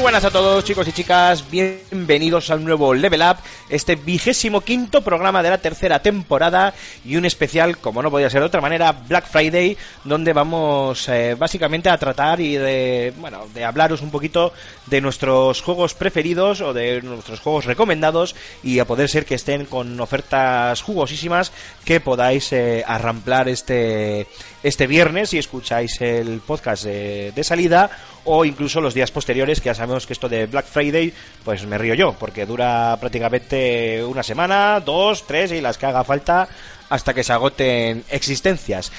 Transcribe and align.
Buenas 0.00 0.24
a 0.24 0.30
todos 0.30 0.64
chicos 0.64 0.88
y 0.88 0.92
chicas, 0.92 1.44
bienvenidos 1.50 2.50
al 2.50 2.64
nuevo 2.64 2.94
Level 2.94 3.20
Up, 3.20 3.36
este 3.68 3.96
vigésimo 3.96 4.62
quinto 4.62 5.02
programa 5.02 5.42
de 5.42 5.50
la 5.50 5.58
tercera 5.58 6.00
temporada 6.00 6.72
y 7.04 7.16
un 7.16 7.26
especial, 7.26 7.76
como 7.76 8.02
no 8.02 8.10
podía 8.10 8.30
ser 8.30 8.40
de 8.40 8.46
otra 8.46 8.62
manera, 8.62 8.92
Black 8.92 9.26
Friday, 9.26 9.76
donde 10.04 10.32
vamos 10.32 11.06
eh, 11.10 11.36
básicamente 11.38 11.90
a 11.90 11.98
tratar 11.98 12.40
y 12.40 12.56
de, 12.56 13.12
bueno, 13.18 13.46
de 13.52 13.62
hablaros 13.62 14.00
un 14.00 14.10
poquito 14.10 14.54
de 14.86 15.02
nuestros 15.02 15.60
juegos 15.60 15.92
preferidos 15.92 16.62
o 16.62 16.72
de 16.72 17.02
nuestros 17.02 17.40
juegos 17.40 17.66
recomendados 17.66 18.34
y 18.62 18.78
a 18.78 18.86
poder 18.86 19.10
ser 19.10 19.26
que 19.26 19.34
estén 19.34 19.66
con 19.66 20.00
ofertas 20.00 20.80
jugosísimas 20.80 21.52
que 21.84 22.00
podáis 22.00 22.52
eh, 22.52 22.82
arramplar 22.86 23.50
este, 23.50 24.26
este 24.62 24.86
viernes 24.86 25.28
si 25.28 25.38
escucháis 25.38 26.00
el 26.00 26.40
podcast 26.40 26.84
de 26.84 27.44
salida 27.44 27.90
o 28.24 28.44
incluso 28.44 28.80
los 28.80 28.94
días 28.94 29.10
posteriores, 29.10 29.60
que 29.60 29.66
ya 29.66 29.74
sabemos 29.74 30.06
que 30.06 30.12
esto 30.12 30.28
de 30.28 30.46
Black 30.46 30.66
Friday, 30.66 31.12
pues 31.44 31.66
me 31.66 31.78
río 31.78 31.94
yo, 31.94 32.14
porque 32.18 32.46
dura 32.46 32.96
prácticamente 33.00 34.04
una 34.04 34.22
semana, 34.22 34.80
dos, 34.80 35.26
tres 35.26 35.52
y 35.52 35.60
las 35.60 35.78
que 35.78 35.86
haga 35.86 36.04
falta 36.04 36.48
hasta 36.88 37.14
que 37.14 37.24
se 37.24 37.32
agoten 37.32 38.04
existencias. 38.10 38.92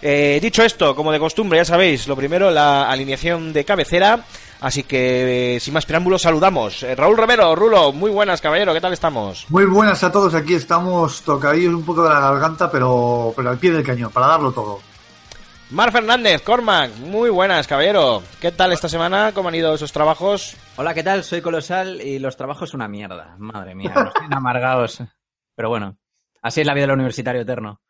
Eh, 0.00 0.38
dicho 0.40 0.62
esto, 0.62 0.94
como 0.94 1.10
de 1.10 1.18
costumbre, 1.18 1.58
ya 1.58 1.64
sabéis, 1.64 2.06
lo 2.06 2.14
primero, 2.14 2.50
la 2.50 2.88
alineación 2.88 3.52
de 3.52 3.64
cabecera. 3.64 4.24
Así 4.60 4.82
que, 4.82 5.56
eh, 5.56 5.60
sin 5.60 5.72
más 5.72 5.86
preámbulos, 5.86 6.22
saludamos. 6.22 6.82
Eh, 6.82 6.94
Raúl 6.96 7.16
Romero, 7.16 7.54
Rulo, 7.54 7.92
muy 7.92 8.10
buenas, 8.10 8.40
caballero, 8.40 8.74
¿qué 8.74 8.80
tal 8.80 8.92
estamos? 8.92 9.46
Muy 9.48 9.64
buenas 9.66 10.02
a 10.02 10.10
todos, 10.10 10.34
aquí 10.34 10.54
estamos 10.54 11.22
tocadillos 11.22 11.74
un 11.74 11.84
poco 11.84 12.02
de 12.02 12.10
la 12.10 12.20
garganta, 12.20 12.70
pero, 12.70 13.32
pero 13.36 13.50
al 13.50 13.58
pie 13.58 13.70
del 13.70 13.84
cañón, 13.84 14.10
para 14.10 14.26
darlo 14.26 14.50
todo. 14.50 14.80
Mar 15.70 15.92
Fernández, 15.92 16.40
Cormac, 16.42 16.90
muy 16.96 17.28
buenas, 17.28 17.66
caballero. 17.66 18.22
¿Qué 18.40 18.52
tal 18.52 18.72
esta 18.72 18.88
semana? 18.88 19.32
¿Cómo 19.34 19.50
han 19.50 19.54
ido 19.54 19.74
esos 19.74 19.92
trabajos? 19.92 20.56
Hola, 20.76 20.94
¿qué 20.94 21.02
tal? 21.02 21.22
Soy 21.24 21.42
Colosal 21.42 22.00
y 22.00 22.18
los 22.18 22.38
trabajos 22.38 22.72
una 22.72 22.88
mierda. 22.88 23.34
Madre 23.38 23.74
mía, 23.74 23.92
nos 23.94 24.14
tienen 24.14 24.32
amargados. 24.34 25.02
Pero 25.54 25.68
bueno, 25.68 25.98
así 26.40 26.62
es 26.62 26.66
la 26.66 26.72
vida 26.72 26.84
del 26.86 26.92
universitario 26.94 27.42
eterno. 27.42 27.82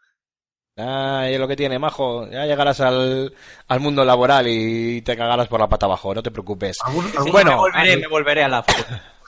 Ay, 0.77 1.35
es 1.35 1.41
lo 1.41 1.47
que 1.47 1.55
tiene, 1.55 1.79
majo. 1.79 2.29
Ya 2.29 2.47
llegarás 2.47 2.81
al, 2.81 3.33
al 3.69 3.81
mundo 3.81 4.05
laboral 4.05 4.47
y 4.49 5.01
te 5.03 5.17
cagarás 5.17 5.47
por 5.47 5.61
la 5.61 5.69
pata 5.69 5.87
abajo, 5.87 6.13
no 6.13 6.23
te 6.23 6.33
preocupes. 6.33 6.79
¿Algún- 6.85 7.07
algún- 7.17 7.31
Bueno, 7.33 7.51
me 7.53 7.57
volveré, 7.59 7.97
me 7.97 8.07
volveré 8.09 8.43
a 8.45 8.49
la 8.49 8.65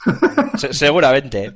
seguramente. 0.71 1.53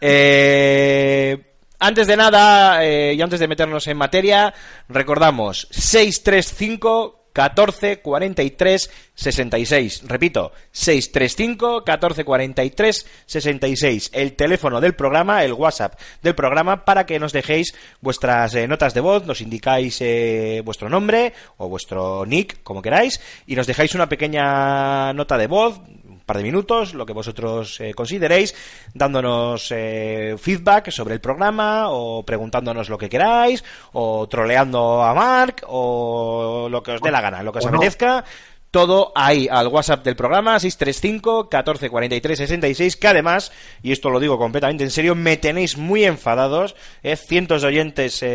Eh, 0.00 1.51
antes 1.82 2.06
de 2.06 2.16
nada, 2.16 2.84
eh, 2.84 3.14
y 3.14 3.20
antes 3.20 3.40
de 3.40 3.48
meternos 3.48 3.86
en 3.88 3.96
materia, 3.96 4.54
recordamos 4.88 5.66
635 5.70 7.22
14 7.32 8.00
43 8.00 8.90
66. 9.14 10.02
Repito, 10.06 10.52
635 10.70 11.84
14 11.84 12.24
43 12.24 13.06
66. 13.26 14.10
El 14.12 14.34
teléfono 14.34 14.80
del 14.80 14.94
programa, 14.94 15.44
el 15.44 15.52
WhatsApp 15.52 15.98
del 16.22 16.34
programa, 16.34 16.84
para 16.84 17.06
que 17.06 17.18
nos 17.18 17.32
dejéis 17.32 17.74
vuestras 18.00 18.54
eh, 18.54 18.68
notas 18.68 18.94
de 18.94 19.00
voz, 19.00 19.26
nos 19.26 19.40
indicáis 19.40 19.98
eh, 20.00 20.62
vuestro 20.64 20.88
nombre 20.88 21.32
o 21.56 21.68
vuestro 21.68 22.26
nick, 22.26 22.62
como 22.62 22.82
queráis, 22.82 23.20
y 23.46 23.56
nos 23.56 23.66
dejáis 23.66 23.94
una 23.94 24.08
pequeña 24.08 25.12
nota 25.12 25.36
de 25.36 25.46
voz, 25.46 25.80
par 26.24 26.38
de 26.38 26.42
minutos, 26.42 26.94
lo 26.94 27.06
que 27.06 27.12
vosotros 27.12 27.80
eh, 27.80 27.94
consideréis, 27.94 28.54
dándonos 28.94 29.68
eh, 29.70 30.36
feedback 30.38 30.90
sobre 30.90 31.14
el 31.14 31.20
programa 31.20 31.90
o 31.90 32.24
preguntándonos 32.24 32.88
lo 32.88 32.98
que 32.98 33.08
queráis 33.08 33.64
o 33.92 34.26
troleando 34.28 35.02
a 35.02 35.14
Mark 35.14 35.64
o 35.68 36.68
lo 36.70 36.82
que 36.82 36.92
os 36.92 37.00
dé 37.00 37.10
la 37.10 37.20
gana, 37.20 37.42
lo 37.42 37.52
que 37.52 37.58
os 37.58 37.66
no. 37.66 37.76
apetezca. 37.76 38.24
Todo 38.72 39.12
ahí, 39.14 39.48
al 39.50 39.68
WhatsApp 39.68 40.02
del 40.02 40.16
programa, 40.16 40.58
635 40.58 41.50
14 41.50 41.90
43 41.90 42.38
66, 42.38 42.96
que 42.96 43.06
además, 43.06 43.52
y 43.82 43.92
esto 43.92 44.08
lo 44.08 44.18
digo 44.18 44.38
completamente 44.38 44.82
en 44.82 44.90
serio, 44.90 45.14
me 45.14 45.36
tenéis 45.36 45.76
muy 45.76 46.06
enfadados, 46.06 46.74
eh, 47.02 47.16
cientos 47.16 47.60
de 47.60 47.68
oyentes, 47.68 48.22
eh, 48.22 48.28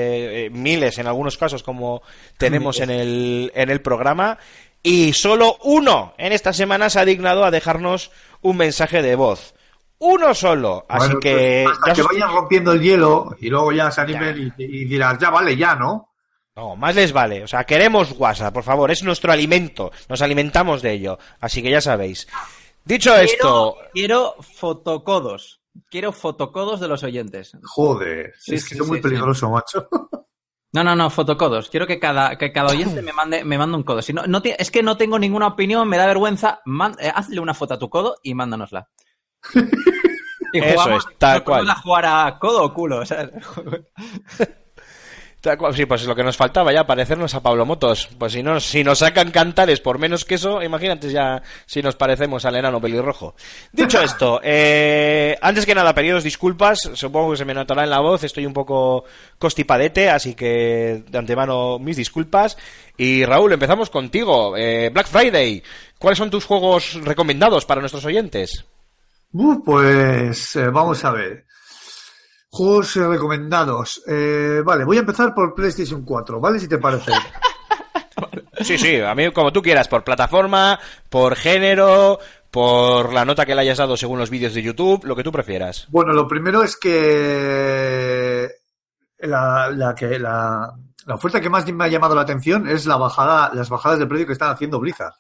eh, 0.46 0.50
miles 0.52 1.00
en 1.00 1.08
algunos 1.08 1.40
casos, 1.40 1.64
como 1.64 2.04
tenemos 2.38 2.80
en 2.82 2.92
el, 2.92 3.52
en 3.56 3.72
el 3.72 3.82
programa, 3.82 4.38
y 4.88 5.14
solo 5.14 5.58
uno 5.64 6.14
en 6.18 6.32
esta 6.34 6.54
semana 6.54 6.90
se 6.90 7.00
ha 7.00 7.06
dignado 7.06 7.44
a 7.46 7.52
dejarnos 7.52 8.12
un 8.42 8.58
mensaje 8.58 9.02
de 9.02 9.16
voz. 9.16 9.54
Uno 10.00 10.34
solo. 10.36 10.86
Así 10.88 11.08
Bueno, 11.08 11.20
que. 11.20 11.64
pues, 11.66 11.78
hasta 11.80 11.94
que 11.94 12.02
os- 12.02 12.08
vayan 12.08 12.32
rompiendo 12.32 12.72
el 12.72 12.82
hielo 12.82 13.36
y 13.40 13.50
luego 13.50 13.72
ya 13.72 13.90
se 13.92 14.02
animen 14.02 14.54
y, 14.58 14.64
y 14.64 14.86
dirás, 14.86 15.18
ya 15.20 15.30
vale, 15.30 15.58
ya, 15.58 15.76
¿no? 15.76 16.10
No, 16.56 16.76
más 16.76 16.96
les 16.96 17.12
vale. 17.14 17.44
O 17.44 17.48
sea, 17.48 17.64
queremos 17.66 18.14
WhatsApp, 18.18 18.54
por 18.54 18.64
favor. 18.64 18.90
Es 18.92 19.04
nuestro 19.04 19.32
alimento. 19.32 19.92
Nos 20.10 20.22
alimentamos 20.22 20.82
de 20.82 20.94
ello. 20.94 21.20
Así 21.40 21.62
que 21.62 21.70
ya 21.70 21.82
sabéis. 21.82 22.28
Dicho 22.86 23.16
esto. 23.16 23.76
Quiero, 23.94 24.34
quiero 24.34 24.36
fotocodos. 24.56 25.62
Quiero 25.90 26.12
fotocodos 26.12 26.80
de 26.80 26.88
los 26.88 27.04
oyentes. 27.04 27.52
Joder, 27.64 28.34
Sí, 28.40 28.56
es 28.56 28.64
que 28.68 28.76
sí, 28.76 28.82
es 28.82 28.88
muy 28.88 28.98
sí, 28.98 29.04
peligroso, 29.04 29.50
macho. 29.50 29.88
No, 30.74 30.84
no, 30.84 30.96
no, 30.96 31.10
fotocodos. 31.10 31.70
Quiero 31.70 31.88
que 31.88 32.00
cada, 32.00 32.38
que 32.38 32.52
cada 32.52 32.70
oyente 32.72 33.02
me 33.02 33.14
mande, 33.14 33.44
me 33.44 33.58
mande 33.58 33.78
un 33.78 33.84
codo. 33.84 34.02
Si 34.02 34.14
no, 34.14 34.28
no 34.28 34.42
ti- 34.42 34.54
es 34.58 34.70
que 34.70 34.84
no 34.84 34.98
tengo 34.98 35.18
ninguna 35.18 35.48
opinión, 35.48 35.88
me 35.88 35.98
da 35.98 36.06
vergüenza. 36.06 36.60
Man- 36.66 36.96
eh, 37.00 37.12
hazle 37.14 37.40
una 37.40 37.54
foto 37.54 37.74
a 37.76 37.80
tu 37.80 37.90
codo 37.90 38.18
y 38.24 38.34
mándanosla. 38.34 38.88
Y 40.54 40.60
Eso 40.60 40.92
es, 40.96 41.06
tal 41.18 41.44
cual. 41.44 41.70
a 41.70 41.76
jugar 41.76 42.06
a 42.06 42.40
codo 42.40 42.64
o 42.64 42.74
culo, 42.74 43.06
¿sabes? 43.06 43.32
Sí, 45.74 45.86
pues 45.86 46.06
lo 46.06 46.16
que 46.16 46.24
nos 46.24 46.38
faltaba 46.38 46.74
ya, 46.74 46.86
parecernos 46.86 47.34
a 47.36 47.42
Pablo 47.42 47.66
Motos. 47.66 48.10
Pues 48.18 48.34
si, 48.34 48.44
no, 48.44 48.60
si 48.60 48.84
nos 48.84 49.00
sacan 49.00 49.32
cantares 49.32 49.80
por 49.80 50.00
menos 50.00 50.26
que 50.26 50.36
eso, 50.36 50.62
imagínate 50.62 51.12
ya 51.12 51.42
si 51.66 51.82
nos 51.82 51.96
parecemos 51.96 52.46
al 52.46 52.56
enano 52.56 52.82
pelirrojo. 52.82 53.36
Dicho 53.72 54.02
esto, 54.04 54.40
eh, 54.44 55.38
antes 55.42 55.66
que 55.66 55.76
nada, 55.76 55.94
pediros 55.94 56.24
disculpas. 56.24 56.90
Supongo 56.94 57.32
que 57.32 57.38
se 57.38 57.46
me 57.46 57.54
notará 57.54 57.84
en 57.84 57.90
la 57.90 58.00
voz. 58.00 58.24
Estoy 58.24 58.46
un 58.46 58.54
poco 58.54 59.06
costipadete, 59.38 60.10
así 60.10 60.36
que 60.36 61.04
de 61.08 61.18
antemano 61.18 61.80
mis 61.80 61.98
disculpas. 61.98 62.58
Y 62.98 63.26
Raúl, 63.26 63.54
empezamos 63.54 63.90
contigo. 63.90 64.58
Eh, 64.58 64.90
Black 64.94 65.08
Friday. 65.08 65.64
¿Cuáles 65.98 66.18
son 66.18 66.30
tus 66.30 66.46
juegos 66.46 66.94
recomendados 67.04 67.66
para 67.66 67.82
nuestros 67.82 68.06
oyentes? 68.06 68.66
Uh, 69.34 69.64
pues 69.64 70.56
eh, 70.56 70.70
vamos 70.70 71.04
a 71.04 71.12
ver. 71.12 71.47
Juegos 72.58 72.96
recomendados. 72.96 74.02
Eh, 74.08 74.64
vale, 74.66 74.84
voy 74.84 74.98
a 74.98 75.02
empezar 75.02 75.32
por 75.36 75.54
PlayStation 75.54 76.04
4, 76.04 76.40
¿vale? 76.40 76.60
Si 76.60 76.68
te 76.68 76.80
parece. 76.80 77.12
Sí, 78.62 78.80
sí, 78.80 79.00
a 79.00 79.14
mí 79.14 79.32
como 79.32 79.54
tú 79.54 79.62
quieras, 79.62 79.88
por 79.88 80.04
plataforma, 80.04 80.80
por 81.10 81.36
género, 81.36 82.18
por 82.50 83.14
la 83.14 83.24
nota 83.24 83.46
que 83.46 83.54
le 83.54 83.62
hayas 83.62 83.78
dado 83.78 83.96
según 83.96 84.18
los 84.18 84.32
vídeos 84.32 84.56
de 84.56 84.64
YouTube, 84.64 85.06
lo 85.06 85.16
que 85.16 85.24
tú 85.24 85.32
prefieras. 85.32 85.86
Bueno, 85.92 86.12
lo 86.12 86.28
primero 86.28 86.64
es 86.64 86.76
que 86.76 88.50
la, 89.20 89.70
la 89.70 89.94
que 89.94 90.18
la, 90.18 90.74
la 91.06 91.16
oferta 91.16 91.40
que 91.40 91.52
más 91.52 91.72
me 91.72 91.86
ha 91.86 91.88
llamado 91.88 92.16
la 92.16 92.22
atención 92.22 92.68
es 92.68 92.88
la 92.88 92.98
bajada, 92.98 93.52
las 93.54 93.70
bajadas 93.70 94.00
de 94.00 94.08
precio 94.08 94.26
que 94.26 94.34
están 94.34 94.50
haciendo 94.50 94.80
Blizzard, 94.80 95.14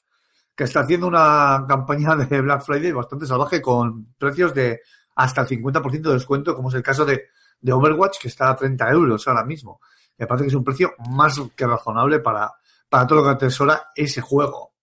que 0.56 0.64
está 0.64 0.80
haciendo 0.80 1.06
una 1.06 1.64
campaña 1.68 2.16
de 2.16 2.42
Black 2.42 2.64
Friday 2.64 2.92
bastante 2.92 3.28
salvaje 3.28 3.62
con 3.62 4.16
precios 4.18 4.56
de 4.56 4.82
hasta 5.18 5.42
el 5.42 5.48
50% 5.48 6.02
de 6.02 6.14
descuento, 6.14 6.56
como 6.56 6.70
es 6.70 6.76
el 6.76 6.84
caso 6.84 7.04
de, 7.04 7.30
de 7.60 7.72
Overwatch, 7.74 8.20
que 8.20 8.28
está 8.28 8.50
a 8.50 8.56
30 8.56 8.90
euros 8.92 9.28
ahora 9.28 9.44
mismo. 9.44 9.80
Me 10.18 10.26
parece 10.28 10.46
que 10.46 10.50
es 10.50 10.56
un 10.56 10.64
precio 10.64 10.94
más 11.10 11.40
que 11.56 11.66
razonable 11.68 12.20
para, 12.20 12.52
para 12.90 13.06
todo 13.08 13.20
lo 13.20 13.26
que 13.26 13.32
atesora 13.32 13.88
ese 13.96 14.22
juego. 14.22 14.74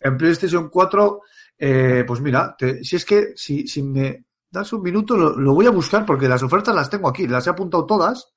En 0.00 0.16
PlayStation 0.18 0.68
4, 0.68 1.20
eh, 1.58 2.04
pues 2.06 2.20
mira, 2.20 2.54
te- 2.58 2.82
si 2.84 2.96
es 2.96 3.04
que 3.04 3.32
si, 3.36 3.66
si 3.66 3.82
me 3.82 4.24
das 4.50 4.72
un 4.72 4.82
minuto, 4.82 5.16
lo, 5.16 5.30
lo 5.36 5.54
voy 5.54 5.66
a 5.66 5.70
buscar 5.70 6.04
porque 6.04 6.28
las 6.28 6.42
ofertas 6.42 6.74
las 6.74 6.90
tengo 6.90 7.08
aquí, 7.08 7.26
las 7.26 7.46
he 7.46 7.50
apuntado 7.50 7.86
todas. 7.86 8.32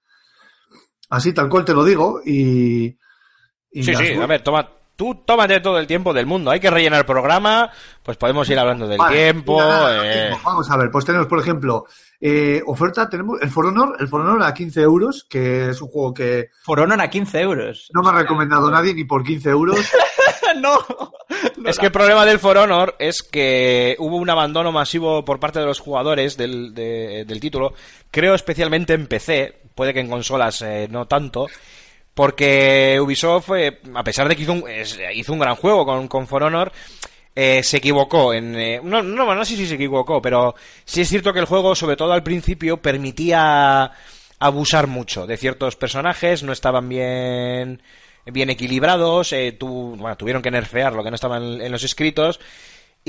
Así 1.09 1.33
tal 1.33 1.49
cual 1.49 1.63
te 1.65 1.73
lo 1.73 1.83
digo 1.83 2.21
y... 2.25 2.85
y 3.71 3.83
Sí, 3.83 3.91
sí, 3.95 4.13
voy- 4.13 4.23
a 4.23 4.27
ver, 4.27 4.41
toma, 4.43 4.69
tú 4.97 5.23
tómate 5.25 5.61
todo 5.61 5.79
el 5.79 5.87
tiempo 5.87 6.11
del 6.13 6.25
mundo. 6.25 6.51
Hay 6.51 6.59
que 6.59 6.69
rellenar 6.69 6.99
el 6.99 7.05
programa, 7.05 7.71
pues 8.03 8.17
podemos 8.17 8.49
ir 8.49 8.59
hablando 8.59 8.85
del 8.87 8.97
Vale, 8.97 9.15
tiempo. 9.15 9.61
eh, 9.63 10.27
tiempo. 10.27 10.39
Vamos 10.43 10.69
a 10.69 10.75
ver, 10.75 10.91
pues 10.91 11.05
tenemos, 11.05 11.27
por 11.27 11.39
ejemplo, 11.39 11.85
eh, 12.19 12.61
oferta, 12.65 13.07
tenemos 13.07 13.39
el 13.41 13.49
For 13.49 13.67
Honor, 13.67 13.95
el 13.99 14.07
For 14.09 14.19
Honor 14.19 14.43
a 14.43 14.53
15 14.53 14.81
euros, 14.81 15.25
que 15.29 15.69
es 15.69 15.81
un 15.81 15.87
juego 15.87 16.13
que 16.13 16.49
For 16.63 16.79
Honor 16.81 16.99
a 16.99 17.09
15 17.09 17.39
euros. 17.39 17.89
no 17.93 18.01
me 18.01 18.09
ha 18.09 18.13
recomendado 18.23 18.69
nadie 18.69 18.93
ni 18.93 19.05
por 19.05 19.23
15 19.23 19.49
euros. 19.49 19.79
no. 20.61 20.79
Es 21.65 21.77
que 21.77 21.87
el 21.87 21.91
problema 21.91 22.25
del 22.25 22.39
For 22.39 22.57
Honor 22.57 22.95
es 22.99 23.21
que 23.21 23.95
hubo 23.99 24.15
un 24.17 24.29
abandono 24.29 24.71
masivo 24.71 25.23
por 25.25 25.39
parte 25.39 25.59
de 25.59 25.65
los 25.65 25.79
jugadores 25.79 26.37
del, 26.37 26.73
de- 26.73 27.25
del 27.27 27.39
título. 27.39 27.73
Creo 28.09 28.33
especialmente 28.33 28.93
en 28.93 29.05
PC, 29.07 29.61
puede 29.75 29.93
que 29.93 29.99
en 29.99 30.09
consolas 30.09 30.61
eh, 30.63 30.87
no 30.89 31.05
tanto. 31.07 31.47
Porque 32.17 32.97
Ubisoft, 32.99 33.51
eh, 33.55 33.77
a 33.93 34.03
pesar 34.03 34.27
de 34.27 34.35
que 34.35 34.41
hizo 34.41 34.53
un, 34.53 34.63
hizo 35.13 35.33
un 35.33 35.37
gran 35.39 35.55
juego 35.55 35.85
con, 35.85 36.07
con 36.07 36.25
For 36.25 36.41
Honor, 36.41 36.71
eh, 37.35 37.61
se 37.61 37.77
equivocó 37.77 38.33
en... 38.33 38.55
eh, 38.59 38.81
no, 38.83 39.03
no, 39.03 39.35
no 39.35 39.45
sé 39.45 39.55
si 39.55 39.67
se 39.67 39.75
equivocó, 39.75 40.19
pero 40.19 40.55
sí 40.83 41.01
es 41.01 41.09
cierto 41.09 41.31
que 41.31 41.37
el 41.41 41.45
juego, 41.45 41.75
sobre 41.75 41.95
todo 41.95 42.13
al 42.13 42.23
principio, 42.23 42.77
permitía 42.77 43.91
abusar 44.39 44.87
mucho 44.87 45.27
de 45.27 45.37
ciertos 45.37 45.75
personajes, 45.75 46.41
no 46.41 46.53
estaban 46.53 46.89
bien 46.89 47.83
bien 48.25 48.49
equilibrados, 48.49 49.31
eh, 49.33 49.51
tu- 49.51 49.95
bueno, 49.95 50.17
tuvieron 50.17 50.41
que 50.41 50.49
nerfear 50.49 50.93
lo 50.93 51.03
que 51.03 51.11
no 51.11 51.15
estaba 51.15 51.37
en, 51.37 51.61
en 51.61 51.71
los 51.71 51.83
escritos. 51.83 52.39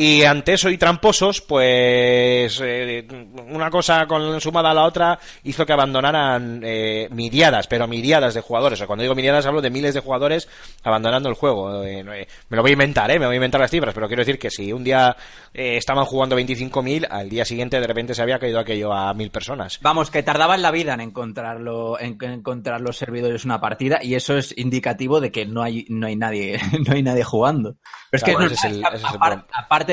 Y 0.00 0.22
ante 0.22 0.52
eso 0.52 0.70
y 0.70 0.78
tramposos, 0.78 1.40
pues 1.40 2.60
eh, 2.62 3.04
una 3.50 3.68
cosa 3.68 4.06
con 4.06 4.40
sumada 4.40 4.70
a 4.70 4.74
la 4.74 4.84
otra 4.84 5.18
hizo 5.42 5.66
que 5.66 5.72
abandonaran 5.72 6.60
eh, 6.64 7.08
miriadas, 7.10 7.66
pero 7.66 7.88
miriadas 7.88 8.34
de 8.34 8.40
jugadores. 8.40 8.76
O 8.76 8.78
sea, 8.78 8.86
cuando 8.86 9.02
digo 9.02 9.16
miriadas 9.16 9.44
hablo 9.46 9.60
de 9.60 9.70
miles 9.70 9.94
de 9.94 10.00
jugadores 10.00 10.48
abandonando 10.84 11.28
el 11.28 11.34
juego. 11.34 11.82
Eh, 11.82 12.04
eh, 12.06 12.28
me 12.48 12.56
lo 12.56 12.62
voy 12.62 12.70
a 12.70 12.74
inventar, 12.74 13.10
¿eh? 13.10 13.18
Me 13.18 13.26
voy 13.26 13.34
a 13.34 13.36
inventar 13.38 13.60
las 13.60 13.72
cifras, 13.72 13.92
pero 13.92 14.06
quiero 14.06 14.20
decir 14.20 14.38
que 14.38 14.50
si 14.50 14.72
un 14.72 14.84
día 14.84 15.16
estaban 15.52 16.04
jugando 16.04 16.38
25.000, 16.38 17.08
al 17.10 17.28
día 17.28 17.44
siguiente 17.44 17.80
de 17.80 17.86
repente 17.88 18.14
se 18.14 18.22
había 18.22 18.38
caído 18.38 18.60
aquello 18.60 18.92
a 18.92 19.12
mil 19.14 19.30
personas. 19.32 19.80
Vamos, 19.82 20.12
que 20.12 20.22
tardaban 20.22 20.62
la 20.62 20.70
vida 20.70 20.94
en 20.94 21.00
encontrarlo, 21.00 21.98
en 21.98 22.16
en 22.20 22.32
encontrar 22.32 22.80
los 22.80 22.96
servidores 22.96 23.44
una 23.44 23.60
partida 23.60 23.98
y 24.02 24.14
eso 24.14 24.36
es 24.36 24.56
indicativo 24.56 25.20
de 25.20 25.32
que 25.32 25.44
no 25.44 25.62
hay, 25.62 25.86
no 25.88 26.06
hay 26.06 26.14
nadie, 26.14 26.60
no 26.86 26.94
hay 26.94 27.02
nadie 27.02 27.24
jugando. 27.24 27.76
Pero 28.10 28.18
es 28.18 28.22
que 28.24 28.32
no- 28.32 28.46
es 28.46 28.64
el- 28.64 28.82
ese 28.94 29.18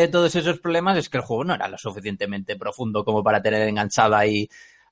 de 0.02 0.08
todos 0.08 0.36
esos 0.36 0.60
problemas 0.60 0.98
es 0.98 1.10
que 1.10 1.18
el 1.18 1.24
juego 1.24 1.44
no 1.44 1.54
era 1.54 1.68
lo 1.68 1.78
suficientemente 1.78 2.56
profundo 2.56 3.04
como 3.04 3.24
para 3.24 3.42
tener 3.42 3.68
enganchada 3.68 4.20
ahí 4.20 4.50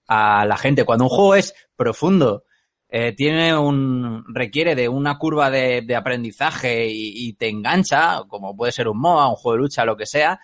a 0.08 0.46
la 0.46 0.58
gente. 0.58 0.86
Cuando 0.86 1.06
un 1.06 1.10
juego 1.10 1.36
es 1.36 1.54
profundo, 1.76 2.44
eh, 2.90 3.14
tiene 3.14 3.58
un 3.58 4.24
requiere 4.34 4.76
de 4.76 4.88
una 4.88 5.18
curva 5.18 5.50
de, 5.50 5.82
de 5.82 5.96
aprendizaje 5.96 6.88
y, 6.88 7.28
y 7.28 7.34
te 7.34 7.50
engancha, 7.50 8.24
como 8.28 8.56
puede 8.56 8.72
ser 8.72 8.88
un 8.88 9.00
MOA, 9.00 9.30
un 9.30 9.36
juego 9.36 9.58
de 9.58 9.64
lucha, 9.64 9.86
lo 9.86 9.98
que 9.98 10.06
sea, 10.06 10.40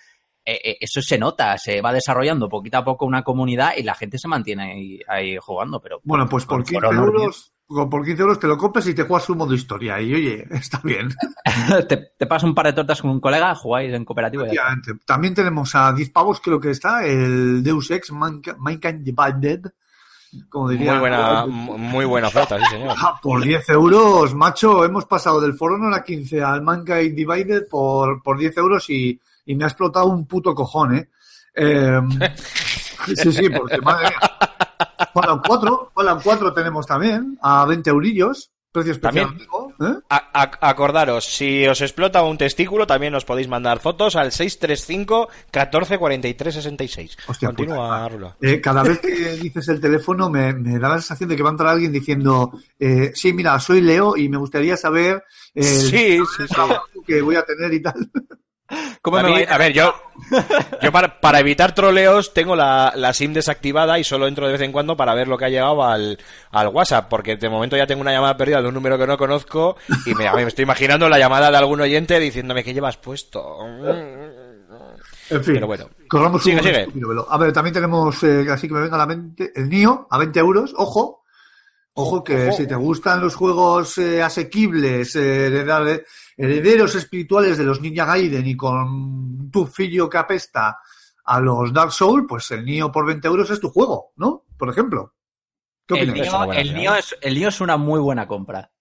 eh, 0.50 0.60
eh, 0.64 0.78
eso 0.80 1.00
se 1.02 1.20
nota, 1.20 1.56
se 1.60 1.80
va 1.80 1.94
desarrollando 1.94 2.50
poquito 2.50 2.78
a 2.78 2.84
poco 2.84 3.06
una 3.06 3.22
comunidad 3.22 3.74
y 3.78 3.84
la 3.84 3.94
gente 3.94 4.18
se 4.18 4.28
mantiene 4.28 4.72
ahí, 4.72 5.00
ahí 5.08 5.38
jugando, 5.38 5.80
pero 5.80 6.00
Bueno, 6.04 6.28
pues 6.28 6.46
por 6.46 6.58
con 6.58 6.64
15 6.64 6.74
For 6.74 6.86
Honor, 6.88 7.08
euros, 7.10 7.54
por 7.70 8.04
15 8.04 8.22
euros 8.22 8.40
te 8.40 8.48
lo 8.48 8.58
compras 8.58 8.88
y 8.88 8.96
te 8.96 9.04
juegas 9.04 9.26
su 9.26 9.36
modo 9.36 9.54
historia. 9.54 10.02
Y 10.02 10.14
oye, 10.14 10.48
está 10.52 10.82
bien. 10.84 11.10
te, 11.88 11.98
te 12.18 12.26
pasas 12.26 12.50
un 12.50 12.56
par 12.56 12.66
de 12.66 12.74
tortas 12.74 13.02
con 13.02 13.12
un 13.12 13.20
colega, 13.20 13.54
jugáis 13.56 13.94
en 13.94 14.06
cooperativo. 14.06 14.46
También 15.06 15.34
tenemos 15.34 15.76
a 15.76 15.94
10 15.94 16.10
pavos, 16.10 16.42
creo 16.42 16.60
que 16.60 16.72
está, 16.72 17.06
el 17.06 17.64
Deus 17.64 17.92
Ex 17.92 18.12
Mankind 18.12 19.04
Divided. 19.04 19.72
Como 20.48 20.70
diría. 20.70 20.92
Muy 20.92 21.00
buena, 21.00 21.46
muy 21.48 22.06
buena 22.06 22.28
oferta, 22.28 22.60
sí 22.60 22.66
señor. 22.70 22.96
Ah, 22.96 23.20
por 23.22 23.42
10 23.42 23.70
euros, 23.70 24.36
macho, 24.36 24.86
hemos 24.86 25.06
pasado 25.06 25.42
del 25.42 25.56
For 25.56 25.72
Honor 25.72 25.94
a 25.94 26.04
15 26.04 26.44
al 26.44 26.62
Mankind 26.62 27.16
Divided 27.16 27.68
por, 27.68 28.22
por 28.22 28.38
10 28.38 28.58
euros 28.58 28.90
y, 28.90 29.20
y 29.46 29.56
me 29.56 29.64
ha 29.64 29.68
explotado 29.68 30.06
un 30.06 30.28
puto 30.28 30.54
cojón, 30.54 30.96
¿eh? 30.96 31.10
Eh, 31.56 32.00
sí, 33.16 33.32
sí, 33.32 33.50
porque 33.50 33.82
madre 33.82 34.10
mía. 34.10 34.20
Fallout 35.14 35.46
4, 35.46 35.92
Fallout 35.96 36.24
4 36.24 36.54
tenemos 36.54 36.86
también 36.86 37.38
a 37.42 37.66
20 37.66 37.90
eurillos, 37.90 38.52
precio 38.72 38.92
especial. 38.94 39.28
También. 39.28 39.50
¿eh? 39.82 40.00
A- 40.10 40.30
a- 40.44 40.70
acordaros, 40.70 41.26
si 41.26 41.66
os 41.68 41.80
explota 41.82 42.22
un 42.24 42.38
testículo, 42.38 42.86
también 42.86 43.16
os 43.16 43.26
podéis 43.26 43.48
mandar 43.48 43.80
fotos 43.80 44.16
al 44.16 44.32
635 44.32 45.30
14 45.52 45.98
43 45.98 46.54
66. 46.56 47.18
Hostia 47.28 47.48
Continúa. 47.50 48.08
Rula. 48.10 48.36
Eh, 48.42 48.60
cada 48.62 48.84
vez 48.84 49.00
que 49.00 49.08
dices 49.42 49.68
el 49.70 49.80
teléfono 49.82 50.30
me, 50.30 50.54
me 50.54 50.78
da 50.80 50.90
la 50.90 50.96
sensación 50.96 51.30
de 51.30 51.36
que 51.36 51.44
va 51.44 51.50
a 51.50 51.54
entrar 51.54 51.70
alguien 51.74 51.92
diciendo, 51.92 52.52
eh, 52.78 53.12
sí, 53.16 53.34
mira, 53.34 53.60
soy 53.60 53.82
Leo 53.82 54.16
y 54.18 54.28
me 54.30 54.38
gustaría 54.38 54.76
saber 54.78 55.24
el 55.56 55.64
Sí, 55.64 55.90
sí, 55.90 56.20
sí. 56.38 56.54
trabajo 56.54 56.84
que 57.08 57.22
voy 57.22 57.36
a 57.38 57.44
tener 57.44 57.74
y 57.74 57.82
tal. 57.82 57.96
¿Cómo 59.02 59.18
A, 59.18 59.24
me 59.24 59.30
mí- 59.32 59.46
a 59.50 59.58
ver, 59.58 59.74
yo, 59.74 59.94
yo 60.82 60.92
para, 60.92 61.20
para 61.20 61.40
evitar 61.40 61.74
troleos 61.74 62.34
tengo 62.34 62.56
la, 62.56 62.92
la 62.96 63.14
SIM 63.14 63.34
desactivada 63.34 63.98
y 63.98 64.04
solo 64.04 64.28
entro 64.28 64.46
de 64.46 64.54
vez 64.54 64.62
en 64.62 64.72
cuando 64.72 64.96
para 64.98 65.14
ver 65.16 65.28
lo 65.28 65.38
que 65.38 65.46
ha 65.46 65.50
llegado 65.50 65.84
al, 65.84 66.18
al 66.52 66.68
WhatsApp, 66.68 67.08
porque 67.10 67.36
de 67.38 67.50
momento 67.50 67.78
ya 67.78 67.88
tengo 67.88 68.02
una 68.02 68.12
llamada 68.12 68.38
perdida 68.38 68.62
de 68.62 68.68
un 68.68 68.74
número 68.74 68.98
que 68.98 69.08
no 69.08 69.18
conozco 69.18 69.76
y 70.06 70.14
me, 70.16 70.32
me 70.32 70.44
estoy 70.44 70.64
imaginando 70.64 71.08
la 71.10 71.18
llamada 71.18 71.50
de 71.50 71.58
algún 71.58 71.82
oyente 71.82 72.20
diciéndome 72.20 72.64
que 72.64 72.74
llevas 72.74 72.98
puesto. 72.98 73.58
En 75.32 75.44
fin, 75.44 75.54
Pero 75.56 75.68
bueno. 75.68 75.86
corramos 76.08 76.42
Sigue, 76.44 76.58
un 76.58 76.64
sigue. 76.64 76.88
A 77.30 77.38
ver, 77.38 77.54
también 77.54 77.74
tenemos, 77.74 78.24
eh, 78.24 78.48
así 78.52 78.68
que 78.68 78.74
me 78.74 78.82
venga 78.82 78.96
a 78.96 79.00
la 79.00 79.06
mente, 79.06 79.52
el 79.56 79.70
NIO 79.70 80.08
a 80.10 80.18
20 80.18 80.40
euros. 80.40 80.74
Ojo, 80.76 81.19
ojo 82.02 82.24
que 82.24 82.48
Ojo. 82.48 82.58
si 82.58 82.68
te 82.68 82.76
gustan 82.76 83.22
los 83.22 83.36
juegos 83.36 83.98
eh, 83.98 84.22
asequibles, 84.24 85.16
eh, 85.16 85.48
herederos 86.38 86.96
espirituales 86.96 87.58
de 87.58 87.64
los 87.66 87.82
Ninja 87.82 88.06
Gaiden 88.06 88.48
y 88.48 88.56
con 88.56 89.50
tu 89.52 89.66
fillo 89.66 90.10
que 90.10 90.18
apesta 90.18 90.80
a 91.26 91.40
los 91.40 91.74
Dark 91.74 91.92
Souls, 91.92 92.26
pues 92.28 92.50
el 92.52 92.66
NIO 92.66 92.92
por 92.92 93.06
20 93.06 93.28
euros 93.28 93.50
es 93.50 93.60
tu 93.60 93.70
juego, 93.70 94.14
¿no? 94.16 94.46
Por 94.58 94.70
ejemplo. 94.70 95.14
¿Qué 95.86 96.00
El 96.00 96.10
opinas? 96.12 96.28
Es 96.28 96.34
una 96.34 96.46
Nio, 96.46 96.54
el. 96.54 96.74
Nio 96.76 96.96
es, 96.96 97.16
el 97.22 97.34
Nio 97.36 97.50
es 97.50 97.62
una 97.62 97.78
muy 97.78 98.00
buena 98.00 98.28
compra. 98.28 98.72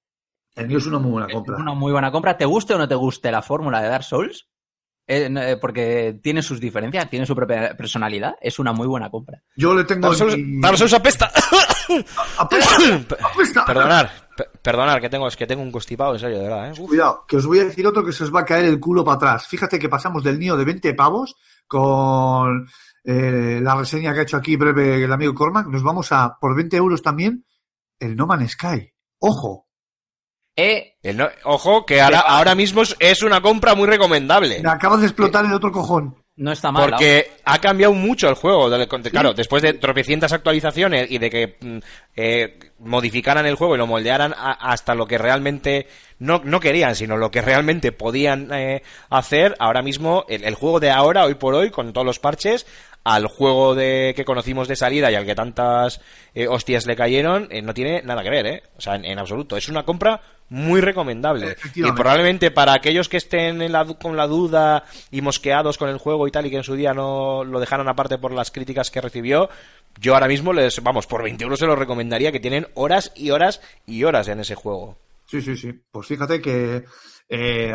El 0.54 0.68
NIO 0.68 0.78
es 0.78 0.86
una 0.86 0.98
muy 0.98 1.10
buena 1.12 1.26
Es 1.26 1.34
compra. 1.34 1.56
una 1.56 1.74
muy 1.74 1.92
buena 1.92 2.10
compra. 2.12 2.36
¿Te 2.36 2.44
guste 2.44 2.74
o 2.74 2.78
no 2.78 2.88
te 2.88 2.94
guste 2.94 3.30
la 3.32 3.42
fórmula 3.42 3.80
de 3.82 3.88
Dark 3.88 4.04
Souls? 4.04 4.48
Eh, 5.10 5.30
no, 5.30 5.40
eh, 5.42 5.56
porque 5.56 6.20
tiene 6.22 6.42
sus 6.42 6.60
diferencias, 6.60 7.08
tiene 7.08 7.24
su 7.24 7.34
propia 7.34 7.74
personalidad. 7.76 8.34
Es 8.42 8.58
una 8.58 8.72
muy 8.74 8.86
buena 8.86 9.10
compra. 9.10 9.42
Yo 9.56 9.74
le 9.74 9.84
tengo... 9.84 10.02
Dark 10.08 10.16
Souls, 10.18 10.36
mi- 10.36 10.60
Dark 10.60 10.76
Souls 10.76 10.92
apesta. 10.94 11.32
¡Apesta! 12.38 12.76
¡Apesta! 13.32 13.64
Perdonar, 13.64 14.10
pe- 14.36 14.48
perdonar, 14.62 15.00
que 15.00 15.08
tengo, 15.08 15.26
es 15.28 15.36
que 15.36 15.46
tengo 15.46 15.62
un 15.62 15.72
constipado, 15.72 16.12
en 16.14 16.20
serio, 16.20 16.38
de 16.38 16.44
verdad, 16.48 16.70
¿eh? 16.70 16.72
Cuidado, 16.78 17.24
que 17.26 17.36
os 17.38 17.46
voy 17.46 17.60
a 17.60 17.64
decir 17.64 17.86
otro 17.86 18.04
que 18.04 18.12
se 18.12 18.24
os 18.24 18.34
va 18.34 18.40
a 18.40 18.44
caer 18.44 18.66
el 18.66 18.78
culo 18.80 19.04
para 19.04 19.16
atrás. 19.16 19.46
Fíjate 19.46 19.78
que 19.78 19.88
pasamos 19.88 20.22
del 20.22 20.38
NIO 20.38 20.56
de 20.56 20.64
20 20.64 20.94
pavos 20.94 21.36
con 21.66 22.68
eh, 23.04 23.60
la 23.62 23.74
reseña 23.76 24.12
que 24.12 24.20
ha 24.20 24.22
hecho 24.24 24.36
aquí 24.36 24.56
breve 24.56 25.02
el 25.02 25.12
amigo 25.12 25.34
Cormac. 25.34 25.66
Nos 25.68 25.82
vamos 25.82 26.12
a, 26.12 26.36
por 26.40 26.54
20 26.54 26.76
euros 26.76 27.02
también, 27.02 27.44
el 27.98 28.16
No 28.16 28.26
Man's 28.26 28.52
Sky. 28.52 28.90
Ojo, 29.20 29.67
Eh, 30.60 30.96
El 31.04 31.16
no- 31.16 31.28
ojo, 31.44 31.86
que 31.86 32.00
ahora, 32.00 32.18
ahora 32.18 32.56
mismo 32.56 32.82
es- 32.82 33.22
una 33.22 33.40
compra 33.40 33.76
muy 33.76 33.86
recomendable. 33.86 34.60
me 34.60 34.68
acabas 34.70 35.00
de 35.00 35.06
explotar 35.06 35.44
el 35.44 35.52
otro 35.52 35.70
cojón. 35.70 36.16
no 36.40 36.52
está 36.52 36.70
mal. 36.70 36.90
Porque 36.90 37.32
ha 37.44 37.58
cambiado 37.58 37.92
mucho 37.94 38.28
el 38.28 38.34
juego. 38.36 38.68
Claro, 39.10 39.34
después 39.34 39.60
de 39.62 39.72
tropecientas 39.74 40.32
actualizaciones 40.32 41.10
y 41.10 41.18
de 41.18 41.30
que 41.30 41.56
mm, 41.60 41.78
eh, 42.14 42.58
modificaran 42.78 43.44
el 43.46 43.56
juego 43.56 43.74
y 43.74 43.78
lo 43.78 43.88
moldearan 43.88 44.32
a- 44.36 44.52
hasta 44.52 44.94
lo 44.94 45.06
que 45.06 45.18
realmente 45.18 45.88
no, 46.20 46.40
no 46.44 46.60
querían, 46.60 46.94
sino 46.94 47.16
lo 47.16 47.30
que 47.32 47.42
realmente 47.42 47.90
podían 47.90 48.50
eh, 48.52 48.82
hacer, 49.10 49.56
ahora 49.58 49.82
mismo, 49.82 50.24
el, 50.28 50.44
el 50.44 50.54
juego 50.54 50.78
de 50.80 50.90
ahora, 50.92 51.24
hoy 51.24 51.34
por 51.34 51.54
hoy, 51.54 51.70
con 51.70 51.92
todos 51.92 52.06
los 52.06 52.20
parches, 52.20 52.66
al 53.04 53.26
juego 53.26 53.74
de 53.74 54.12
que 54.14 54.24
conocimos 54.24 54.68
de 54.68 54.76
salida 54.76 55.10
y 55.10 55.14
al 55.14 55.24
que 55.24 55.34
tantas 55.34 56.00
eh, 56.34 56.46
hostias 56.46 56.86
le 56.86 56.96
cayeron, 56.96 57.48
eh, 57.50 57.62
no 57.62 57.74
tiene 57.74 58.02
nada 58.02 58.22
que 58.22 58.30
ver, 58.30 58.46
¿eh? 58.46 58.62
O 58.76 58.80
sea, 58.80 58.96
en, 58.96 59.04
en 59.04 59.18
absoluto. 59.18 59.56
Es 59.56 59.68
una 59.68 59.84
compra 59.84 60.20
muy 60.50 60.80
recomendable. 60.80 61.56
Y 61.74 61.90
probablemente 61.92 62.50
para 62.50 62.72
aquellos 62.72 63.08
que 63.08 63.18
estén 63.18 63.60
en 63.62 63.72
la 63.72 63.84
con 63.84 64.16
la 64.16 64.26
duda 64.26 64.84
y 65.10 65.20
mosqueados 65.20 65.78
con 65.78 65.88
el 65.88 65.98
juego 65.98 66.26
y 66.26 66.30
tal, 66.30 66.46
y 66.46 66.50
que 66.50 66.56
en 66.56 66.64
su 66.64 66.74
día 66.74 66.94
no 66.94 67.44
lo 67.44 67.60
dejaran 67.60 67.88
aparte 67.88 68.18
por 68.18 68.32
las 68.32 68.50
críticas 68.50 68.90
que 68.90 69.00
recibió, 69.00 69.48
yo 70.00 70.14
ahora 70.14 70.28
mismo 70.28 70.52
les, 70.52 70.82
vamos, 70.82 71.06
por 71.06 71.22
20 71.22 71.42
euros 71.42 71.58
se 71.58 71.66
los 71.66 71.78
recomendaría 71.78 72.32
que 72.32 72.40
tienen 72.40 72.68
horas 72.74 73.12
y 73.14 73.30
horas 73.30 73.60
y 73.86 74.04
horas 74.04 74.28
en 74.28 74.40
ese 74.40 74.54
juego. 74.54 74.96
Sí, 75.30 75.42
sí, 75.42 75.56
sí. 75.56 75.72
Pues 75.90 76.06
fíjate 76.06 76.40
que 76.40 76.84
Eh, 77.30 77.74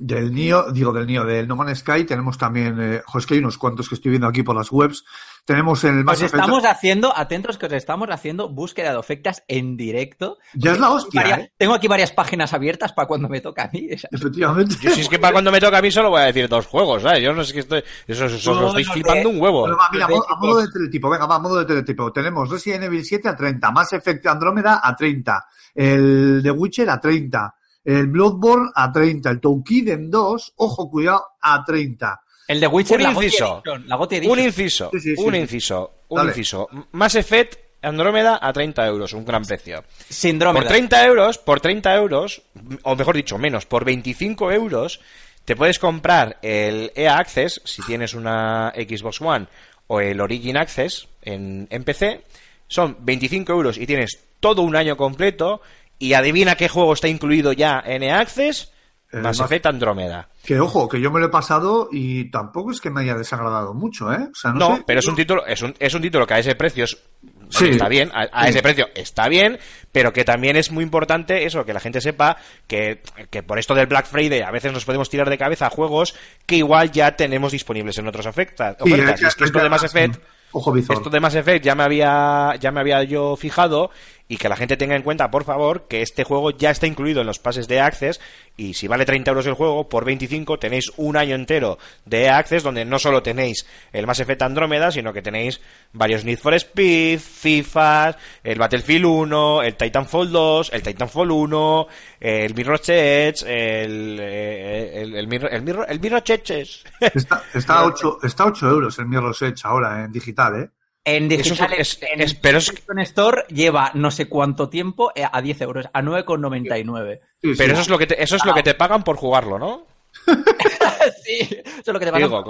del 0.00 0.32
NIO, 0.32 0.72
digo 0.72 0.92
del 0.92 1.04
NIO, 1.06 1.24
del 1.24 1.46
No 1.46 1.54
Man's 1.54 1.78
Sky, 1.78 2.02
tenemos 2.04 2.36
también, 2.36 2.76
eh, 2.80 3.00
jo, 3.06 3.20
es 3.20 3.26
que 3.26 3.34
hay 3.34 3.38
unos 3.40 3.56
cuantos 3.56 3.88
que 3.88 3.94
estoy 3.94 4.10
viendo 4.10 4.26
aquí 4.26 4.42
por 4.42 4.56
las 4.56 4.72
webs. 4.72 5.04
Tenemos 5.48 5.82
el 5.84 6.04
Mass 6.04 6.18
Os 6.18 6.24
estamos 6.24 6.62
haciendo, 6.66 7.16
atentos 7.16 7.56
que 7.56 7.64
os 7.64 7.72
estamos 7.72 8.06
haciendo 8.10 8.50
búsqueda 8.50 8.90
de 8.90 8.98
ofertas 8.98 9.42
en 9.48 9.78
directo. 9.78 10.36
Ya 10.52 10.72
es 10.72 10.78
la 10.78 10.90
hostia, 10.90 11.22
Varia- 11.22 11.36
¿eh? 11.38 11.52
Tengo 11.56 11.72
aquí 11.72 11.88
varias 11.88 12.12
páginas 12.12 12.52
abiertas 12.52 12.92
para 12.92 13.08
cuando 13.08 13.30
me 13.30 13.40
toca 13.40 13.62
a 13.64 13.70
mí. 13.72 13.88
Efectivamente. 13.90 14.74
Yo 14.82 14.90
si 14.90 15.00
es 15.00 15.08
que 15.08 15.18
para 15.18 15.32
cuando 15.32 15.50
me 15.50 15.58
toca 15.58 15.78
a 15.78 15.80
mí 15.80 15.90
solo 15.90 16.10
voy 16.10 16.20
a 16.20 16.24
decir 16.24 16.50
dos 16.50 16.66
juegos, 16.66 17.02
¿sabes? 17.02 17.22
Yo 17.22 17.32
no 17.32 17.42
sé 17.44 17.54
que 17.54 17.60
estoy... 17.60 17.82
Eso, 18.06 18.26
eso, 18.26 18.36
eso, 18.36 18.54
No, 18.56 18.60
lo 18.60 18.68
estáis 18.68 18.88
no, 18.88 18.92
flipando 18.92 19.30
un 19.30 19.40
huevo. 19.40 19.62
Va, 19.74 19.88
mira, 19.90 20.04
a 20.04 20.08
modo, 20.08 20.18
a 20.18 20.26
Perfecto. 20.26 20.46
modo 20.46 20.60
de 20.60 20.68
teletipo, 20.70 21.08
venga, 21.08 21.24
va, 21.24 21.36
a 21.36 21.38
modo 21.38 21.58
de 21.60 21.64
teletipo. 21.64 22.12
Tenemos 22.12 22.50
Resident 22.50 22.84
Evil 22.84 23.02
7 23.06 23.28
a 23.30 23.34
30, 23.34 23.70
Mass 23.70 23.92
Effect 23.94 24.26
Andrómeda 24.26 24.82
a 24.84 24.94
30, 24.94 25.46
el 25.76 26.40
The 26.42 26.50
Witcher 26.50 26.90
a 26.90 27.00
30, 27.00 27.54
el 27.84 28.06
Bloodborne 28.08 28.68
a 28.74 28.92
30, 28.92 29.30
el 29.30 29.40
Toukiden 29.40 30.10
2, 30.10 30.52
ojo, 30.56 30.90
cuidado, 30.90 31.24
a 31.40 31.64
30. 31.64 32.20
El 32.48 32.58
de 32.60 32.66
Witcher, 32.66 32.96
Un 32.96 33.02
la 33.04 33.12
Gotti 33.12 33.26
inciso. 33.26 33.54
Edition, 33.64 33.88
la 33.88 33.96
Gotti 33.96 34.26
Un 34.26 34.38
inciso, 34.40 34.90
Sí, 34.92 35.00
sí, 35.00 35.16
sí, 35.16 35.22
un 35.22 35.32
sí. 35.34 35.38
inciso, 35.38 35.92
un 36.08 36.16
Dale. 36.16 36.30
inciso. 36.30 36.68
Mass 36.92 37.14
Effect 37.14 37.56
Andrómeda 37.80 38.40
a 38.42 38.52
30 38.52 38.84
euros, 38.86 39.12
un 39.12 39.24
gran 39.24 39.44
precio. 39.44 39.84
Síndrome. 40.08 40.58
Por 40.58 40.68
30 40.68 41.04
euros, 41.06 41.38
por 41.38 41.60
30 41.60 41.94
euros, 41.94 42.42
o 42.82 42.96
mejor 42.96 43.14
dicho, 43.14 43.38
menos, 43.38 43.66
por 43.66 43.84
25 43.84 44.50
euros, 44.50 45.00
te 45.44 45.54
puedes 45.54 45.78
comprar 45.78 46.38
el 46.42 46.90
EA 46.96 47.18
Access, 47.18 47.60
si 47.64 47.80
tienes 47.82 48.14
una 48.14 48.72
Xbox 48.74 49.20
One, 49.20 49.46
o 49.86 50.00
el 50.00 50.20
Origin 50.20 50.56
Access 50.56 51.06
en, 51.22 51.68
en 51.70 51.84
PC. 51.84 52.22
Son 52.66 52.96
25 53.00 53.52
euros 53.52 53.78
y 53.78 53.86
tienes 53.86 54.18
todo 54.40 54.62
un 54.62 54.74
año 54.74 54.96
completo. 54.96 55.60
Y 56.00 56.14
adivina 56.14 56.56
qué 56.56 56.68
juego 56.68 56.92
está 56.94 57.06
incluido 57.08 57.52
ya 57.52 57.82
en 57.86 58.02
EA 58.02 58.18
Access. 58.18 58.72
Mass- 59.12 59.40
Effect 59.40 59.66
Andrómeda. 59.66 60.28
Que 60.48 60.58
ojo, 60.58 60.88
que 60.88 60.98
yo 60.98 61.10
me 61.10 61.20
lo 61.20 61.26
he 61.26 61.28
pasado 61.28 61.90
y 61.92 62.30
tampoco 62.30 62.70
es 62.70 62.80
que 62.80 62.88
me 62.88 63.02
haya 63.02 63.14
desagradado 63.14 63.74
mucho, 63.74 64.10
¿eh? 64.10 64.28
O 64.32 64.34
sea, 64.34 64.50
no, 64.52 64.58
No, 64.70 64.76
sé, 64.76 64.84
pero 64.86 65.00
es 65.00 65.06
un 65.06 65.14
título, 65.14 65.44
es 65.44 65.60
un, 65.60 65.74
es 65.78 65.92
un 65.92 66.00
título 66.00 66.26
que 66.26 66.32
a 66.32 66.38
ese 66.38 66.54
precio 66.54 66.84
es, 66.84 66.96
bueno, 67.20 67.48
Sí. 67.50 67.68
está 67.68 67.86
bien, 67.86 68.10
a, 68.14 68.22
a 68.32 68.44
Sí. 68.44 68.50
ese 68.50 68.62
precio 68.62 68.88
está 68.94 69.28
bien, 69.28 69.58
pero 69.92 70.10
que 70.14 70.24
también 70.24 70.56
es 70.56 70.70
muy 70.72 70.82
importante 70.84 71.44
eso, 71.44 71.66
que 71.66 71.74
la 71.74 71.80
gente 71.80 72.00
sepa 72.00 72.38
que, 72.66 73.02
que 73.28 73.42
por 73.42 73.58
esto 73.58 73.74
del 73.74 73.88
Black 73.88 74.06
Friday 74.06 74.40
a 74.40 74.50
veces 74.50 74.72
nos 74.72 74.86
podemos 74.86 75.10
tirar 75.10 75.28
de 75.28 75.36
cabeza 75.36 75.66
a 75.66 75.70
juegos 75.70 76.14
que 76.46 76.56
igual 76.56 76.90
ya 76.92 77.14
tenemos 77.14 77.52
disponibles 77.52 77.98
en 77.98 78.08
otras 78.08 78.24
ofertas. 78.24 78.76
Sí, 78.82 78.90
ofertas. 78.90 79.14
es 79.16 79.20
Y 79.22 79.26
es 79.26 79.34
que 79.34 79.44
esto 79.44 79.58
de 79.58 79.68
Mass 79.68 79.84
Effect, 79.84 80.16
Ojo, 80.50 80.74
esto 80.74 81.10
de 81.10 81.20
Mass 81.20 81.34
Effect 81.34 81.62
ya 81.62 81.74
me 81.74 81.82
había, 81.82 82.54
ya 82.58 82.70
me 82.72 82.80
había 82.80 83.02
yo 83.02 83.36
fijado 83.36 83.90
y 84.30 84.36
que 84.36 84.48
la 84.50 84.56
gente 84.56 84.76
tenga 84.76 84.94
en 84.94 85.02
cuenta, 85.02 85.30
por 85.30 85.44
favor, 85.44 85.88
que 85.88 86.02
este 86.02 86.22
juego 86.22 86.50
ya 86.50 86.70
está 86.70 86.86
incluido 86.86 87.22
en 87.22 87.26
los 87.26 87.38
pases 87.38 87.66
de 87.66 87.80
Access 87.80 88.20
y 88.58 88.74
si 88.74 88.86
vale 88.86 89.06
30 89.06 89.30
euros 89.30 89.46
el 89.46 89.54
juego, 89.54 89.88
por 89.88 90.04
25 90.04 90.58
tenéis 90.58 90.92
un 90.98 91.16
año 91.16 91.34
entero 91.34 91.78
de 92.04 92.28
Access 92.28 92.62
donde 92.62 92.84
no 92.84 92.98
solo 92.98 93.22
tenéis 93.22 93.66
el 93.92 94.06
Mass 94.06 94.20
Effect 94.20 94.42
Andrómeda, 94.42 94.92
sino 94.92 95.12
que 95.14 95.22
tenéis 95.22 95.60
varios 95.92 96.24
Need 96.24 96.38
for 96.40 96.52
Speed, 96.54 97.20
FIFA, 97.20 98.16
el 98.44 98.58
Battlefield 98.58 99.06
1, 99.06 99.62
el 99.62 99.76
Titanfall 99.76 100.30
2, 100.30 100.70
el 100.74 100.82
Titanfall 100.82 101.30
1, 101.30 101.86
el 102.20 102.54
Mirror's 102.54 102.88
Edge, 102.90 103.42
el, 103.46 104.18
eh, 104.20 105.02
el, 105.02 105.14
el, 105.16 105.26
Mirror- 105.28 105.48
el, 105.52 105.62
Mirror- 105.62 105.86
el 105.88 106.00
Mirror's 106.00 106.28
Edge. 106.30 106.84
Está, 107.00 107.42
está, 107.54 107.74
a 107.80 107.84
8, 107.86 108.18
está 108.24 108.42
a 108.42 108.46
8 108.48 108.68
euros 108.68 108.98
el 108.98 109.06
Mirror's 109.06 109.40
Edge 109.40 109.62
ahora 109.64 110.04
en 110.04 110.12
digital, 110.12 110.62
¿eh? 110.62 110.68
En 111.16 111.30
Eso 111.32 111.40
es- 111.40 111.48
digital, 111.50 111.72
es- 111.78 111.98
en 112.02 112.20
es- 112.20 112.34
pero 112.34 112.58
es- 112.58 112.72
Store 113.02 113.44
lleva 113.48 113.90
no 113.94 114.10
sé 114.10 114.26
cuánto 114.28 114.68
tiempo 114.68 115.10
eh, 115.14 115.24
a 115.30 115.40
10 115.42 115.60
euros, 115.62 115.86
a 115.92 116.02
9,99. 116.02 117.20
Sí, 117.40 117.52
Pero 117.56 117.56
sí. 117.56 117.72
eso 117.72 117.80
es 117.82 117.88
lo 117.88 117.98
que 117.98 118.06
te, 118.06 118.22
eso 118.22 118.36
es 118.36 118.44
lo 118.44 118.52
que 118.54 118.62
te 118.62 118.74
pagan 118.74 119.02
por 119.04 119.16
jugarlo, 119.16 119.58
¿no? 119.58 119.86
sí, 121.24 121.38
eso 121.40 121.62
es 121.78 121.86
lo 121.92 121.98
que 121.98 122.06
te 122.06 122.10
van 122.10 122.22
Digo, 122.22 122.44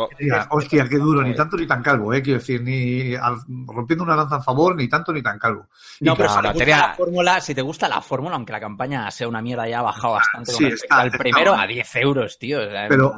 Hostia, 0.50 0.86
qué 0.88 0.96
duro, 0.96 1.22
ni 1.22 1.34
tanto 1.34 1.56
ni 1.56 1.66
tan 1.66 1.82
calvo, 1.82 2.12
¿eh? 2.14 2.22
Quiero 2.22 2.38
decir, 2.38 2.62
ni 2.62 3.14
al- 3.14 3.38
rompiendo 3.66 4.04
una 4.04 4.16
lanza 4.16 4.36
a 4.36 4.42
favor, 4.42 4.74
ni 4.76 4.88
tanto 4.88 5.12
ni 5.12 5.22
tan 5.22 5.38
calvo. 5.38 5.66
No, 6.00 6.12
Y 6.12 6.16
pero 6.16 6.28
no, 6.28 6.34
si 6.34 6.40
te 6.42 6.64
gusta 6.64 6.76
la 6.88 6.94
fórmula, 6.94 7.40
si 7.40 7.54
te 7.54 7.62
gusta 7.62 7.88
la 7.88 8.00
fórmula, 8.00 8.36
aunque 8.36 8.52
la 8.52 8.60
campaña 8.60 9.10
sea 9.10 9.28
una 9.28 9.42
mierda, 9.42 9.68
ya 9.68 9.80
ha 9.80 9.82
bajado 9.82 10.14
bastante 10.14 10.52
con 10.52 10.58
Sí, 10.60 10.66
está- 10.66 11.06
está 11.06 11.18
primero 11.18 11.54
a 11.54 11.66
10 11.66 11.96
euros, 11.96 12.38
tío. 12.38 12.60
o 12.60 12.70
sea, 12.70 12.84
en 12.84 12.88
Pero- 12.88 13.14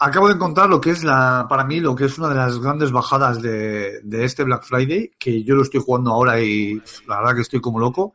Acabo 0.00 0.28
de 0.28 0.34
encontrar 0.34 0.68
lo 0.68 0.80
que 0.80 0.90
es 0.90 1.04
la, 1.04 1.46
para 1.48 1.64
mí, 1.64 1.80
lo 1.80 1.94
que 1.94 2.06
es 2.06 2.18
una 2.18 2.28
de 2.28 2.34
las 2.34 2.58
grandes 2.58 2.90
bajadas 2.90 3.40
de, 3.40 4.00
de 4.02 4.24
este 4.24 4.44
Black 4.44 4.64
Friday, 4.64 5.12
que 5.18 5.44
yo 5.44 5.54
lo 5.54 5.62
estoy 5.62 5.80
jugando 5.80 6.10
ahora 6.10 6.40
y 6.40 6.74
la 7.06 7.20
verdad 7.20 7.36
que 7.36 7.42
estoy 7.42 7.60
como 7.60 7.78
loco, 7.78 8.14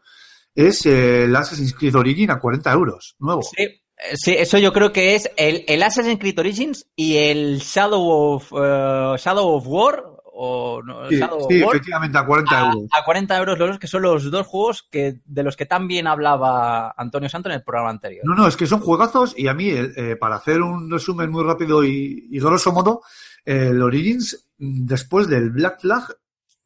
es 0.53 0.85
eh, 0.85 1.23
el 1.23 1.35
Assassin's 1.35 1.73
Creed 1.73 1.95
Origin 1.95 2.31
a 2.31 2.39
40 2.39 2.71
euros, 2.73 3.15
nuevo. 3.19 3.41
Sí, 3.43 3.63
eh, 3.63 3.81
sí, 4.15 4.35
eso 4.37 4.57
yo 4.57 4.73
creo 4.73 4.91
que 4.91 5.15
es 5.15 5.31
el, 5.37 5.63
el 5.67 5.83
Assassin's 5.83 6.19
Creed 6.19 6.39
Origins 6.39 6.87
y 6.95 7.17
el 7.17 7.59
Shadow 7.59 8.35
of, 8.35 8.51
eh, 8.53 9.15
Shadow 9.17 9.55
of 9.55 9.63
War, 9.67 10.08
o 10.41 10.81
no, 10.81 11.09
Sí, 11.09 11.19
sí, 11.49 11.61
efectivamente, 11.61 12.17
a 12.17 12.25
40 12.25 12.57
a, 12.57 12.71
euros. 12.71 12.89
a 12.97 13.03
40 13.03 13.37
euros 13.37 13.59
los 13.59 13.77
que 13.77 13.87
son 13.87 14.03
los 14.03 14.31
dos 14.31 14.47
juegos 14.47 14.87
que 14.89 15.19
de 15.25 15.43
los 15.43 15.57
que 15.57 15.65
tan 15.65 15.85
bien 15.85 16.07
hablaba 16.07 16.93
Antonio 16.95 17.27
Santo 17.27 17.49
en 17.49 17.55
el 17.55 17.63
programa 17.63 17.89
anterior. 17.89 18.23
No, 18.25 18.35
no, 18.35 18.47
es 18.47 18.55
que 18.55 18.65
son 18.65 18.79
juegazos 18.79 19.33
y 19.37 19.49
a 19.49 19.53
mí, 19.53 19.69
eh, 19.69 19.91
eh, 19.97 20.15
para 20.15 20.37
hacer 20.37 20.61
un 20.61 20.89
resumen 20.89 21.29
muy 21.29 21.43
rápido 21.43 21.83
y, 21.83 22.29
y 22.31 22.39
grosso 22.39 22.71
modo, 22.71 23.01
el 23.43 23.81
Origins, 23.81 24.47
mm, 24.59 24.85
después 24.85 25.27
del 25.27 25.49
Black 25.49 25.81
Flag, 25.81 26.03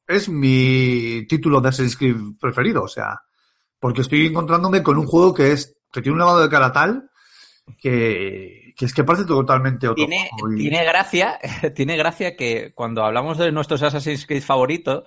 es 0.08 0.30
mi 0.30 1.25
título 1.27 1.60
de 1.60 1.70
Assassin's 1.70 1.98
Creed 1.98 2.15
preferido, 2.39 2.84
o 2.84 2.88
sea, 2.88 3.22
porque 3.80 4.01
estoy 4.01 4.27
encontrándome 4.27 4.84
con 4.84 5.00
un 5.00 5.08
juego 5.08 5.34
que 5.34 5.51
es 5.51 5.75
que 5.92 6.03
tiene 6.03 6.13
un 6.13 6.20
lavado 6.20 6.44
de 6.44 6.50
cara 6.50 6.72
tal 6.72 7.10
que, 7.82 8.62
que 8.75 8.86
es 8.86 8.94
que 8.94 9.03
parece 9.03 9.25
totalmente 9.25 9.88
otro 9.88 9.96
Tiene, 9.96 10.30
y- 10.51 10.58
tiene 10.58 10.84
gracia, 10.84 11.39
tiene 11.75 11.96
gracia 11.98 12.36
que 12.36 12.72
cuando 12.74 13.03
hablamos 13.03 13.38
de 13.38 13.51
nuestros 13.51 13.82
Assassin's 13.84 14.25
Creed 14.25 14.44
favoritos, 14.44 15.03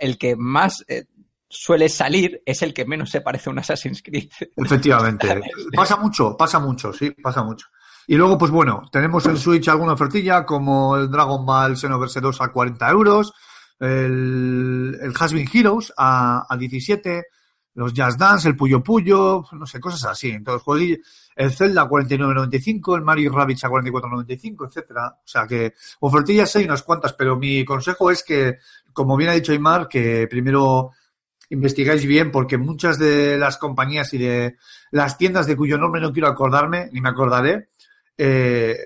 el 0.00 0.18
que 0.18 0.36
más 0.36 0.84
eh, 0.88 1.06
suele 1.48 1.88
salir 1.88 2.42
es 2.46 2.62
el 2.62 2.72
que 2.74 2.84
menos 2.84 3.10
se 3.10 3.20
parece 3.20 3.48
a 3.48 3.52
un 3.52 3.58
Assassin's 3.58 4.02
Creed. 4.02 4.28
Efectivamente. 4.56 5.40
pasa 5.74 5.96
mucho, 5.96 6.36
pasa 6.36 6.58
mucho, 6.58 6.92
sí, 6.92 7.10
pasa 7.10 7.42
mucho. 7.42 7.66
Y 8.06 8.16
luego, 8.16 8.36
pues 8.36 8.50
bueno, 8.50 8.82
tenemos 8.92 9.24
en 9.26 9.38
Switch 9.38 9.66
alguna 9.68 9.94
ofertilla 9.94 10.44
como 10.44 10.96
el 10.96 11.10
Dragon 11.10 11.46
Ball 11.46 11.76
Xenoverse 11.76 12.20
2 12.20 12.40
a 12.42 12.48
40 12.52 12.90
euros, 12.90 13.32
el, 13.80 14.98
el 15.00 15.12
Has 15.18 15.32
Been 15.32 15.48
Heroes 15.52 15.92
a, 15.96 16.44
a 16.48 16.56
17, 16.56 17.24
los 17.74 17.92
Jazz 17.94 18.18
Dance, 18.18 18.48
el 18.48 18.56
Puyo 18.56 18.82
Puyo, 18.82 19.44
no 19.52 19.66
sé, 19.66 19.80
cosas 19.80 20.04
así. 20.04 20.30
Entonces, 20.30 20.62
jueguillo, 20.62 20.96
el 21.36 21.52
Zelda 21.52 21.82
a 21.82 21.88
49.95, 21.88 22.96
el 22.96 23.02
Mario 23.02 23.32
Rabbids 23.32 23.64
a 23.64 23.68
44.95, 23.68 24.68
etcétera. 24.68 25.08
O 25.18 25.26
sea 25.26 25.46
que 25.46 25.74
ofertillas 26.00 26.54
hay 26.56 26.64
unas 26.64 26.82
cuantas, 26.82 27.12
pero 27.12 27.36
mi 27.36 27.64
consejo 27.64 28.10
es 28.10 28.22
que, 28.22 28.58
como 28.92 29.16
bien 29.16 29.30
ha 29.30 29.34
dicho 29.34 29.52
Aymar, 29.52 29.88
que 29.88 30.26
primero 30.28 30.90
investigáis 31.50 32.04
bien 32.06 32.30
porque 32.30 32.56
muchas 32.58 32.98
de 32.98 33.36
las 33.36 33.58
compañías 33.58 34.12
y 34.14 34.18
de 34.18 34.56
las 34.90 35.18
tiendas 35.18 35.46
de 35.46 35.56
cuyo 35.56 35.76
nombre 35.78 36.00
no 36.00 36.12
quiero 36.12 36.28
acordarme, 36.28 36.88
ni 36.92 37.00
me 37.00 37.10
acordaré, 37.10 37.68
eh, 38.16 38.76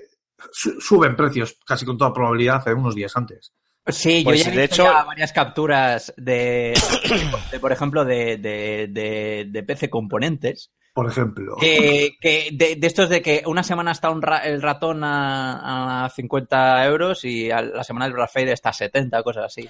su- 0.51 0.79
suben 0.81 1.15
precios 1.15 1.57
casi 1.65 1.85
con 1.85 1.97
toda 1.97 2.13
probabilidad 2.13 2.57
hace 2.57 2.73
unos 2.73 2.95
días 2.95 3.15
antes. 3.15 3.53
Sí, 3.87 4.21
Pues, 4.23 4.39
yo 4.39 4.45
ya 4.45 4.51
he 4.51 4.55
de 4.55 4.61
visto 4.67 4.75
hecho- 4.75 4.83
ya 4.91 5.03
varias 5.03 5.33
capturas 5.33 6.13
de, 6.17 6.73
de, 7.51 7.59
por 7.59 7.71
ejemplo, 7.71 8.05
de, 8.05 8.37
de, 8.37 8.87
de, 8.91 9.47
de 9.49 9.63
PC 9.63 9.89
Componentes. 9.89 10.71
Por 11.01 11.11
ejemplo. 11.11 11.55
Que, 11.59 12.17
que 12.19 12.49
de, 12.51 12.75
de 12.75 12.87
estos 12.87 13.09
de 13.09 13.21
que 13.21 13.43
una 13.45 13.63
semana 13.63 13.91
está 13.91 14.09
un 14.09 14.21
ra- 14.21 14.39
el 14.45 14.61
ratón 14.61 15.03
a, 15.03 16.05
a 16.05 16.09
50 16.09 16.85
euros 16.85 17.23
y 17.25 17.51
a 17.51 17.61
la 17.61 17.83
semana 17.83 18.05
del 18.05 18.13
Black 18.15 18.31
Friday 18.31 18.53
está 18.53 18.69
a 18.69 18.73
70, 18.73 19.21
cosas 19.23 19.45
así. 19.45 19.69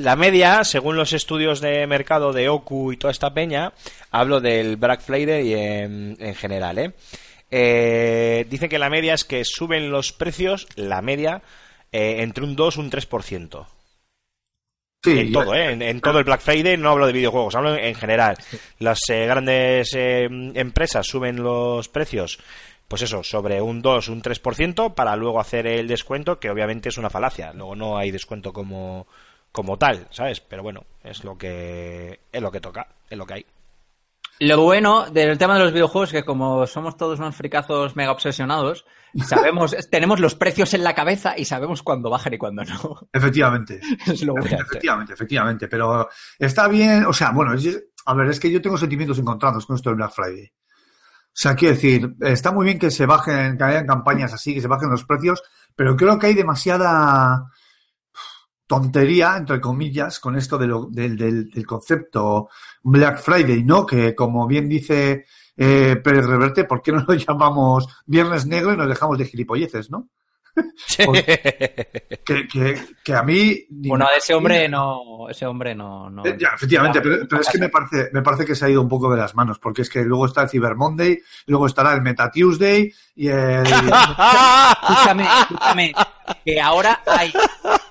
La 0.00 0.16
media, 0.16 0.64
según 0.64 0.96
los 0.96 1.12
estudios 1.12 1.60
de 1.60 1.86
mercado 1.86 2.32
de 2.32 2.48
Oku 2.48 2.92
y 2.92 2.96
toda 2.96 3.12
esta 3.12 3.32
peña, 3.32 3.72
hablo 4.10 4.40
del 4.40 4.76
Black 4.76 5.00
Friday 5.00 5.52
en, 5.54 6.16
en 6.18 6.34
general, 6.34 6.78
¿eh? 6.78 6.92
Eh, 7.52 8.46
Dice 8.48 8.68
que 8.68 8.78
la 8.78 8.90
media 8.90 9.14
es 9.14 9.24
que 9.24 9.44
suben 9.44 9.90
los 9.90 10.12
precios, 10.12 10.66
la 10.76 11.02
media, 11.02 11.42
eh, 11.92 12.16
entre 12.20 12.44
un 12.44 12.56
2 12.56 12.76
y 12.76 12.80
un 12.80 12.90
3%. 12.90 13.66
Sí, 15.02 15.18
en 15.18 15.32
todo, 15.32 15.54
¿eh? 15.54 15.72
En, 15.72 15.80
en 15.80 16.00
todo 16.02 16.18
el 16.18 16.24
Black 16.24 16.42
Friday, 16.42 16.76
no 16.76 16.90
hablo 16.90 17.06
de 17.06 17.14
videojuegos, 17.14 17.54
hablo 17.54 17.74
en, 17.74 17.84
en 17.84 17.94
general. 17.94 18.36
Las 18.78 18.98
eh, 19.08 19.24
grandes 19.24 19.94
eh, 19.94 20.24
empresas 20.54 21.06
suben 21.06 21.42
los 21.42 21.88
precios, 21.88 22.38
pues 22.86 23.00
eso, 23.00 23.22
sobre 23.22 23.62
un 23.62 23.80
2, 23.80 24.08
un 24.08 24.20
3%, 24.20 24.92
para 24.94 25.16
luego 25.16 25.40
hacer 25.40 25.66
el 25.66 25.88
descuento, 25.88 26.38
que 26.38 26.50
obviamente 26.50 26.90
es 26.90 26.98
una 26.98 27.08
falacia. 27.08 27.52
Luego 27.54 27.74
no 27.76 27.96
hay 27.96 28.10
descuento 28.10 28.52
como, 28.52 29.06
como 29.52 29.78
tal, 29.78 30.06
¿sabes? 30.10 30.40
Pero 30.40 30.62
bueno, 30.62 30.84
es 31.02 31.24
lo 31.24 31.38
que, 31.38 32.20
es 32.30 32.42
lo 32.42 32.50
que 32.50 32.60
toca, 32.60 32.86
es 33.08 33.16
lo 33.16 33.24
que 33.24 33.34
hay. 33.34 33.46
Lo 34.40 34.62
bueno 34.62 35.10
del 35.10 35.36
tema 35.38 35.54
de 35.58 35.64
los 35.64 35.72
videojuegos 35.72 36.08
es 36.08 36.20
que 36.20 36.24
como 36.24 36.66
somos 36.66 36.96
todos 36.96 37.18
unos 37.18 37.36
fricazos 37.36 37.94
mega 37.94 38.10
obsesionados, 38.12 38.86
sabemos, 39.24 39.76
tenemos 39.90 40.18
los 40.18 40.34
precios 40.34 40.72
en 40.74 40.82
la 40.82 40.94
cabeza 40.94 41.34
y 41.36 41.44
sabemos 41.44 41.82
cuándo 41.82 42.08
bajan 42.08 42.32
y 42.34 42.38
cuándo 42.38 42.64
no. 42.64 43.00
Efectivamente. 43.12 43.80
Es 44.06 44.22
lo 44.24 44.32
bueno. 44.32 44.56
Efectivamente, 44.58 45.12
efectivamente. 45.12 45.68
Pero 45.68 46.08
está 46.38 46.68
bien, 46.68 47.04
o 47.04 47.12
sea, 47.12 47.32
bueno, 47.32 47.52
es- 47.54 47.84
a 48.06 48.14
ver, 48.14 48.28
es 48.28 48.40
que 48.40 48.50
yo 48.50 48.62
tengo 48.62 48.78
sentimientos 48.78 49.18
encontrados 49.18 49.66
con 49.66 49.76
esto 49.76 49.90
del 49.90 49.98
Black 49.98 50.12
Friday. 50.12 50.50
sea, 51.32 51.54
quiero 51.54 51.74
decir, 51.74 52.14
está 52.20 52.50
muy 52.50 52.64
bien 52.64 52.78
que 52.78 52.90
se 52.90 53.04
bajen, 53.04 53.58
que 53.58 53.64
hayan 53.64 53.86
campañas 53.86 54.32
así, 54.32 54.54
que 54.54 54.62
se 54.62 54.68
bajen 54.68 54.88
los 54.90 55.04
precios, 55.04 55.42
pero 55.76 55.94
creo 55.96 56.18
que 56.18 56.28
hay 56.28 56.34
demasiada 56.34 57.44
tontería, 58.70 59.36
entre 59.36 59.60
comillas, 59.60 60.20
con 60.20 60.36
esto 60.36 60.56
de 60.56 60.68
lo- 60.68 60.86
del, 60.88 61.16
del- 61.16 61.50
del 61.50 61.66
concepto 61.66 62.48
Black 62.84 63.18
Friday, 63.20 63.64
¿no? 63.64 63.84
Que 63.84 64.14
como 64.14 64.46
bien 64.46 64.68
dice 64.68 65.26
eh, 65.56 65.96
Pérez 65.96 66.24
Reverte, 66.24 66.62
¿por 66.64 66.80
qué 66.80 66.92
no 66.92 67.04
lo 67.06 67.14
llamamos 67.26 67.88
Viernes 68.06 68.46
Negro 68.46 68.72
y 68.72 68.76
nos 68.76 68.88
dejamos 68.88 69.18
de 69.18 69.24
gilipolleces, 69.24 69.90
¿no? 69.90 70.08
Que, 72.24 72.46
que, 72.46 72.78
que 73.04 73.14
a 73.14 73.22
mí... 73.22 73.64
Bueno, 73.70 74.06
de 74.10 74.18
ese 74.18 74.34
hombre 74.34 74.68
no, 74.68 75.28
ese 75.28 75.46
hombre 75.46 75.74
no, 75.74 76.08
no. 76.10 76.24
Eh, 76.24 76.36
ya, 76.38 76.50
efectivamente, 76.54 77.00
pero, 77.00 77.26
pero 77.28 77.40
es 77.42 77.48
que 77.48 77.58
me 77.58 77.68
parece, 77.70 78.10
me 78.12 78.22
parece 78.22 78.44
que 78.44 78.54
se 78.54 78.66
ha 78.66 78.68
ido 78.68 78.80
un 78.82 78.88
poco 78.88 79.10
de 79.10 79.16
las 79.16 79.34
manos, 79.34 79.58
porque 79.58 79.82
es 79.82 79.88
que 79.90 80.02
luego 80.04 80.26
está 80.26 80.42
el 80.42 80.48
Cyber 80.48 80.76
Monday, 80.76 81.18
luego 81.46 81.66
estará 81.66 81.92
el 81.94 82.02
Meta 82.02 82.30
Tuesday 82.30 82.92
y 83.16 83.28
el... 83.28 83.64
Escúchame, 83.66 85.24
escúchame, 85.40 85.92
que 86.44 86.60
ahora 86.60 87.00
hay, 87.06 87.32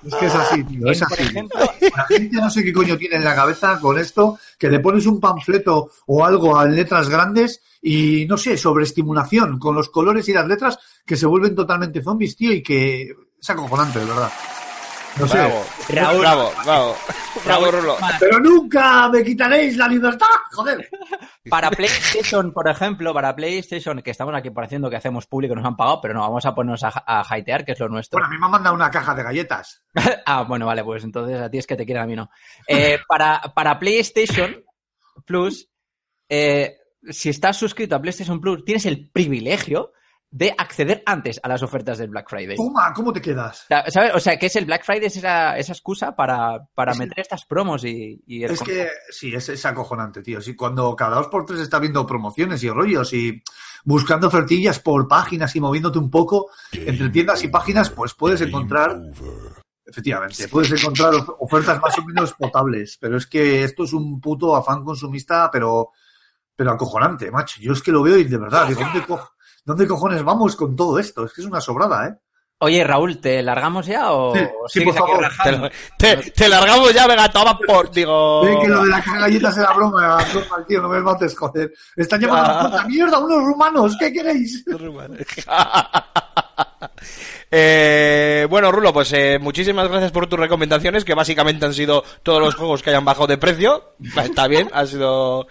Es 0.04 0.14
que 0.14 0.26
es 0.26 0.34
así, 0.34 0.64
tío, 0.64 0.90
es 0.90 1.02
en, 1.02 1.08
por 1.08 1.18
así. 1.18 1.28
ejemplo, 1.28 1.60
La 1.96 2.04
gente 2.04 2.36
no 2.36 2.50
sé 2.50 2.64
qué 2.64 2.72
coño 2.72 2.96
tiene 2.96 3.16
en 3.16 3.24
la 3.24 3.34
cabeza 3.34 3.78
con 3.80 3.98
esto, 3.98 4.38
que 4.58 4.70
le 4.70 4.80
pones 4.80 5.06
un 5.06 5.20
panfleto 5.20 5.90
o 6.06 6.24
algo 6.24 6.62
en 6.62 6.74
letras 6.74 7.08
grandes 7.08 7.60
y, 7.82 8.26
no 8.26 8.36
sé, 8.36 8.56
sobreestimulación 8.56 9.58
con 9.58 9.74
los 9.74 9.90
colores 9.90 10.28
y 10.28 10.32
las 10.32 10.46
letras 10.46 10.78
que 11.04 11.16
se 11.16 11.26
vuelven 11.26 11.54
totalmente 11.54 12.02
zombies, 12.02 12.36
tío, 12.36 12.52
y 12.52 12.62
que 12.62 13.14
es 13.40 13.50
acojonante, 13.50 13.98
de 13.98 14.06
verdad. 14.06 14.30
No 15.18 15.26
sé. 15.26 15.38
Bravo, 15.38 15.64
Raúl. 15.88 16.20
bravo, 16.20 16.52
bravo, 16.64 16.96
bravo, 17.44 17.70
Rulo. 17.70 17.96
Pero 18.18 18.38
nunca 18.40 19.08
me 19.08 19.22
quitaréis 19.22 19.76
la 19.76 19.88
libertad, 19.88 20.26
joder. 20.52 20.88
para 21.48 21.70
PlayStation, 21.70 22.52
por 22.52 22.68
ejemplo, 22.68 23.12
para 23.12 23.34
PlayStation, 23.34 24.00
que 24.02 24.10
estamos 24.10 24.34
aquí 24.34 24.50
pareciendo 24.50 24.88
que 24.88 24.96
hacemos 24.96 25.26
público, 25.26 25.54
nos 25.54 25.64
han 25.64 25.76
pagado, 25.76 26.00
pero 26.00 26.14
no, 26.14 26.20
vamos 26.20 26.44
a 26.46 26.54
ponernos 26.54 26.82
a, 26.84 26.92
a 27.06 27.20
hatear, 27.20 27.64
que 27.64 27.72
es 27.72 27.80
lo 27.80 27.88
nuestro. 27.88 28.18
Bueno, 28.18 28.28
a 28.28 28.30
mí 28.30 28.38
me 28.38 28.46
han 28.46 28.52
mandado 28.52 28.74
una 28.74 28.90
caja 28.90 29.14
de 29.14 29.22
galletas. 29.22 29.82
ah, 30.26 30.42
bueno, 30.42 30.66
vale, 30.66 30.84
pues 30.84 31.04
entonces 31.04 31.40
a 31.40 31.50
ti 31.50 31.58
es 31.58 31.66
que 31.66 31.76
te 31.76 31.84
quieren, 31.84 32.04
a 32.04 32.06
mí 32.06 32.16
no. 32.16 32.30
Eh, 32.66 32.98
para, 33.06 33.40
para 33.54 33.78
PlayStation 33.78 34.64
Plus, 35.26 35.68
eh, 36.28 36.76
si 37.08 37.28
estás 37.28 37.56
suscrito 37.56 37.96
a 37.96 38.00
PlayStation 38.00 38.40
Plus, 38.40 38.64
tienes 38.64 38.86
el 38.86 39.10
privilegio 39.10 39.92
de 40.32 40.54
acceder 40.56 41.02
antes 41.06 41.40
a 41.42 41.48
las 41.48 41.60
ofertas 41.62 41.98
del 41.98 42.10
Black 42.10 42.28
Friday. 42.30 42.54
Toma, 42.56 42.92
¿cómo 42.94 43.12
te 43.12 43.20
quedas? 43.20 43.66
¿Sabes? 43.88 44.14
O 44.14 44.20
sea, 44.20 44.38
que 44.38 44.46
es 44.46 44.54
el 44.54 44.64
Black 44.64 44.84
Friday, 44.84 45.06
es 45.06 45.16
esa, 45.16 45.58
esa 45.58 45.72
excusa 45.72 46.14
para, 46.14 46.60
para 46.74 46.92
Es- 46.92 46.98
meter 46.98 47.18
estas 47.18 47.44
promos 47.46 47.84
y, 47.84 48.22
y 48.26 48.44
el 48.44 48.52
Es 48.52 48.62
que 48.62 48.88
sí, 49.10 49.34
es, 49.34 49.48
es 49.48 49.66
acojonante, 49.66 50.22
tío. 50.22 50.40
Sí, 50.40 50.54
cuando 50.54 50.94
cada 50.94 51.16
dos 51.16 51.26
por 51.26 51.44
tres 51.44 51.58
está 51.60 51.80
viendo 51.80 52.06
promociones 52.06 52.62
y 52.62 52.70
rollos 52.70 53.12
y 53.12 53.42
buscando 53.84 54.28
ofertillas 54.28 54.78
por 54.78 55.08
páginas 55.08 55.56
y 55.56 55.60
moviéndote 55.60 55.98
un 55.98 56.10
poco 56.10 56.50
entre 56.72 57.08
tiendas 57.10 57.42
y 57.42 57.48
páginas, 57.48 57.90
pues 57.90 58.14
puedes 58.14 58.40
encontrar, 58.40 58.96
efectivamente, 59.84 60.46
puedes 60.48 60.70
encontrar 60.80 61.14
of- 61.14 61.30
ofertas 61.40 61.80
más 61.80 61.98
o 61.98 62.04
menos 62.04 62.32
potables. 62.34 62.98
Pero 63.00 63.16
es 63.16 63.26
que 63.26 63.64
esto 63.64 63.84
es 63.84 63.92
un 63.92 64.20
puto 64.20 64.54
afán 64.54 64.84
consumista, 64.84 65.50
pero, 65.50 65.90
pero 66.54 66.70
acojonante, 66.72 67.30
macho. 67.30 67.60
Yo 67.60 67.72
es 67.72 67.82
que 67.82 67.90
lo 67.92 68.02
veo 68.02 68.16
y 68.18 68.24
de 68.24 68.38
verdad, 68.38 68.68
digo, 68.68 68.80
¿dónde, 68.82 69.04
co- 69.04 69.30
¿dónde 69.64 69.86
cojones 69.86 70.22
vamos 70.22 70.56
con 70.56 70.74
todo 70.76 70.98
esto? 70.98 71.24
Es 71.24 71.32
que 71.32 71.40
es 71.42 71.46
una 71.46 71.60
sobrada, 71.60 72.06
¿eh? 72.08 72.14
Oye, 72.62 72.84
Raúl, 72.84 73.18
¿te 73.22 73.42
largamos 73.42 73.86
ya 73.86 74.12
o 74.12 74.34
Sí, 74.34 74.40
sí, 74.68 74.80
por 74.84 74.92
favor. 74.94 75.26
Te, 75.42 75.70
te- 76.16 76.30
te 76.32 76.46
largamos 76.48 76.92
ya, 76.92 77.06
venga, 77.06 77.30
toma 77.32 77.58
por, 77.58 77.90
digo... 77.90 78.44
Ve 78.44 78.58
que 78.60 78.68
lo 78.68 78.84
de 78.84 78.90
la 78.90 78.96
caja 78.98 79.14
de 79.14 79.20
galletas 79.22 79.56
era 79.56 79.72
broma, 79.72 80.18
broma, 80.30 80.66
tío, 80.68 80.82
no 80.82 80.90
me 80.90 81.00
mates, 81.00 81.34
joder. 81.38 81.72
Están 81.96 82.20
llamando 82.20 82.50
a 82.50 82.62
la 82.64 82.70
puta 82.70 82.84
mierda 82.86 83.18
unos 83.18 83.44
rumanos, 83.44 83.96
¿qué 83.98 84.12
queréis? 84.12 84.62
Eh, 87.50 88.46
bueno, 88.48 88.70
Rulo, 88.70 88.92
pues 88.92 89.12
eh, 89.12 89.38
muchísimas 89.40 89.88
gracias 89.88 90.12
por 90.12 90.28
tus 90.28 90.38
recomendaciones, 90.38 91.04
que 91.04 91.14
básicamente 91.14 91.66
han 91.66 91.74
sido 91.74 92.04
todos 92.22 92.40
los 92.40 92.54
juegos 92.54 92.82
que 92.82 92.90
hayan 92.90 93.04
bajado 93.04 93.26
de 93.26 93.38
precio. 93.38 93.94
Está 94.22 94.46
bien, 94.46 94.68
ha 94.72 94.86
sido 94.86 95.48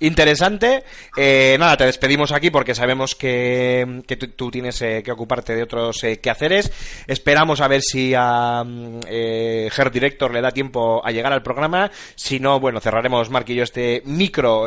interesante. 0.00 0.84
Eh, 1.16 1.56
nada, 1.58 1.76
te 1.76 1.86
despedimos 1.86 2.32
aquí 2.32 2.50
porque 2.50 2.74
sabemos 2.74 3.14
que, 3.14 4.02
que 4.06 4.16
tú, 4.16 4.50
tienes 4.50 4.80
eh, 4.82 5.02
que 5.04 5.12
ocuparte 5.12 5.54
de 5.54 5.62
otros 5.62 6.02
eh, 6.04 6.20
quehaceres. 6.20 6.72
Esperamos 7.06 7.60
a 7.60 7.68
ver 7.68 7.82
si 7.82 8.14
a 8.16 8.64
mm, 8.64 9.00
eh, 9.06 9.70
Her 9.76 9.90
Director 9.90 10.32
le 10.32 10.40
da 10.40 10.50
tiempo 10.50 11.04
a 11.04 11.10
llegar 11.10 11.32
al 11.32 11.42
programa. 11.42 11.90
Si 12.14 12.40
no, 12.40 12.60
bueno, 12.60 12.80
cerraremos 12.80 13.30
Mark 13.30 13.46
y 13.48 13.56
yo 13.56 13.62
este 13.62 14.02
micro 14.06 14.66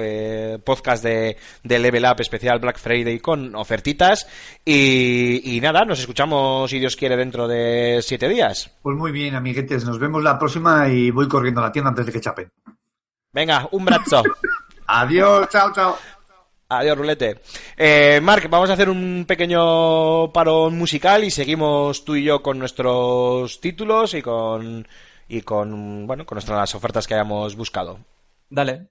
podcast 0.64 1.04
de, 1.04 1.38
de 1.64 1.80
Level 1.80 2.06
Up 2.06 2.20
especial 2.20 2.60
Black 2.60 2.78
Friday 2.78 3.20
con 3.20 3.56
ofertitas. 3.56 4.28
Y 4.64 5.60
nada, 5.62 5.86
nos 5.86 6.00
escuchamos, 6.00 6.72
si 6.76 6.80
Dios 6.80 6.98
quiere, 6.98 7.16
dentro 7.16 7.48
de 7.48 8.02
siete 8.02 8.28
días. 8.28 8.70
Pues 8.82 8.98
muy 8.98 9.14
bien, 9.14 9.34
amiguetes, 9.34 9.86
nos 9.86 9.98
vemos 9.98 10.22
la 10.22 10.38
próxima 10.38 10.90
y 10.90 11.10
voy 11.10 11.26
corriendo 11.26 11.62
a 11.62 11.66
la 11.66 11.72
tienda 11.72 11.90
antes 11.90 12.06
de 12.06 12.12
que 12.12 12.20
chapen. 12.20 12.52
Venga, 13.32 13.70
un 13.72 13.86
brazo. 13.86 14.22
Adiós, 14.88 15.48
chao, 15.50 15.72
chao. 15.72 15.98
Adiós, 16.68 16.98
rulete. 16.98 17.40
Eh, 17.78 18.20
Mark, 18.22 18.50
vamos 18.50 18.70
a 18.70 18.74
hacer 18.74 18.90
un 18.90 19.24
pequeño 19.26 20.34
parón 20.34 20.78
musical 20.78 21.24
y 21.24 21.32
seguimos 21.32 22.04
tú 22.04 22.16
y 22.16 22.26
yo 22.26 22.42
con 22.44 22.60
nuestros 22.60 23.62
títulos 23.62 24.14
y 24.14 24.22
con 24.22 24.86
y 25.30 25.42
con 25.44 26.06
bueno 26.06 26.26
con 26.26 26.36
nuestras 26.36 26.76
ofertas 26.76 27.08
que 27.08 27.14
hayamos 27.14 27.56
buscado. 27.56 28.00
Dale. 28.50 28.90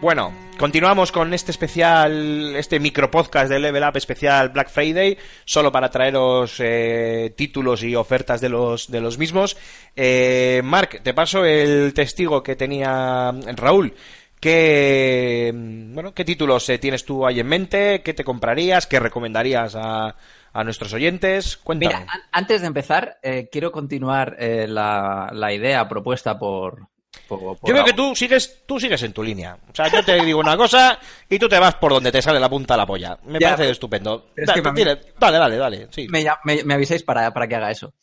Bueno, 0.00 0.32
continuamos 0.58 1.12
con 1.12 1.34
este 1.34 1.50
especial, 1.50 2.56
este 2.56 2.80
micropodcast 2.80 3.50
de 3.50 3.58
Level 3.58 3.82
Up 3.82 3.96
especial 3.98 4.48
Black 4.48 4.70
Friday, 4.70 5.18
solo 5.44 5.70
para 5.70 5.90
traeros 5.90 6.56
eh, 6.58 7.34
títulos 7.36 7.82
y 7.82 7.94
ofertas 7.94 8.40
de 8.40 8.48
los, 8.48 8.90
de 8.90 9.00
los 9.02 9.18
mismos. 9.18 9.58
Eh, 9.94 10.62
Mark, 10.64 11.00
te 11.02 11.12
paso 11.12 11.44
el 11.44 11.92
testigo 11.92 12.42
que 12.42 12.56
tenía 12.56 13.30
Raúl. 13.56 13.92
¿Qué, 14.40 15.52
bueno, 15.54 16.14
¿Qué 16.14 16.24
títulos 16.24 16.66
eh, 16.70 16.78
tienes 16.78 17.04
tú 17.04 17.26
ahí 17.26 17.40
en 17.40 17.46
mente? 17.46 18.00
¿Qué 18.02 18.14
te 18.14 18.24
comprarías? 18.24 18.86
¿Qué 18.86 18.98
recomendarías 18.98 19.76
a, 19.76 20.16
a 20.54 20.64
nuestros 20.64 20.94
oyentes? 20.94 21.58
Cuéntame. 21.58 21.94
Mira, 21.94 22.10
an- 22.10 22.22
antes 22.32 22.62
de 22.62 22.66
empezar, 22.68 23.18
eh, 23.22 23.50
quiero 23.52 23.70
continuar 23.70 24.36
eh, 24.38 24.64
la, 24.66 25.28
la 25.34 25.52
idea 25.52 25.86
propuesta 25.90 26.38
por. 26.38 26.88
Por- 27.28 27.40
por 27.58 27.68
Yo 27.68 27.74
veo 27.74 27.84
que 27.84 27.92
tú 27.92 28.14
sigues, 28.14 28.62
tú 28.66 28.78
sigues 28.78 29.02
en 29.02 29.12
tu 29.12 29.22
línea. 29.22 29.56
O 29.70 29.74
sea, 29.74 29.88
yo 29.88 30.04
te 30.04 30.22
digo 30.24 30.40
una 30.40 30.56
cosa 30.56 30.98
y 31.28 31.38
tú 31.38 31.48
te 31.48 31.58
vas 31.58 31.74
por 31.76 31.92
donde 31.92 32.12
te 32.12 32.22
sale 32.22 32.38
la 32.40 32.48
punta 32.48 32.74
de 32.74 32.78
la 32.78 32.86
polla. 32.86 33.18
Me 33.24 33.38
Ya, 33.38 33.50
parece 33.56 33.70
estupendo. 33.72 34.30
es 34.36 34.46
Da- 34.46 34.54
mí- 34.54 34.62
dile- 34.80 35.00
dale, 35.18 35.38
dale, 35.38 35.56
dale. 35.56 35.88
Sí. 35.90 36.06
me, 36.10 36.24
me- 36.44 36.64
me 36.64 36.74
avisáis 36.74 37.02
para, 37.02 37.32
para 37.32 37.46
que 37.48 37.56
haga 37.56 37.70
eso. 37.70 37.94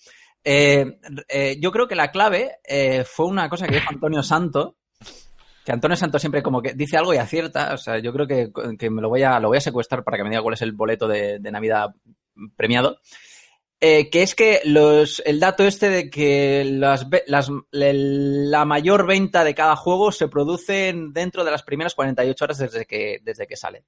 Eh, 0.44 0.86
eh, 1.28 1.58
yo 1.60 1.72
creo 1.72 1.88
que 1.88 1.96
la 1.96 2.10
clave 2.12 2.58
eh, 2.68 3.04
fue 3.04 3.26
una 3.26 3.50
cosa 3.50 3.68
que 3.68 3.76
dijo 3.76 3.90
Antonio 3.90 4.24
Santo, 4.24 4.76
que 5.66 5.72
Antonio 5.74 5.98
Santo 5.98 6.20
siempre 6.20 6.42
como 6.42 6.62
que 6.62 6.74
dice 6.74 6.96
algo 6.98 7.14
y 7.14 7.18
acierta. 7.18 7.74
O 7.74 7.78
sea, 7.78 8.00
yo 8.00 8.14
creo 8.14 8.28
que, 8.28 8.50
que 8.78 8.90
me 8.90 9.02
lo 9.02 9.10
voy 9.10 9.24
a, 9.24 9.40
lo 9.42 9.50
voy 9.50 9.58
a 9.58 9.62
secuestrar 9.62 10.04
para 10.06 10.16
que 10.18 10.24
me 10.24 10.30
diga 10.30 10.42
cuál 10.42 10.54
es 10.54 10.62
el 10.62 10.72
boleto 10.72 11.08
de, 11.08 11.40
de 11.40 11.52
Navidad 11.52 11.90
premiado. 12.56 13.00
Eh, 13.80 14.10
que 14.10 14.24
es 14.24 14.34
que 14.34 14.62
el 14.64 15.40
dato 15.40 15.64
este 15.64 15.90
de 15.90 16.10
que 16.10 16.66
las, 16.66 17.06
la 17.72 18.66
mayor 18.66 19.06
venta 19.06 19.44
de 19.44 19.54
cada 19.54 19.76
juego 19.76 20.12
se 20.12 20.28
produce 20.28 20.90
en- 20.90 21.14
dentro 21.14 21.44
de 21.44 21.52
las 21.52 21.62
primeras 21.62 21.94
48 21.94 22.46
horas 22.46 22.58
desde 22.58 22.86
que, 22.86 23.20
desde 23.22 23.46
que 23.46 23.56
sale. 23.56 23.84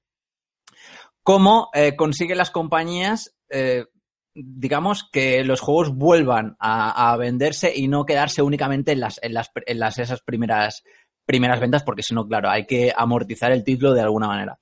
¿Cómo 1.24 1.70
eh, 1.74 1.96
consiguen 1.96 2.38
las 2.38 2.52
compañías, 2.52 3.36
eh, 3.48 3.86
digamos, 4.32 5.08
que 5.10 5.42
los 5.42 5.60
juegos 5.60 5.92
vuelvan 5.92 6.56
a, 6.60 7.16
venderse 7.16 7.72
y 7.74 7.88
no 7.88 8.06
quedarse 8.06 8.42
únicamente 8.42 8.92
en 8.92 9.00
las, 9.00 9.18
en 9.22 9.34
las, 9.34 9.50
en 9.66 9.78
las 9.80 9.98
esas 9.98 10.22
primeras, 10.22 10.84
primeras 11.26 11.60
ventas? 11.60 11.82
Porque 11.82 12.04
si 12.04 12.14
no, 12.14 12.26
claro, 12.28 12.48
hay 12.48 12.64
que 12.64 12.92
amortizar 12.96 13.50
el 13.50 13.64
título 13.64 13.92
de 13.92 14.02
alguna 14.02 14.28
manera. 14.28 14.58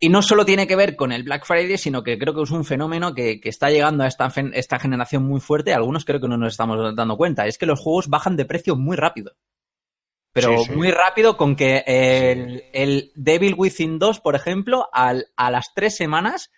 Y 0.00 0.08
no 0.08 0.20
solo 0.22 0.44
tiene 0.44 0.66
que 0.66 0.76
ver 0.76 0.96
con 0.96 1.12
el 1.12 1.22
Black 1.22 1.46
Friday, 1.46 1.78
sino 1.78 2.02
que 2.02 2.18
creo 2.18 2.34
que 2.34 2.42
es 2.42 2.50
un 2.50 2.64
fenómeno 2.64 3.14
que, 3.14 3.40
que 3.40 3.48
está 3.48 3.70
llegando 3.70 4.04
a 4.04 4.06
esta, 4.08 4.30
esta 4.52 4.78
generación 4.78 5.24
muy 5.24 5.40
fuerte. 5.40 5.72
Algunos 5.72 6.04
creo 6.04 6.20
que 6.20 6.28
no 6.28 6.36
nos 6.36 6.52
estamos 6.52 6.94
dando 6.94 7.16
cuenta. 7.16 7.46
Es 7.46 7.56
que 7.58 7.66
los 7.66 7.80
juegos 7.80 8.08
bajan 8.08 8.36
de 8.36 8.44
precio 8.44 8.76
muy 8.76 8.96
rápido. 8.96 9.32
Pero 10.32 10.58
Sí, 10.58 10.64
sí. 10.66 10.72
muy 10.72 10.90
rápido 10.90 11.36
con 11.36 11.54
que 11.56 11.84
el, 11.86 12.64
el 12.72 13.12
Devil 13.14 13.54
Within 13.56 13.98
2, 14.00 14.20
por 14.20 14.34
ejemplo, 14.34 14.88
al- 14.92 15.28
a 15.36 15.50
las 15.50 15.72
tres 15.74 15.96
semanas, 15.96 16.50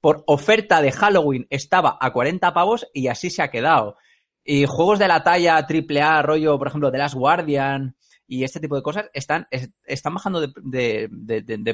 por 0.00 0.22
oferta 0.26 0.80
de 0.82 0.92
Halloween, 0.92 1.46
estaba 1.50 1.96
a 2.00 2.12
40 2.12 2.52
pavos 2.52 2.86
y 2.92 3.08
así 3.08 3.30
se 3.30 3.42
ha 3.42 3.50
quedado. 3.50 3.96
Y 4.44 4.66
juegos 4.66 4.98
de 4.98 5.08
la 5.08 5.24
talla 5.24 5.56
AAA, 5.66 6.22
rollo, 6.22 6.58
por 6.58 6.68
ejemplo, 6.68 6.92
The 6.92 6.98
Last 6.98 7.14
Guardian 7.16 7.96
y 8.28 8.44
este 8.44 8.60
tipo 8.60 8.76
de 8.76 8.82
cosas, 8.82 9.06
están, 9.14 9.48
es- 9.50 9.70
están 9.84 10.14
bajando 10.14 10.40
de, 10.42 10.52
de- 10.62 11.08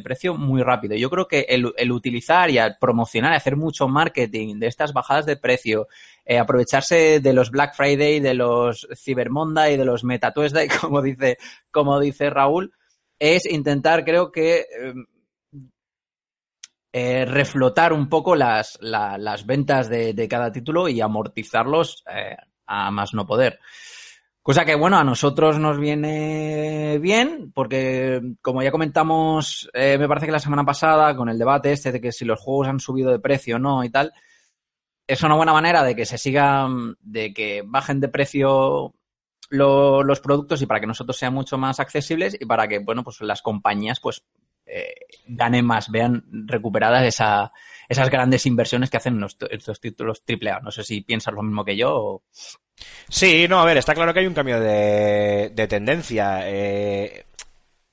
precio 0.00 0.34
muy 0.34 0.62
rápido. 0.62 0.96
Yo 0.96 1.10
creo 1.10 1.28
que 1.28 1.40
el, 1.48 1.72
utilizar 1.92 2.50
y 2.50 2.58
promocionar 2.80 3.32
hacer 3.34 3.56
mucho 3.56 3.88
marketing 3.88 4.58
de 4.60 4.68
estas 4.68 4.92
bajadas 4.92 5.26
de 5.26 5.36
precio, 5.36 5.88
eh, 6.24 6.38
aprovecharse 6.38 7.20
de 7.20 7.32
los 7.32 7.50
Black 7.50 7.74
Friday, 7.74 8.20
de 8.20 8.34
los 8.34 8.88
Cyber 8.96 9.30
Monday, 9.30 9.76
de 9.76 9.84
los 9.84 10.04
Meta 10.04 10.32
Tuesday, 10.32 10.68
como 10.80 11.02
dice, 11.02 11.38
como 11.72 11.98
dice 12.00 12.30
Raúl, 12.30 12.72
es 13.18 13.46
intentar, 13.46 14.04
creo 14.04 14.30
que, 14.32 14.60
eh, 14.60 14.94
eh, 16.92 17.24
reflotar 17.24 17.92
un 17.92 18.08
poco 18.08 18.36
las, 18.36 18.78
la- 18.80 19.18
las 19.18 19.46
ventas 19.46 19.88
de, 19.88 20.14
de 20.14 20.28
cada 20.28 20.52
título 20.52 20.88
y 20.88 21.00
amortizarlos 21.00 22.04
eh, 22.10 22.36
a 22.66 22.90
más 22.90 23.14
no 23.14 23.26
poder. 23.26 23.58
Cosa 24.46 24.66
que, 24.66 24.74
bueno, 24.74 24.98
a 24.98 25.04
nosotros 25.04 25.58
nos 25.58 25.78
viene 25.78 26.98
bien, 27.00 27.50
porque 27.54 28.20
como 28.42 28.62
ya 28.62 28.70
comentamos, 28.70 29.70
eh, 29.72 29.96
me 29.98 30.06
parece 30.06 30.26
que 30.26 30.32
la 30.32 30.38
semana 30.38 30.66
pasada, 30.66 31.16
con 31.16 31.30
el 31.30 31.38
debate 31.38 31.72
este 31.72 31.92
de 31.92 32.00
que 32.02 32.12
si 32.12 32.26
los 32.26 32.40
juegos 32.40 32.68
han 32.68 32.78
subido 32.78 33.10
de 33.10 33.20
precio 33.20 33.56
o 33.56 33.58
no 33.58 33.82
y 33.84 33.88
tal, 33.88 34.12
es 35.06 35.22
una 35.22 35.36
buena 35.36 35.52
manera 35.52 35.82
de 35.84 35.96
que 35.96 36.06
se 36.06 36.18
sigan, 36.18 36.96
de 37.00 37.34
que 37.34 37.62
bajen 37.66 38.00
de 38.00 38.08
precio 38.08 38.94
lo- 39.50 40.02
los 40.04 40.20
productos 40.20 40.62
y 40.62 40.66
para 40.66 40.80
que 40.80 40.86
nosotros 40.88 41.16
sean 41.16 41.34
mucho 41.34 41.58
más 41.58 41.80
accesibles 41.80 42.36
y 42.40 42.46
para 42.46 42.68
que, 42.68 42.80
bueno, 42.80 43.04
pues 43.04 43.20
las 43.22 43.42
compañías, 43.42 44.00
pues, 44.00 44.24
eh, 44.66 44.94
ganen 45.26 45.66
más, 45.66 45.90
vean 45.90 46.24
recuperadas 46.46 47.04
esa, 47.06 47.52
esas 47.88 48.10
grandes 48.10 48.46
inversiones 48.46 48.90
que 48.90 48.98
hacen 48.98 49.24
estos 49.50 49.80
títulos 49.80 50.22
AAA. 50.26 50.60
No 50.60 50.70
sé 50.70 50.84
si 50.84 51.02
piensas 51.02 51.34
lo 51.34 51.42
mismo 51.42 51.64
que 51.64 51.76
yo 51.76 51.94
o... 51.96 52.22
Sí, 53.08 53.46
no, 53.48 53.60
a 53.60 53.64
ver, 53.64 53.76
está 53.76 53.94
claro 53.94 54.12
que 54.12 54.20
hay 54.20 54.26
un 54.26 54.34
cambio 54.34 54.60
de, 54.60 55.50
de 55.54 55.66
tendencia. 55.68 56.40
Eh, 56.44 57.24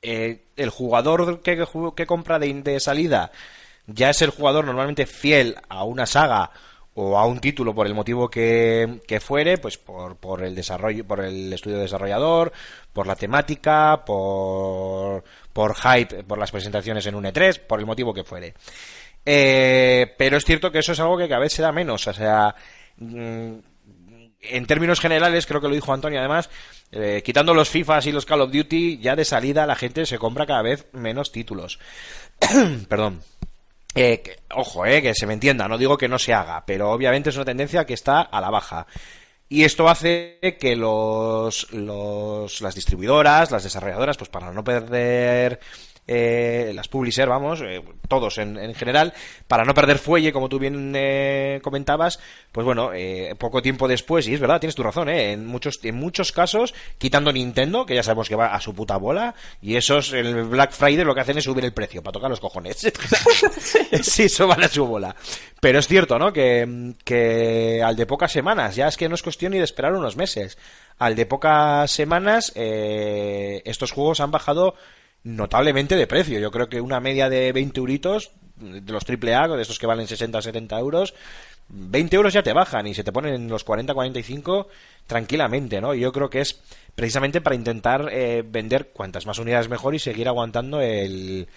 eh, 0.02 0.46
el 0.56 0.70
jugador 0.70 1.42
que, 1.42 1.66
que 1.96 2.06
compra 2.06 2.40
de, 2.40 2.54
de 2.54 2.80
salida 2.80 3.32
ya 3.88 4.10
es 4.10 4.22
el 4.22 4.32
jugador 4.32 4.66
normalmente 4.66 5.06
fiel 5.06 5.58
a 5.70 5.84
una 5.84 6.06
saga 6.06 6.52
o 6.94 7.18
a 7.18 7.26
un 7.26 7.40
título 7.40 7.74
por 7.74 7.88
el 7.88 7.94
motivo 7.94 8.30
que, 8.30 9.00
que 9.08 9.20
fuere, 9.20 9.58
pues 9.58 9.78
por, 9.78 10.18
por 10.18 10.44
el 10.44 10.56
desarrollo, 10.56 11.06
por 11.06 11.24
el 11.24 11.52
estudio 11.54 11.78
desarrollador, 11.78 12.52
por 12.92 13.08
la 13.08 13.16
temática, 13.16 14.04
por, 14.06 15.24
por 15.54 15.76
hype, 15.76 16.24
por 16.24 16.38
las 16.38 16.52
presentaciones 16.52 17.06
en 17.06 17.16
un 17.16 17.24
E3, 17.24 17.60
por 17.60 17.80
el 17.80 17.86
motivo 17.86 18.14
que 18.14 18.24
fuere. 18.26 18.54
Eh, 19.26 20.14
pero 20.18 20.38
es 20.38 20.44
cierto 20.46 20.72
que 20.72 20.80
eso 20.80 20.92
es 20.92 21.00
algo 21.00 21.18
que 21.18 21.30
cada 21.30 21.42
vez 21.42 21.54
se 21.54 21.62
da 21.62 21.72
menos, 21.72 22.08
o 22.08 22.14
sea, 22.14 22.54
mm, 22.98 23.54
en 24.42 24.66
términos 24.66 25.00
generales, 25.00 25.46
creo 25.46 25.62
que 25.62 25.68
lo 25.68 25.74
dijo 25.76 25.94
Antonio 25.94 26.20
además, 26.20 26.50
eh, 26.92 27.22
quitando 27.24 27.54
los 27.54 27.70
FIFAs 27.70 28.06
y 28.08 28.12
los 28.12 28.26
Call 28.26 28.42
of 28.42 28.52
Duty, 28.52 28.98
ya 29.00 29.16
de 29.16 29.26
salida 29.26 29.66
la 29.68 29.76
gente 29.76 30.06
se 30.06 30.18
compra 30.20 30.46
cada 30.46 30.62
vez 30.62 30.88
menos 30.94 31.32
títulos. 31.32 31.80
Perdón. 32.90 33.22
Eh, 33.94 34.22
que- 34.22 34.38
ojo, 34.56 34.86
eh, 34.86 35.02
que 35.02 35.14
se 35.14 35.28
me 35.28 35.34
entienda, 35.34 35.68
no 35.68 35.78
digo 35.78 35.98
que 35.98 36.08
no 36.08 36.18
se 36.18 36.34
haga, 36.34 36.64
pero 36.66 36.92
obviamente 36.92 37.30
es 37.30 37.36
una 37.36 37.46
tendencia 37.46 37.86
que 37.86 37.94
está 37.94 38.22
a 38.22 38.40
la 38.42 38.50
baja. 38.50 38.88
Y 39.50 39.66
esto 39.66 39.90
hace 39.90 40.40
que 40.62 40.78
los, 40.78 41.74
los, 41.74 42.62
las 42.62 42.74
distribuidoras, 42.74 43.52
las 43.52 43.64
desarrolladoras, 43.64 44.16
pues 44.18 44.30
para 44.30 44.50
no 44.52 44.64
perder 44.64 45.60
eh, 46.08 46.72
las 46.74 46.88
publisher, 46.88 47.28
vamos, 47.28 47.62
eh, 47.62 47.82
todos 48.08 48.38
en, 48.38 48.58
en 48.58 48.74
general, 48.76 49.14
para 49.48 49.64
no 49.64 49.74
perder 49.74 49.98
fuelle, 49.98 50.34
como 50.34 50.50
tú 50.50 50.60
bien 50.60 50.94
eh, 50.96 51.60
comentabas, 51.64 52.20
pues 52.52 52.66
bueno, 52.66 52.92
eh, 52.94 53.36
poco 53.38 53.62
tiempo 53.62 53.88
después, 53.88 54.28
y 54.28 54.34
es 54.34 54.40
verdad, 54.40 54.60
tienes 54.60 54.76
tu 54.76 54.84
razón, 54.84 55.10
eh, 55.10 55.32
en 55.32 55.46
muchos, 55.46 55.80
en 55.84 55.96
muchos 55.96 56.32
casos, 56.32 56.74
quitando 56.98 57.32
Nintendo, 57.32 57.86
que 57.86 57.96
ya 57.96 58.04
sabemos 58.04 58.28
que 58.28 58.36
va 58.36 58.54
a 58.54 58.60
su 58.60 58.74
puta 58.74 58.98
bola, 58.98 59.36
y 59.62 59.76
esos, 59.76 60.12
el 60.14 60.44
Black 60.44 60.72
Friday 60.72 61.06
lo 61.06 61.16
que 61.16 61.22
hacen 61.22 61.38
es 61.38 61.46
subir 61.46 61.64
el 61.64 61.74
precio, 61.74 62.02
para 62.02 62.14
tocar 62.14 62.30
los 62.30 62.40
cojones. 62.40 62.78
sí, 64.02 64.24
eso 64.24 64.48
van 64.48 64.64
a 64.64 64.68
su 64.68 64.86
bola. 64.86 65.16
Pero 65.62 65.80
es 65.80 65.88
cierto, 65.88 66.18
¿no? 66.18 66.34
Que, 66.34 66.96
que 67.06 67.82
al 67.84 67.96
de 67.96 68.06
pocas 68.06 68.32
semanas, 68.32 68.76
ya 68.76 68.88
es 68.88 68.98
que 68.98 69.08
no 69.08 69.16
es 69.16 69.22
cuestión 69.22 69.52
ni 69.52 69.60
de 69.60 69.64
esperar 69.64 69.94
unos 69.94 70.18
meses. 70.18 70.58
Al 70.98 71.16
de 71.16 71.26
pocas 71.26 71.90
semanas, 71.92 72.52
eh, 72.56 73.62
estos 73.66 73.92
juegos 73.92 74.20
han 74.20 74.32
bajado 74.32 74.76
notablemente 75.24 75.96
de 75.96 76.08
precio. 76.08 76.40
Yo 76.40 76.52
creo 76.52 76.70
que 76.70 76.82
una 76.82 77.00
media 77.00 77.30
de 77.30 77.52
20 77.52 77.80
euritos, 77.80 78.32
de 78.56 78.92
los 78.92 79.06
AAA, 79.08 79.56
de 79.56 79.62
estos 79.62 79.80
que 79.80 79.88
valen 79.88 80.08
60 80.08 80.42
70 80.42 80.80
euros, 80.80 81.14
20 81.70 82.16
euros 82.16 82.34
ya 82.34 82.44
te 82.44 82.54
bajan 82.54 82.88
y 82.88 82.94
se 82.94 83.04
te 83.04 83.12
ponen 83.12 83.34
en 83.34 83.48
los 83.48 83.64
40 83.64 83.94
45 83.94 84.68
tranquilamente, 85.08 85.80
¿no? 85.80 85.94
Yo 85.94 86.12
creo 86.12 86.30
que 86.30 86.42
es 86.42 86.62
precisamente 86.96 87.42
para 87.42 87.56
intentar 87.56 88.10
eh, 88.12 88.44
vender 88.46 88.90
cuantas 88.92 89.26
más 89.26 89.40
unidades 89.40 89.70
mejor 89.70 89.96
y 89.96 90.00
seguir 90.00 90.28
aguantando 90.28 90.82
el, 90.82 91.48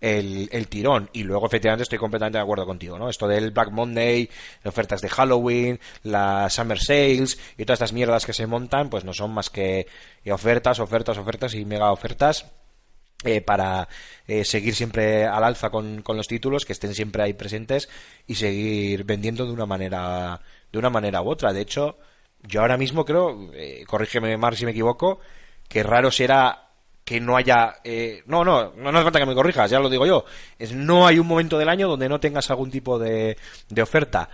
el, 0.00 0.48
el 0.52 0.68
tirón. 0.68 1.10
Y 1.12 1.24
luego, 1.24 1.46
efectivamente, 1.46 1.82
estoy 1.82 1.98
completamente 1.98 2.38
de 2.38 2.42
acuerdo 2.42 2.66
contigo, 2.66 2.98
¿no? 2.98 3.08
Esto 3.08 3.26
del 3.26 3.50
Black 3.50 3.72
Monday, 3.72 4.30
ofertas 4.64 5.00
de 5.00 5.08
Halloween, 5.08 5.80
las 6.04 6.54
Summer 6.54 6.78
Sales 6.78 7.38
y 7.58 7.64
todas 7.64 7.78
estas 7.78 7.92
mierdas 7.92 8.26
que 8.26 8.32
se 8.32 8.46
montan, 8.46 8.90
pues 8.90 9.04
no 9.04 9.12
son 9.12 9.32
más 9.32 9.50
que 9.50 9.88
ofertas, 10.30 10.78
ofertas, 10.78 11.18
ofertas 11.18 11.54
y 11.54 11.64
mega 11.64 11.90
ofertas 11.90 12.46
eh, 13.26 13.40
para 13.40 13.88
eh, 14.26 14.44
seguir 14.44 14.74
siempre 14.74 15.26
al 15.26 15.44
alza 15.44 15.70
con, 15.70 16.02
con 16.02 16.16
los 16.16 16.28
títulos, 16.28 16.64
que 16.64 16.72
estén 16.72 16.94
siempre 16.94 17.22
ahí 17.22 17.32
presentes 17.34 17.88
y 18.26 18.34
seguir 18.36 19.04
vendiendo 19.04 19.46
de 19.46 19.52
una 19.52 19.66
manera 19.66 20.40
de 20.72 20.78
una 20.78 20.90
manera 20.90 21.22
u 21.22 21.30
otra. 21.30 21.52
De 21.52 21.60
hecho, 21.60 21.98
yo 22.42 22.60
ahora 22.60 22.76
mismo 22.76 23.04
creo, 23.04 23.50
eh, 23.54 23.84
corrígeme 23.86 24.36
Mar 24.36 24.56
si 24.56 24.64
me 24.64 24.72
equivoco, 24.72 25.20
que 25.68 25.82
raro 25.82 26.10
será 26.10 26.60
que 27.04 27.20
no 27.20 27.36
haya 27.36 27.76
eh, 27.84 28.22
no 28.26 28.44
no 28.44 28.72
no 28.76 28.90
no 28.90 28.98
hace 28.98 29.04
falta 29.04 29.18
que 29.20 29.26
me 29.26 29.34
corrijas 29.34 29.70
ya 29.70 29.78
lo 29.78 29.90
digo 29.90 30.06
yo 30.06 30.24
es 30.58 30.72
no 30.72 31.06
hay 31.06 31.18
un 31.18 31.26
momento 31.26 31.58
del 31.58 31.68
año 31.68 31.86
donde 31.86 32.08
no 32.08 32.18
tengas 32.18 32.48
algún 32.48 32.70
tipo 32.70 32.98
de, 32.98 33.36
de 33.68 33.82
oferta 33.82 34.30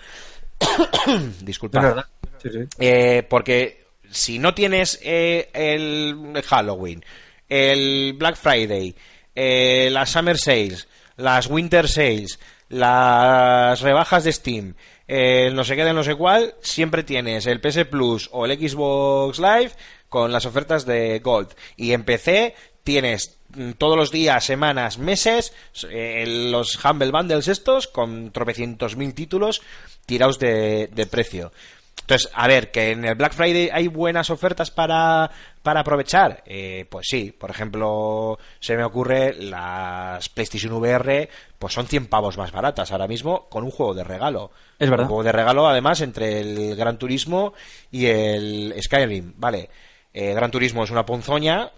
disculpa 1.42 2.07
Sí, 2.38 2.48
sí. 2.48 2.59
eh, 2.79 3.26
porque 3.29 3.87
si 4.11 4.38
no 4.38 4.55
tienes 4.55 4.98
eh, 5.03 5.50
el 5.53 6.42
Halloween, 6.46 7.05
el 7.51 8.15
Black 8.15 8.37
Friday, 8.37 8.95
eh, 9.35 9.91
las 9.93 10.11
Summer 10.11 10.39
Sales, 10.39 10.89
las 11.17 11.49
Winter 11.49 11.87
Sales, 11.89 12.39
las 12.71 13.81
rebajas 13.81 14.25
de 14.25 14.33
Steam, 14.33 14.75
el 15.07 15.55
no 15.55 15.65
sé 15.65 15.77
qué 15.77 15.93
no 15.93 16.05
sé 16.05 16.15
cuál, 16.15 16.55
siempre 16.63 17.03
tienes 17.03 17.47
el 17.47 17.61
PS 17.61 17.85
Plus 17.85 18.31
o 18.33 18.47
el 18.47 18.57
Xbox 18.57 19.39
Live 19.41 19.73
con 20.09 20.33
las 20.33 20.47
ofertas 20.47 20.87
de 20.87 21.19
Gold. 21.19 21.49
Y 21.77 21.93
en 21.93 22.05
PC 22.05 22.55
tienes 22.85 23.39
mm, 23.57 23.73
todos 23.73 23.97
los 23.97 24.13
días, 24.13 24.45
semanas, 24.45 24.99
meses, 24.99 25.53
eh, 25.91 26.25
los 26.51 26.79
Humble 26.85 27.11
Bundles 27.11 27.49
estos 27.49 27.89
con 27.89 28.31
tropecientos 28.31 28.97
mil 28.97 29.13
títulos 29.13 29.63
tirados 30.07 30.39
de 30.39 31.09
precio. 31.11 31.53
Entonces, 32.01 32.31
a 32.35 32.49
ver, 32.49 32.71
que 32.73 32.91
en 32.91 33.05
el 33.05 33.15
Black 33.15 33.35
Friday 33.35 33.71
hay 33.73 33.87
buenas 33.87 34.31
ofertas 34.31 34.71
para, 34.73 35.31
para 35.63 35.81
aprovechar. 35.81 36.43
Eh, 36.45 36.85
pues 36.91 37.07
sí, 37.09 37.31
por 37.31 37.51
ejemplo, 37.51 38.37
se 38.59 38.77
me 38.77 38.83
ocurre 38.83 39.35
las 39.35 40.29
PlayStation 40.29 40.73
VR, 40.73 41.29
pues 41.59 41.73
son 41.73 41.87
100 41.87 42.07
pavos 42.09 42.37
más 42.37 42.51
baratas 42.51 42.91
ahora 42.91 43.07
mismo 43.07 43.49
con 43.49 43.63
un 43.63 43.71
juego 43.71 43.95
de 43.95 44.03
regalo. 44.03 44.51
Es 44.79 44.91
verdad. 44.91 45.05
Un 45.05 45.09
juego 45.11 45.23
de 45.25 45.33
regalo, 45.33 45.69
además, 45.69 46.01
entre 46.01 46.41
el 46.41 46.75
Gran 46.75 46.99
Turismo 46.99 47.55
y 47.93 48.07
el 48.07 48.75
Skyrim. 48.83 49.35
Vale, 49.37 49.71
eh, 50.13 50.35
Gran 50.35 50.51
Turismo 50.51 50.83
es 50.83 50.91
una 50.91 51.07
ponzoña, 51.07 51.71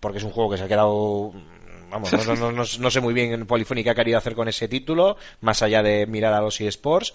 porque 0.00 0.18
es 0.18 0.24
un 0.24 0.30
juego 0.30 0.50
que 0.50 0.56
se 0.56 0.64
ha 0.64 0.68
quedado. 0.68 1.32
Vamos, 1.90 2.12
no, 2.12 2.34
no, 2.34 2.50
no, 2.52 2.64
no- 2.78 2.90
sé 2.90 3.00
muy 3.00 3.12
bien 3.14 3.32
en 3.32 3.46
Polyphony 3.46 3.84
qué 3.84 3.90
ha 3.90 3.94
querido 3.94 4.16
hacer 4.18 4.34
con 4.34 4.48
ese 4.48 4.68
título, 4.68 5.16
más 5.42 5.60
allá 5.62 5.82
de 5.82 6.06
mirar 6.06 6.32
a 6.32 6.40
los 6.40 6.60
eSports. 6.60 7.12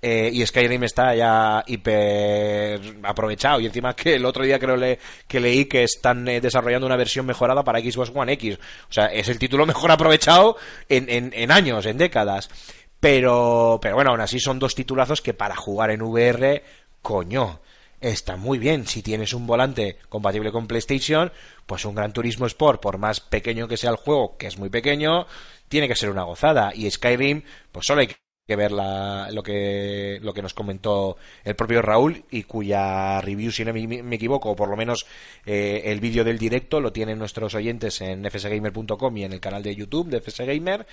Eh, 0.00 0.30
y 0.32 0.46
Skyrim 0.46 0.84
está 0.84 1.14
ya 1.14 1.64
hiper 1.66 2.80
aprovechado. 3.02 3.60
Y 3.60 3.66
encima 3.66 3.94
que 3.96 4.14
el 4.14 4.24
otro 4.24 4.44
día 4.44 4.58
creo 4.58 4.76
que 5.26 5.40
leí 5.40 5.64
que 5.64 5.82
están 5.82 6.26
eh, 6.28 6.40
desarrollando 6.40 6.86
una 6.86 6.96
versión 6.96 7.26
mejorada 7.26 7.64
para 7.64 7.80
Xbox 7.80 8.12
One 8.14 8.32
X. 8.34 8.58
O 8.88 8.92
sea, 8.92 9.06
es 9.06 9.28
el 9.28 9.38
título 9.38 9.66
mejor 9.66 9.90
aprovechado 9.90 10.56
en, 10.88 11.08
en- 11.08 11.32
en 11.34 11.50
años, 11.50 11.84
en 11.86 11.98
décadas. 11.98 12.48
Pero, 13.00 13.78
pero 13.80 13.94
bueno, 13.94 14.10
aún 14.10 14.20
así 14.20 14.40
son 14.40 14.58
dos 14.58 14.74
titulazos 14.74 15.20
que 15.22 15.34
para 15.34 15.54
jugar 15.56 15.90
en 15.90 16.02
VR, 16.02 16.64
coño, 17.02 17.60
está 18.00 18.36
muy 18.36 18.58
bien. 18.58 18.86
Si 18.86 19.02
tienes 19.02 19.32
un 19.34 19.46
volante 19.46 19.98
compatible 20.08 20.50
con 20.50 20.66
PlayStation, 20.66 21.30
pues 21.66 21.84
un 21.84 21.94
Gran 21.94 22.12
Turismo 22.12 22.46
Sport, 22.46 22.80
por 22.80 22.98
más 22.98 23.20
pequeño 23.20 23.68
que 23.68 23.76
sea 23.76 23.90
el 23.90 23.96
juego, 23.96 24.36
que 24.36 24.48
es 24.48 24.58
muy 24.58 24.68
pequeño, 24.68 25.26
tiene 25.68 25.86
que 25.86 25.94
ser 25.94 26.10
una 26.10 26.24
gozada. 26.24 26.72
Y 26.74 26.90
Skyrim, 26.90 27.42
pues 27.70 27.86
solo 27.86 28.00
hay 28.00 28.08
que 28.08 28.16
ver 28.56 28.72
la- 28.72 29.28
lo 29.32 29.42
que 29.42 30.18
lo 30.22 30.32
que 30.32 30.42
nos 30.42 30.54
comentó 30.54 31.16
el 31.44 31.54
propio 31.56 31.82
Raúl 31.82 32.24
y 32.30 32.44
cuya 32.44 33.20
review 33.20 33.50
si 33.52 33.64
no 33.64 33.72
me, 33.72 33.86
me 33.86 34.16
equivoco 34.16 34.50
o 34.50 34.56
por 34.56 34.68
lo 34.68 34.76
menos 34.76 35.06
eh, 35.46 35.82
el 35.86 36.00
vídeo 36.00 36.24
del 36.24 36.38
directo 36.38 36.80
lo 36.80 36.92
tienen 36.92 37.18
nuestros 37.18 37.54
oyentes 37.54 38.00
en 38.00 38.24
fsgamer.com 38.30 39.16
y 39.16 39.24
en 39.24 39.32
el 39.32 39.40
canal 39.40 39.62
de 39.62 39.74
YouTube 39.76 40.08
de 40.08 40.20
FSGamer 40.20 40.86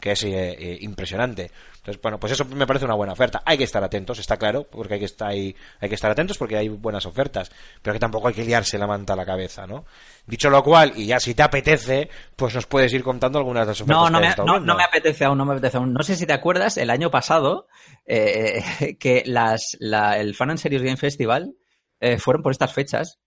que 0.00 0.12
es 0.12 0.24
eh, 0.24 0.30
eh, 0.58 0.78
impresionante 0.80 1.50
entonces 1.76 2.00
bueno 2.02 2.18
pues 2.18 2.32
eso 2.32 2.44
me 2.46 2.66
parece 2.66 2.84
una 2.86 2.94
buena 2.94 3.12
oferta 3.12 3.42
hay 3.44 3.56
que 3.58 3.64
estar 3.64 3.82
atentos 3.84 4.18
está 4.18 4.36
claro 4.36 4.64
porque 4.70 4.94
hay 4.94 5.00
que 5.00 5.06
estar 5.06 5.28
ahí, 5.28 5.54
hay 5.80 5.88
que 5.88 5.94
estar 5.94 6.10
atentos 6.10 6.36
porque 6.38 6.56
hay 6.56 6.68
buenas 6.68 7.06
ofertas 7.06 7.50
pero 7.82 7.92
que 7.94 8.00
tampoco 8.00 8.28
hay 8.28 8.34
que 8.34 8.44
liarse 8.44 8.78
la 8.78 8.86
manta 8.86 9.12
a 9.12 9.16
la 9.16 9.24
cabeza 9.26 9.66
no 9.66 9.84
dicho 10.26 10.50
lo 10.50 10.62
cual 10.62 10.92
y 10.96 11.06
ya 11.06 11.20
si 11.20 11.34
te 11.34 11.42
apetece 11.42 12.08
pues 12.36 12.54
nos 12.54 12.66
puedes 12.66 12.92
ir 12.92 13.02
contando 13.02 13.38
algunas 13.38 13.66
de 13.66 13.70
las 13.72 13.80
ofertas 13.80 13.96
No, 13.96 14.06
que 14.06 14.12
no 14.12 14.18
has 14.28 14.38
me, 14.38 14.44
no, 14.44 14.60
no 14.60 14.74
me 14.76 14.84
apetece 14.84 15.24
aún, 15.24 15.38
no 15.38 15.44
me 15.44 15.52
apetece 15.52 15.76
aún. 15.76 15.92
No 15.92 16.02
sé 16.02 16.16
si 16.16 16.26
te 16.26 16.32
acuerdas, 16.32 16.76
el 16.78 16.88
año 16.90 17.10
pasado, 17.10 17.66
eh, 18.06 18.96
que 18.98 19.22
las, 19.26 19.76
la- 19.78 20.18
el 20.18 20.34
Fan 20.34 20.50
and 20.50 20.58
Serious 20.58 20.82
Game 20.82 20.96
Festival 20.96 21.54
eh, 22.00 22.18
fueron 22.18 22.42
por 22.42 22.52
estas 22.52 22.72
fechas. 22.72 23.18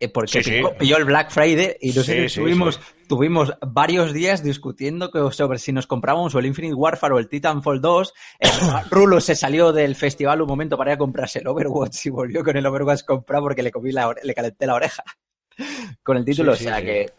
Eh, 0.00 0.08
porque 0.08 0.42
Sí, 0.42 0.42
sí. 0.44 0.50
pilló, 0.52 0.76
pilló 0.76 0.96
el 0.96 1.04
Black 1.04 1.30
Friday 1.30 1.76
y 1.80 1.92
Sí, 1.92 2.26
tuvimos, 2.34 2.80
tuvimos 3.08 3.52
varios 3.60 4.12
días 4.12 4.42
discutiendo 4.44 5.10
sobre 5.32 5.58
si 5.58 5.72
nos 5.72 5.86
comprábamos 5.86 6.34
o 6.34 6.38
el 6.38 6.46
Infinite 6.46 6.74
Warfare 6.74 7.14
o 7.14 7.18
el 7.18 7.28
Titanfall 7.28 7.80
2. 7.80 8.14
Eh, 8.40 8.48
Rulo 8.90 9.20
se 9.20 9.34
salió 9.34 9.72
del 9.72 9.96
festival 9.96 10.40
un 10.42 10.48
momento 10.48 10.76
para 10.76 10.92
ir 10.92 10.94
a 10.94 10.98
comprarse 10.98 11.40
el 11.40 11.48
Overwatch 11.48 12.06
y 12.06 12.10
volvió 12.10 12.44
con 12.44 12.56
el 12.56 12.66
Overwatch 12.66 13.02
comprado 13.04 13.44
porque 13.44 13.62
le 13.62 13.70
comí 13.72 13.90
la 13.92 14.14
le 14.22 14.34
calenté 14.34 14.66
la 14.66 14.74
oreja 14.74 15.02
con 16.02 16.16
el 16.16 16.24
título. 16.24 16.52
O 16.52 16.56
sea 16.56 16.80
que 16.82 17.10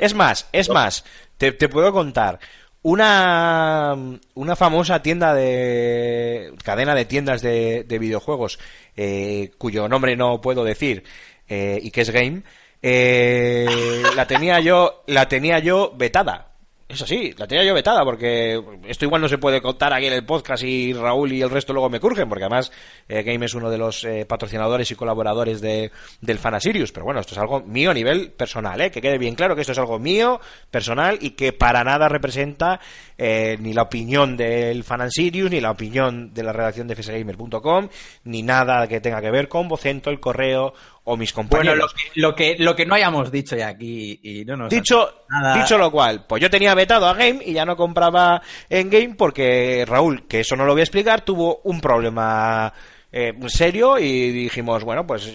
Es 0.00 0.14
más, 0.14 0.48
es 0.52 0.68
más, 0.70 1.04
te, 1.36 1.52
te 1.52 1.68
puedo 1.68 1.92
contar. 1.92 2.38
Una, 2.82 3.94
una 4.32 4.56
famosa 4.56 5.02
tienda 5.02 5.34
de. 5.34 6.54
cadena 6.64 6.94
de 6.94 7.04
tiendas 7.04 7.42
de, 7.42 7.84
de 7.84 7.98
videojuegos, 7.98 8.58
eh, 8.96 9.50
cuyo 9.58 9.86
nombre 9.86 10.16
no 10.16 10.40
puedo 10.40 10.64
decir, 10.64 11.04
eh, 11.50 11.78
y 11.82 11.90
que 11.90 12.00
es 12.00 12.10
Game, 12.10 12.42
eh, 12.80 14.02
la 14.16 14.26
tenía 14.26 14.60
yo, 14.60 15.02
la 15.06 15.28
tenía 15.28 15.58
yo 15.58 15.92
vetada. 15.94 16.50
Eso 16.90 17.06
sí, 17.06 17.32
la 17.38 17.46
tenía 17.46 17.64
yo 17.64 17.72
vetada 17.72 18.04
porque 18.04 18.60
esto 18.88 19.04
igual 19.04 19.22
no 19.22 19.28
se 19.28 19.38
puede 19.38 19.62
contar 19.62 19.92
aquí 19.92 20.06
en 20.06 20.12
el 20.12 20.24
podcast 20.24 20.64
y 20.64 20.92
Raúl 20.92 21.32
y 21.32 21.40
el 21.40 21.48
resto 21.48 21.72
luego 21.72 21.88
me 21.88 22.00
curgen, 22.00 22.28
porque 22.28 22.42
además 22.46 22.72
eh, 23.08 23.22
Game 23.22 23.46
es 23.46 23.54
uno 23.54 23.70
de 23.70 23.78
los 23.78 24.02
eh, 24.02 24.26
patrocinadores 24.26 24.90
y 24.90 24.96
colaboradores 24.96 25.60
de, 25.60 25.92
del 26.20 26.40
Fanasirius. 26.40 26.90
Pero 26.90 27.04
bueno, 27.04 27.20
esto 27.20 27.34
es 27.34 27.38
algo 27.38 27.60
mío 27.60 27.92
a 27.92 27.94
nivel 27.94 28.32
personal, 28.32 28.80
¿eh? 28.80 28.90
que 28.90 29.00
quede 29.00 29.18
bien 29.18 29.36
claro 29.36 29.54
que 29.54 29.60
esto 29.60 29.70
es 29.70 29.78
algo 29.78 30.00
mío, 30.00 30.40
personal 30.68 31.16
y 31.20 31.30
que 31.30 31.52
para 31.52 31.84
nada 31.84 32.08
representa 32.08 32.80
eh, 33.16 33.56
ni 33.60 33.72
la 33.72 33.82
opinión 33.82 34.36
del 34.36 34.82
Fanasirius, 34.82 35.48
ni 35.48 35.60
la 35.60 35.70
opinión 35.70 36.34
de 36.34 36.42
la 36.42 36.52
redacción 36.52 36.88
de 36.88 36.96
fsgamer.com, 36.96 37.88
ni 38.24 38.42
nada 38.42 38.88
que 38.88 39.00
tenga 39.00 39.20
que 39.20 39.30
ver 39.30 39.46
con 39.46 39.68
Vocento, 39.68 40.10
el 40.10 40.18
correo 40.18 40.74
o 41.12 41.16
mis 41.16 41.34
Bueno, 41.34 41.48
compañeros. 41.50 41.78
lo 41.78 41.88
que, 41.96 42.20
lo 42.20 42.34
que, 42.34 42.56
lo 42.58 42.76
que 42.76 42.86
no 42.86 42.94
hayamos 42.94 43.30
dicho 43.32 43.56
ya 43.56 43.68
aquí 43.68 44.18
y 44.22 44.44
no 44.44 44.56
nos 44.56 44.70
Dicho, 44.70 45.24
nada. 45.28 45.56
dicho 45.62 45.76
lo 45.78 45.90
cual, 45.90 46.24
pues 46.26 46.40
yo 46.42 46.48
tenía 46.50 46.74
vetado 46.74 47.06
a 47.06 47.14
Game 47.14 47.40
y 47.44 47.52
ya 47.52 47.64
no 47.64 47.76
compraba 47.76 48.40
en 48.68 48.90
Game 48.90 49.14
porque 49.16 49.84
Raúl, 49.86 50.26
que 50.28 50.40
eso 50.40 50.56
no 50.56 50.64
lo 50.64 50.72
voy 50.72 50.80
a 50.80 50.84
explicar, 50.84 51.22
tuvo 51.24 51.60
un 51.64 51.80
problema 51.80 52.72
eh, 53.12 53.34
serio 53.48 53.98
y 53.98 54.30
dijimos, 54.30 54.84
bueno, 54.84 55.06
pues 55.06 55.32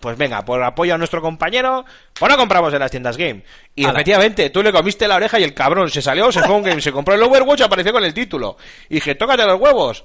pues 0.00 0.16
venga, 0.16 0.44
por 0.44 0.62
apoyo 0.62 0.94
a 0.94 0.98
nuestro 0.98 1.20
compañero, 1.20 1.84
pues 2.18 2.30
no 2.30 2.38
compramos 2.38 2.72
en 2.72 2.80
las 2.80 2.90
tiendas 2.90 3.16
Game. 3.16 3.44
Y 3.74 3.86
efectivamente, 3.86 4.50
tú 4.50 4.62
le 4.62 4.72
comiste 4.72 5.06
la 5.06 5.16
oreja 5.16 5.38
y 5.38 5.44
el 5.44 5.54
cabrón 5.54 5.90
se 5.90 6.02
salió, 6.02 6.32
se 6.32 6.40
fue 6.40 6.54
a 6.54 6.58
un 6.58 6.62
Game, 6.62 6.80
se 6.80 6.92
compró 6.92 7.14
el 7.14 7.22
Overwatch 7.22 7.60
y 7.60 7.62
apareció 7.62 7.92
con 7.92 8.04
el 8.04 8.14
título. 8.14 8.56
Y 8.88 8.96
dije, 8.96 9.14
tócate 9.14 9.44
los 9.46 9.60
huevos, 9.60 10.02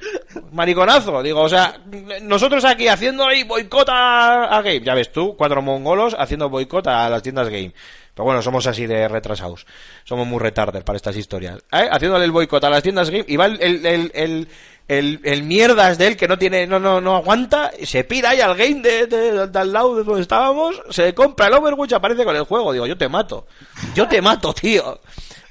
mariconazo. 0.51 1.23
Digo, 1.23 1.41
o 1.41 1.49
sea, 1.49 1.79
nosotros 2.21 2.63
aquí 2.65 2.87
haciendo 2.87 3.25
ahí 3.25 3.43
boicot 3.43 3.89
a, 3.89 4.57
a 4.57 4.61
Game. 4.61 4.81
Ya 4.81 4.93
ves 4.93 5.11
tú, 5.11 5.35
cuatro 5.37 5.61
mongolos 5.61 6.15
haciendo 6.17 6.49
boicot 6.49 6.87
a 6.87 7.09
las 7.09 7.23
tiendas 7.23 7.49
Game. 7.49 7.73
Pero 8.17 8.25
bueno, 8.25 8.41
somos 8.41 8.65
así 8.65 8.87
de 8.87 9.07
retrasados. 9.07 9.67
Somos 10.03 10.25
muy 10.25 10.39
retarder 10.39 10.83
para 10.83 10.97
estas 10.97 11.15
historias. 11.15 11.59
¿Eh? 11.71 11.87
Haciéndole 11.91 12.25
el 12.25 12.31
boicot 12.31 12.63
a 12.63 12.69
las 12.71 12.81
tiendas 12.81 13.11
Game. 13.11 13.25
Y 13.27 13.37
va 13.37 13.45
el, 13.45 13.61
el, 13.61 13.85
el, 13.85 14.11
el, 14.15 14.47
el- 14.87 15.19
el 15.23 15.43
mierdas 15.43 15.99
de 15.99 16.07
él 16.07 16.17
que 16.17 16.27
no 16.27 16.37
tiene, 16.39 16.65
no, 16.65 16.79
no, 16.79 16.99
no 16.99 17.15
aguanta. 17.17 17.69
Se 17.83 18.03
pira 18.05 18.31
ahí 18.31 18.41
al 18.41 18.55
game 18.57 18.81
de, 18.81 19.05
de- 19.05 19.47
de 19.47 19.59
al 19.59 19.71
lado 19.71 19.95
de 19.97 20.03
donde 20.03 20.21
estábamos. 20.23 20.81
Se 20.89 21.13
compra 21.13 21.45
el 21.45 21.53
Overwatch, 21.53 21.93
aparece 21.93 22.25
con 22.25 22.35
el 22.35 22.43
juego. 22.45 22.73
Digo, 22.73 22.87
yo 22.87 22.97
te 22.97 23.07
mato. 23.07 23.45
Yo 23.93 24.07
te 24.07 24.19
mato, 24.19 24.51
tío. 24.53 24.99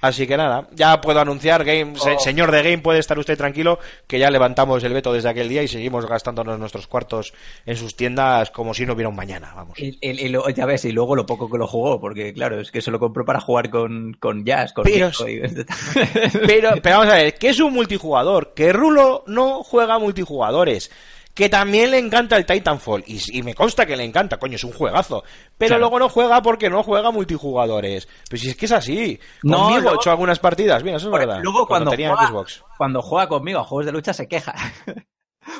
Así 0.00 0.26
que 0.26 0.36
nada, 0.36 0.68
ya 0.72 1.00
puedo 1.00 1.20
anunciar, 1.20 1.64
Game, 1.64 1.98
se- 1.98 2.18
señor 2.18 2.50
de 2.52 2.62
Game, 2.62 2.78
puede 2.78 2.98
estar 2.98 3.18
usted 3.18 3.36
tranquilo, 3.36 3.78
que 4.06 4.18
ya 4.18 4.30
levantamos 4.30 4.84
el 4.84 4.92
veto 4.92 5.12
desde 5.12 5.28
aquel 5.30 5.48
día 5.48 5.62
y 5.62 5.68
seguimos 5.68 6.06
gastándonos 6.06 6.58
nuestros 6.58 6.86
cuartos 6.86 7.32
en 7.64 7.76
sus 7.76 7.96
tiendas 7.96 8.50
como 8.50 8.74
si 8.74 8.84
no 8.86 8.92
hubiera 8.92 9.08
un 9.08 9.16
mañana, 9.16 9.52
vamos. 9.56 9.78
Ya 10.54 10.66
ves, 10.66 10.84
y 10.84 10.92
luego 10.92 11.16
lo 11.16 11.24
poco 11.26 11.50
que 11.50 11.58
lo 11.58 11.66
jugó, 11.66 12.00
porque 12.00 12.32
claro, 12.34 12.60
es 12.60 12.70
que 12.70 12.80
se 12.82 12.90
lo 12.90 12.98
compró 12.98 13.24
para 13.24 13.40
jugar 13.40 13.70
con, 13.70 14.14
con 14.20 14.44
Jazz, 14.44 14.72
con 14.72 14.84
Pero- 14.84 15.10
y- 15.28 15.40
Pero, 16.46 16.70
pero 16.82 16.98
vamos 16.98 17.12
a 17.12 17.16
ver, 17.16 17.34
que 17.34 17.48
es 17.48 17.60
un 17.60 17.72
multijugador, 17.72 18.52
que 18.54 18.72
Rulo 18.72 19.24
no 19.26 19.62
juega 19.62 19.98
multijugadores, 19.98 20.90
que 21.36 21.48
también 21.50 21.90
le 21.92 21.98
encanta 21.98 22.36
el 22.36 22.46
Titanfall, 22.46 23.04
y, 23.06 23.20
y 23.38 23.42
me 23.42 23.54
consta 23.54 23.86
que 23.86 23.96
le 23.96 24.02
encanta, 24.04 24.38
coño, 24.38 24.56
es 24.56 24.64
un 24.64 24.72
juegazo, 24.72 25.22
pero 25.56 25.68
Claro. 25.68 25.80
luego 25.82 25.98
no 26.00 26.08
juega 26.08 26.42
porque 26.42 26.68
no 26.70 26.82
juega 26.82 27.10
multijugadores. 27.12 28.08
Pues 28.28 28.40
si 28.42 28.48
es 28.48 28.56
que 28.56 28.64
es 28.66 28.72
así, 28.72 29.20
No, 29.44 29.58
conmigo 29.58 29.80
luego- 29.82 29.96
he 29.96 30.00
hecho 30.00 30.10
algunas 30.10 30.38
partidas, 30.40 30.82
mira, 30.82 30.96
eso 30.96 31.06
es 31.06 31.12
verdad. 31.12 31.40
Luego 31.42 31.66
cuando, 31.66 31.90
tenía 31.92 32.08
juega, 32.16 32.28
Xbox. 32.28 32.64
cuando 32.78 33.02
juega 33.02 33.28
conmigo 33.28 33.60
a 33.60 33.64
juegos 33.64 33.86
de 33.86 33.92
lucha 33.92 34.12
se 34.12 34.26
queja. 34.26 34.54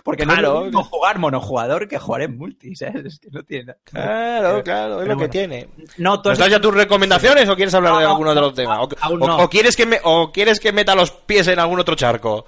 Porque 0.02 0.26
no 0.26 0.32
es 0.34 0.40
lo 0.40 0.62
mismo 0.62 0.82
jugar 0.82 1.18
monojugador 1.20 1.86
que 1.86 1.98
jugar 1.98 2.22
en 2.22 2.36
multi, 2.36 2.74
¿sabes? 2.74 3.04
Es 3.04 3.18
que 3.20 3.28
no 3.30 3.44
tiene 3.44 3.66
nada. 3.66 3.78
Claro, 3.84 4.62
claro, 4.64 5.02
es 5.02 5.06
lo 5.08 5.16
que 5.16 5.28
tiene. 5.28 5.68
No, 5.98 6.20
¿Nos 6.24 6.38
das 6.38 6.50
ya 6.50 6.60
tus 6.60 6.74
recomendaciones 6.74 7.48
o 7.48 7.54
quieres 7.54 7.72
hablar 7.72 7.92
No, 7.92 7.98
de 8.00 8.04
no, 8.04 8.10
alguno 8.10 8.30
de 8.30 8.34
no, 8.34 8.40
los 8.48 8.54
temas? 8.54 8.80
O, 8.80 9.42
o 9.44 9.48
quieres 9.48 9.76
que 9.76 9.86
me, 9.86 10.00
o 10.02 10.32
quieres 10.32 10.58
que 10.58 10.72
meta 10.72 10.96
los 10.96 11.12
pies 11.12 11.46
en 11.46 11.60
algún 11.60 11.78
otro 11.78 11.94
charco? 11.94 12.46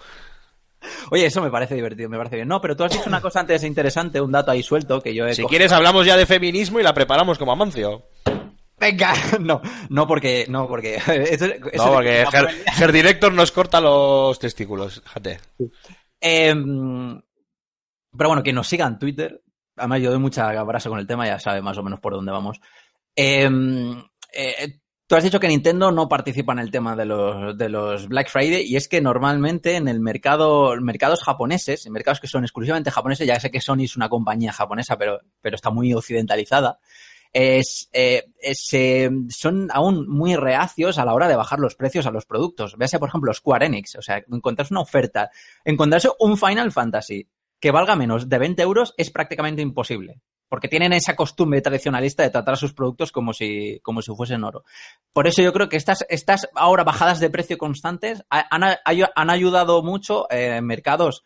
Oye, 1.10 1.26
eso 1.26 1.42
me 1.42 1.50
parece 1.50 1.74
divertido, 1.74 2.08
me 2.08 2.16
parece 2.16 2.36
bien. 2.36 2.48
No, 2.48 2.60
pero 2.60 2.76
tú 2.76 2.84
has 2.84 2.92
dicho 2.92 3.08
una 3.08 3.20
cosa 3.20 3.40
antes 3.40 3.64
interesante, 3.64 4.20
un 4.20 4.30
dato 4.32 4.50
ahí 4.50 4.62
suelto 4.62 5.00
que 5.00 5.14
yo 5.14 5.26
he 5.26 5.34
Si 5.34 5.42
cogido. 5.42 5.48
quieres 5.48 5.72
hablamos 5.72 6.06
ya 6.06 6.16
de 6.16 6.26
feminismo 6.26 6.78
y 6.80 6.82
la 6.82 6.94
preparamos 6.94 7.38
como 7.38 7.52
Amancio. 7.52 8.06
Venga, 8.80 9.12
no, 9.40 9.60
no 9.90 10.06
porque, 10.06 10.46
no 10.48 10.68
porque. 10.68 10.94
eso- 11.30 11.46
eso- 11.46 11.86
No, 11.86 11.92
porque 11.94 12.24
Ger, 12.30 12.48
Ger 12.74 12.92
Director 12.92 13.32
nos 13.32 13.50
corta 13.52 13.80
los 13.80 14.38
testículos, 14.38 15.02
fíjate. 15.04 15.40
Eh, 16.20 16.54
pero 18.16 18.28
bueno, 18.28 18.42
que 18.42 18.52
nos 18.52 18.66
siga 18.68 18.86
en 18.86 18.98
Twitter. 18.98 19.42
Además, 19.76 20.00
yo 20.00 20.10
doy 20.10 20.18
mucha 20.18 20.48
abrazo 20.50 20.90
con 20.90 20.98
el 20.98 21.06
tema, 21.06 21.26
ya 21.26 21.38
sabe 21.38 21.62
más 21.62 21.78
o 21.78 21.82
menos 21.82 22.00
por 22.00 22.12
dónde 22.14 22.32
vamos. 22.32 22.60
Eh, 23.14 23.48
eh, 24.32 24.78
tú 25.08 25.16
has 25.16 25.24
dicho 25.24 25.40
que 25.40 25.48
Nintendo 25.48 25.90
no 25.90 26.08
participa 26.08 26.52
en 26.52 26.60
el 26.60 26.70
tema 26.70 26.94
de 26.94 27.06
los, 27.06 28.08
Black 28.08 28.28
Friday 28.28 28.62
y 28.62 28.76
es 28.76 28.86
que 28.86 29.00
normalmente 29.00 29.74
en 29.74 29.88
el 29.88 30.00
mercado, 30.00 30.76
mercados 30.80 31.24
japoneses, 31.24 31.86
en 31.86 31.92
mercados 31.92 32.20
que 32.20 32.28
son 32.28 32.44
exclusivamente 32.44 32.90
japoneses, 32.90 33.26
ya 33.26 33.40
sé 33.40 33.50
que 33.50 33.60
Sony 33.60 33.84
es 33.84 33.96
una 33.96 34.08
compañía 34.08 34.52
japonesa, 34.52 34.96
pero, 34.96 35.20
pero 35.40 35.56
está 35.56 35.70
muy 35.70 35.94
occidentalizada, 35.94 36.78
es, 37.32 37.88
eh, 37.92 38.26
eh, 38.42 39.10
son 39.30 39.68
aún 39.72 40.08
muy 40.08 40.36
reacios 40.36 40.98
a 40.98 41.04
la 41.04 41.14
hora 41.14 41.26
de 41.26 41.36
bajar 41.36 41.58
los 41.58 41.74
precios 41.74 42.06
a 42.06 42.10
los 42.10 42.26
productos. 42.26 42.76
Véase, 42.76 42.98
por 42.98 43.08
ejemplo, 43.08 43.32
Square 43.34 43.66
Enix. 43.66 43.96
O 43.96 44.02
sea, 44.02 44.22
encontrarse 44.30 44.72
una 44.72 44.80
oferta, 44.80 45.30
encontrarse 45.64 46.08
un 46.20 46.36
Final 46.36 46.72
Fantasy 46.72 47.28
que 47.60 47.70
valga 47.70 47.96
menos 47.96 48.28
de 48.28 48.38
20 48.38 48.62
euros 48.62 48.94
es 48.96 49.10
prácticamente 49.10 49.62
imposible. 49.62 50.20
Porque 50.48 50.68
tienen 50.68 50.92
esa 50.92 51.14
costumbre 51.14 51.60
tradicionalista 51.60 52.22
de 52.22 52.30
tratar 52.30 52.54
a 52.54 52.56
sus 52.56 52.72
productos 52.72 53.12
como 53.12 53.32
si, 53.32 53.80
como 53.82 54.00
si 54.02 54.14
fuesen 54.14 54.44
oro. 54.44 54.64
Por 55.12 55.26
eso 55.26 55.42
yo 55.42 55.52
creo 55.52 55.68
que 55.68 55.76
estas, 55.76 56.04
estas 56.08 56.48
ahora 56.54 56.84
bajadas 56.84 57.20
de 57.20 57.30
precio 57.30 57.58
constantes 57.58 58.22
ha- 58.30 58.46
han, 58.50 58.62
han 59.14 59.30
ayudado 59.30 59.82
mucho 59.82 60.26
eh, 60.30 60.56
en 60.56 60.64
mercados 60.66 61.22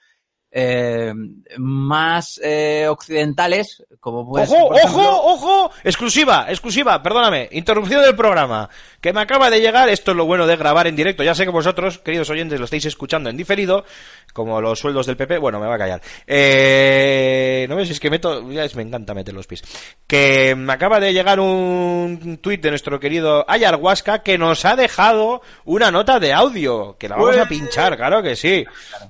eh, 0.55 1.13
más 1.57 2.39
eh, 2.45 2.87
occidentales, 2.89 3.83
como 4.01 4.29
puede 4.29 4.47
ser, 4.47 4.59
¡Ojo, 4.59 4.69
por 4.69 4.77
ejemplo- 4.77 5.03
ojo, 5.03 5.33
ojo! 5.63 5.71
Exclusiva, 5.83 6.47
exclusiva, 6.49 7.03
perdóname. 7.03 7.49
Interrupción 7.53 8.03
del 8.03 8.15
programa. 8.15 8.69
Que 9.01 9.13
me 9.13 9.21
acaba 9.21 9.51
de 9.51 9.61
llegar, 9.61 9.89
esto 9.89 10.11
es 10.13 10.17
lo 10.17 10.27
bueno 10.27 10.47
de 10.47 10.57
grabar 10.57 10.87
en 10.87 10.95
directo. 10.95 11.23
Ya 11.25 11.35
sé 11.35 11.45
que 11.45 11.51
vosotros, 11.51 11.99
queridos 11.99 12.31
oyentes, 12.31 12.59
lo 12.61 12.67
estáis 12.67 12.85
escuchando 12.85 13.31
en 13.31 13.37
diferido, 13.37 13.85
como 14.33 14.61
los 14.61 14.79
sueldos 14.79 15.07
del 15.07 15.17
PP. 15.17 15.39
Bueno, 15.39 15.59
me 15.59 15.67
va 15.67 15.75
a 15.75 15.79
callar. 15.79 16.01
Eh, 16.27 17.67
no 17.69 17.77
ves, 17.77 17.91
es 17.91 17.99
que 17.99 18.11
meto, 18.11 18.49
ya 18.51 18.65
es, 18.65 18.77
me 18.77 18.83
encanta 18.83 19.15
meter 19.15 19.35
los 19.35 19.47
pies. 19.47 19.63
Que 20.07 20.55
me 20.55 20.73
acaba 20.73 21.01
de 21.01 21.13
llegar 21.13 21.41
un 21.41 22.39
tuit 22.43 22.61
de 22.63 22.71
nuestro 22.71 23.01
querido 23.01 23.45
Ayarhuasca 23.49 24.23
que 24.23 24.39
nos 24.39 24.65
ha 24.65 24.77
dejado 24.77 25.43
una 25.65 25.91
nota 25.91 26.21
de 26.21 26.33
audio. 26.33 26.97
Que 26.99 27.09
la 27.09 27.17
vamos 27.17 27.39
a 27.39 27.47
pinchar, 27.49 27.97
claro 27.97 28.23
que 28.23 28.37
sí. 28.37 28.65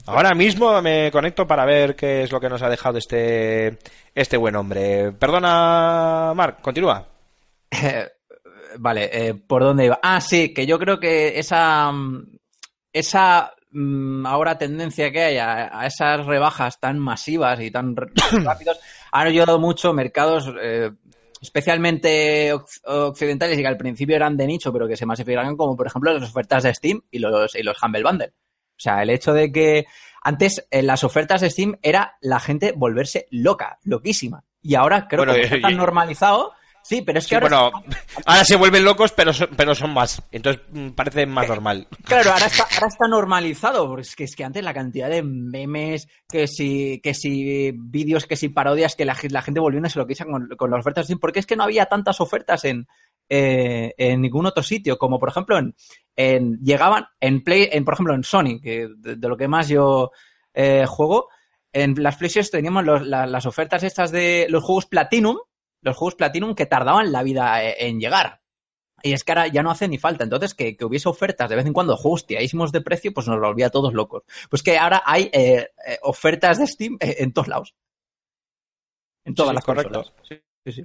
Ahora 0.07 0.35
mismo 0.35 0.81
me 0.83 1.11
conecto 1.11 1.32
para 1.35 1.65
ver 1.65 1.97
qué 1.97 2.23
es 2.23 2.33
lo 2.33 2.41
que 2.41 2.49
nos 2.49 2.63
ha 2.63 2.69
dejado 2.69 2.99
este, 2.99 3.79
este 4.15 4.37
buen 4.37 4.57
hombre. 4.57 5.13
Perdona, 5.13 6.33
Marc, 6.35 6.61
continúa. 6.61 7.07
Vale, 8.79 9.11
eh, 9.13 9.35
¿por 9.35 9.63
dónde 9.63 9.87
iba? 9.87 9.99
Ah, 10.03 10.21
sí, 10.21 10.55
que 10.55 10.67
yo 10.67 10.79
creo 10.79 10.99
que 10.99 11.39
esa, 11.39 11.93
mm, 11.93 12.39
esa 12.93 13.53
mm, 13.71 14.25
ahora 14.27 14.57
tendencia 14.57 15.11
que 15.13 15.23
hay 15.23 15.39
a, 15.39 15.79
a 15.79 15.87
esas 15.87 16.25
rebajas 16.25 16.81
tan 16.81 16.99
masivas 16.99 17.61
y 17.61 17.71
tan 17.71 17.95
rápidos 18.45 18.81
han 19.11 19.27
ayudado 19.27 19.59
mucho 19.59 19.93
mercados 19.93 20.51
eh, 20.61 20.91
especialmente 21.43 22.55
oc- 22.55 22.81
occidentales 22.87 23.59
y 23.59 23.63
que 23.63 23.69
al 23.69 23.77
principio 23.77 24.17
eran 24.17 24.37
de 24.39 24.47
nicho, 24.47 24.73
pero 24.73 24.89
que 24.89 24.97
se 24.97 25.05
masificaron 25.07 25.57
como 25.57 25.77
por 25.77 25.87
ejemplo 25.87 26.13
las 26.15 26.31
ofertas 26.31 26.63
de 26.63 26.75
Steam 26.75 27.03
y 27.11 27.19
los, 27.19 27.55
y 27.55 27.63
los 27.63 27.77
Humble 27.83 28.03
Bundle. 28.05 28.29
O 28.29 28.81
sea, 28.83 29.03
el 29.03 29.11
hecho 29.11 29.35
de 29.35 29.53
que 29.53 29.85
antes 30.23 30.67
en 30.71 30.87
las 30.87 31.05
ofertas 31.05 31.41
de 31.41 31.51
Steam 31.51 31.79
era 31.83 32.17
la 32.21 32.41
gente 32.41 32.73
volverse 32.77 33.27
loca, 33.31 33.79
loquísima. 33.83 34.45
Y 34.61 34.77
ahora 34.77 35.09
creo 35.09 35.25
Bueno, 35.25 35.35
que 35.35 35.43
está 35.43 35.61
tan 35.61 35.77
normalizado. 35.77 36.53
Sí, 36.85 37.03
pero 37.03 37.21
es 37.21 37.27
que 37.27 37.29
Sí, 37.29 37.35
ahora 37.37 37.71
bueno, 37.71 37.85
ahora 38.27 38.45
se 38.45 38.57
vuelven 38.57 38.85
locos, 38.85 39.13
pero 39.13 39.33
son, 39.33 39.51
pero 39.57 39.73
son 39.75 39.95
más. 39.95 40.21
Entonces 40.33 40.63
mm, 40.73 40.91
parece 40.91 41.27
más 41.27 41.49
normal. 41.49 41.87
Claro, 42.05 42.33
ahora 42.33 42.47
está, 42.47 42.65
ahora 42.75 42.89
está 42.89 43.07
normalizado, 43.09 43.87
porque 43.87 44.03
es 44.03 44.17
que, 44.17 44.25
es 44.25 44.35
que 44.35 44.45
antes 44.45 44.65
la 44.65 44.75
cantidad 44.75 45.09
de 45.09 45.23
memes, 45.23 46.09
que 46.29 46.49
si, 46.49 47.01
que 47.01 47.15
si 47.15 47.73
vídeos, 47.73 48.27
que 48.27 48.35
si 48.35 48.49
parodias, 48.49 48.97
que 48.97 49.05
la, 49.05 49.17
la 49.31 49.43
gente 49.43 49.61
volviéndose 49.61 49.99
loquísima 49.99 50.33
con, 50.33 50.49
con 50.57 50.71
las 50.71 50.81
ofertas 50.81 51.03
de 51.03 51.07
Steam, 51.07 51.21
porque 51.21 51.39
es 51.39 51.47
que 51.47 51.55
no 51.55 51.63
había 51.63 51.87
tantas 51.87 52.21
ofertas 52.21 52.65
en, 52.65 52.89
eh, 53.29 53.95
en 53.97 54.21
ningún 54.21 54.47
otro 54.47 54.63
sitio, 54.63 54.99
como 54.99 55.19
por 55.19 55.29
ejemplo 55.31 55.59
en, 55.59 55.75
en 56.17 56.59
llegaban 56.63 57.07
en 57.21 57.43
Play, 57.43 57.69
en 57.73 57.85
por 57.85 57.95
ejemplo 57.95 58.15
en 58.15 58.25
Sony, 58.25 58.61
que 58.63 58.89
de, 58.97 59.17
de 59.17 59.29
lo 59.29 59.37
que 59.37 59.49
más 59.49 59.69
yo 59.69 60.11
eh, 60.55 60.85
juego, 60.87 61.29
en 61.73 61.95
las 62.03 62.17
PlayStation 62.17 62.51
teníamos 62.51 62.85
los- 62.85 63.07
la- 63.07 63.27
las 63.27 63.47
ofertas 63.47 63.83
estas 63.83 64.11
de 64.11 64.47
los 64.51 64.63
juegos 64.65 64.87
Platinum, 64.87 65.39
los 65.81 65.97
juegos 65.97 66.15
Platinum 66.17 66.55
que 66.55 66.67
tardaban 66.67 67.11
la 67.13 67.23
vida 67.23 67.65
eh, 67.65 67.89
en 67.89 67.99
llegar. 68.01 68.41
Y 69.05 69.15
es 69.15 69.25
que 69.25 69.33
ahora 69.33 69.49
ya 69.49 69.65
no 69.65 69.71
hace 69.73 69.89
ni 69.89 69.99
falta. 69.99 70.23
Entonces, 70.23 70.55
que, 70.55 70.77
que 70.77 70.85
hubiese 70.85 71.09
ofertas 71.09 71.51
de 71.51 71.57
vez 71.57 71.67
en 71.67 71.73
cuando, 71.73 71.97
juegos 71.97 72.25
tiradísimos 72.25 72.71
de 72.71 72.83
precio, 72.83 73.13
pues 73.13 73.27
nos 73.27 73.41
lo 73.41 73.49
volvía 73.49 73.67
a 73.67 73.71
todos 73.71 73.95
locos. 73.95 74.23
Pues 74.49 74.63
que 74.63 74.79
ahora 74.79 75.03
hay 75.05 75.29
eh, 75.33 75.71
ofertas 76.03 76.59
de 76.59 76.69
Steam 76.69 76.99
en 77.01 77.33
todos 77.33 77.49
lados. 77.49 77.75
En 79.25 79.35
todas 79.35 79.51
Sí, 79.51 79.55
las 79.55 79.65
sí, 80.65 80.73
sí. 80.73 80.85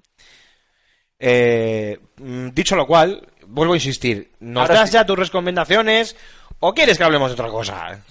Eh, 1.19 1.99
mm, 2.17 2.49
dicho 2.49 2.75
lo 2.75 2.85
cual, 2.85 3.27
vuelvo 3.47 3.73
a 3.73 3.77
insistir. 3.77 4.31
¿Nos 4.39 4.63
Ahora 4.63 4.81
das 4.81 4.89
sí. 4.89 4.93
ya 4.93 5.05
tus 5.05 5.17
recomendaciones 5.17 6.15
o 6.59 6.73
quieres 6.73 6.97
que 6.97 7.03
hablemos 7.03 7.29
de 7.29 7.33
otra 7.33 7.49
cosa? 7.49 8.03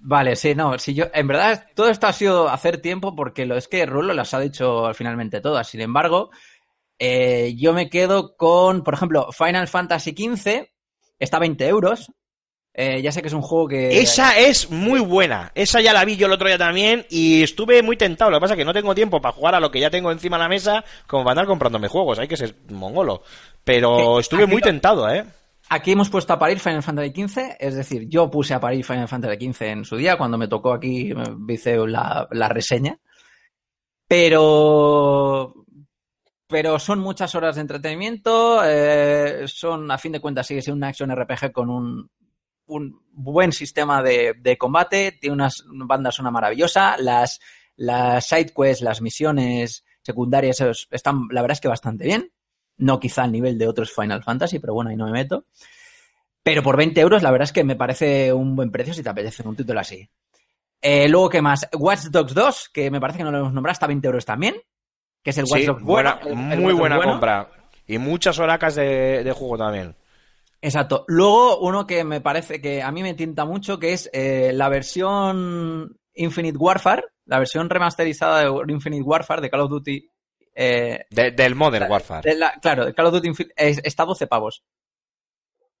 Vale, 0.00 0.36
sí, 0.36 0.54
no, 0.54 0.78
si 0.78 0.94
yo, 0.94 1.06
en 1.14 1.26
verdad 1.26 1.66
todo 1.74 1.88
esto 1.88 2.06
ha 2.06 2.12
sido 2.12 2.48
hacer 2.48 2.78
tiempo 2.78 3.14
porque 3.16 3.46
lo 3.46 3.56
es 3.56 3.68
que 3.68 3.86
Rulo 3.86 4.12
las 4.14 4.34
ha 4.34 4.40
dicho 4.40 4.92
finalmente 4.94 5.40
todas. 5.40 5.68
Sin 5.68 5.80
embargo, 5.80 6.30
eh, 6.98 7.54
yo 7.56 7.72
me 7.72 7.88
quedo 7.88 8.36
con, 8.36 8.82
por 8.82 8.94
ejemplo, 8.94 9.32
Final 9.32 9.68
Fantasy 9.68 10.10
XV, 10.12 10.70
está 11.18 11.38
a 11.38 11.40
20 11.40 11.66
euros. 11.68 12.12
Eh, 12.76 13.00
ya 13.00 13.12
sé 13.12 13.22
que 13.22 13.28
es 13.28 13.34
un 13.34 13.40
juego 13.40 13.68
que... 13.68 14.00
Esa 14.00 14.36
es 14.36 14.68
muy 14.68 14.98
buena. 14.98 15.52
Esa 15.54 15.80
ya 15.80 15.92
la 15.92 16.04
vi 16.04 16.16
yo 16.16 16.26
el 16.26 16.32
otro 16.32 16.48
día 16.48 16.58
también 16.58 17.06
y 17.08 17.44
estuve 17.44 17.82
muy 17.84 17.96
tentado. 17.96 18.32
Lo 18.32 18.38
que 18.38 18.40
pasa 18.40 18.54
es 18.54 18.58
que 18.58 18.64
no 18.64 18.72
tengo 18.72 18.96
tiempo 18.96 19.20
para 19.20 19.32
jugar 19.32 19.54
a 19.54 19.60
lo 19.60 19.70
que 19.70 19.78
ya 19.78 19.90
tengo 19.90 20.10
encima 20.10 20.36
de 20.36 20.42
la 20.42 20.48
mesa 20.48 20.84
como 21.06 21.22
para 21.22 21.32
andar 21.32 21.46
comprándome 21.46 21.86
juegos. 21.86 22.18
Hay 22.18 22.26
que 22.26 22.36
ser 22.36 22.56
mongolo. 22.70 23.22
Pero 23.62 24.16
Sí, 24.16 24.20
estuve 24.22 24.46
muy 24.46 24.60
tentado, 24.60 25.08
¿eh? 25.08 25.24
Aquí 25.68 25.92
hemos 25.92 26.10
puesto 26.10 26.32
a 26.32 26.38
parir 26.38 26.58
Final 26.58 26.82
Fantasy 26.82 27.10
XV, 27.10 27.56
es 27.58 27.74
decir, 27.74 28.06
yo 28.08 28.30
puse 28.30 28.52
a 28.52 28.60
parir 28.60 28.84
Final 28.84 29.08
Fantasy 29.08 29.52
XV 29.52 29.62
en 29.62 29.84
su 29.84 29.96
día, 29.96 30.18
cuando 30.18 30.36
me 30.36 30.46
tocó 30.46 30.74
aquí, 30.74 31.14
me 31.38 31.54
hice 31.54 31.78
la, 31.86 32.28
la 32.32 32.48
reseña. 32.48 32.98
Pero. 34.06 35.54
Pero 36.46 36.78
son 36.78 36.98
muchas 36.98 37.34
horas 37.34 37.54
de 37.54 37.62
entretenimiento, 37.62 38.62
eh, 38.64 39.44
son, 39.48 39.90
a 39.90 39.96
fin 39.96 40.12
de 40.12 40.20
cuentas, 40.20 40.46
sigue 40.46 40.60
siendo 40.60 40.76
una 40.76 40.88
action 40.88 41.10
RPG 41.10 41.52
con 41.52 41.70
un, 41.70 42.10
un 42.66 43.00
buen 43.12 43.52
sistema 43.52 44.02
de, 44.02 44.34
de 44.38 44.56
combate, 44.58 45.12
tiene 45.20 45.34
unas 45.34 45.64
bandas 45.66 46.14
sonora 46.14 46.32
maravillosa, 46.32 46.96
las, 46.98 47.40
las 47.76 48.26
side 48.26 48.52
quests, 48.56 48.82
las 48.82 49.00
misiones 49.00 49.84
secundarias 50.02 50.62
están, 50.90 51.28
la 51.30 51.42
verdad 51.42 51.54
es 51.56 51.60
que 51.60 51.68
bastante 51.68 52.04
bien. 52.04 52.30
No 52.76 52.98
quizá 52.98 53.22
al 53.22 53.32
nivel 53.32 53.56
de 53.58 53.68
otros 53.68 53.92
Final 53.92 54.22
Fantasy, 54.24 54.58
pero 54.58 54.74
bueno, 54.74 54.90
ahí 54.90 54.96
no 54.96 55.06
me 55.06 55.12
meto. 55.12 55.46
Pero 56.42 56.62
por 56.62 56.76
20 56.76 57.00
euros, 57.00 57.22
la 57.22 57.30
verdad 57.30 57.44
es 57.44 57.52
que 57.52 57.64
me 57.64 57.76
parece 57.76 58.32
un 58.32 58.56
buen 58.56 58.70
precio 58.70 58.92
si 58.92 59.02
te 59.02 59.08
apetece 59.08 59.46
un 59.46 59.56
título 59.56 59.80
así. 59.80 60.08
Eh, 60.82 61.08
luego, 61.08 61.30
¿qué 61.30 61.40
más? 61.40 61.68
Watch 61.78 62.04
Dogs 62.10 62.34
2, 62.34 62.70
que 62.74 62.90
me 62.90 63.00
parece 63.00 63.18
que 63.18 63.24
no 63.24 63.30
lo 63.30 63.38
hemos 63.38 63.52
nombrado, 63.54 63.72
está 63.72 63.86
a 63.86 63.88
20 63.88 64.06
euros 64.06 64.24
también. 64.26 64.56
Que 65.22 65.30
es 65.30 65.38
el 65.38 65.44
Watch 65.44 65.60
Sí, 65.60 65.66
Dogs 65.66 65.82
buena, 65.82 66.20
bueno, 66.22 66.46
el- 66.46 66.52
el 66.52 66.60
muy 66.60 66.72
Watch 66.72 66.80
buena 66.80 66.96
bueno. 66.96 67.12
compra. 67.12 67.50
Y 67.86 67.96
muchas 67.98 68.38
horacas 68.38 68.74
de, 68.74 69.22
de 69.24 69.32
juego 69.32 69.56
también. 69.56 69.96
Exacto. 70.66 71.04
Luego, 71.08 71.58
uno 71.58 71.86
que 71.86 72.04
me 72.04 72.22
parece 72.22 72.58
que 72.60 72.82
a 72.82 72.90
mí 72.90 73.02
me 73.02 73.12
tinta 73.12 73.44
mucho, 73.44 73.78
que 73.78 73.92
es 73.92 74.08
eh, 74.14 74.50
la 74.54 74.70
versión 74.70 75.94
Infinite 76.14 76.56
Warfare, 76.56 77.04
la 77.26 77.38
versión 77.38 77.68
remasterizada 77.68 78.40
de 78.40 78.72
Infinite 78.72 79.02
Warfare 79.02 79.42
de 79.42 79.50
Call 79.50 79.60
of 79.60 79.70
Duty. 79.70 80.08
eh, 80.56 81.04
De- 81.10 81.32
del 81.32 81.54
Modern 81.54 81.90
Warfare. 81.90 82.30
de 82.30 82.38
la- 82.38 82.54
claro, 82.62 82.92
Call 82.94 83.06
of 83.06 83.12
Duty 83.14 83.32
está 83.56 84.04
a 84.04 84.06
12 84.06 84.26
pavos. 84.26 84.62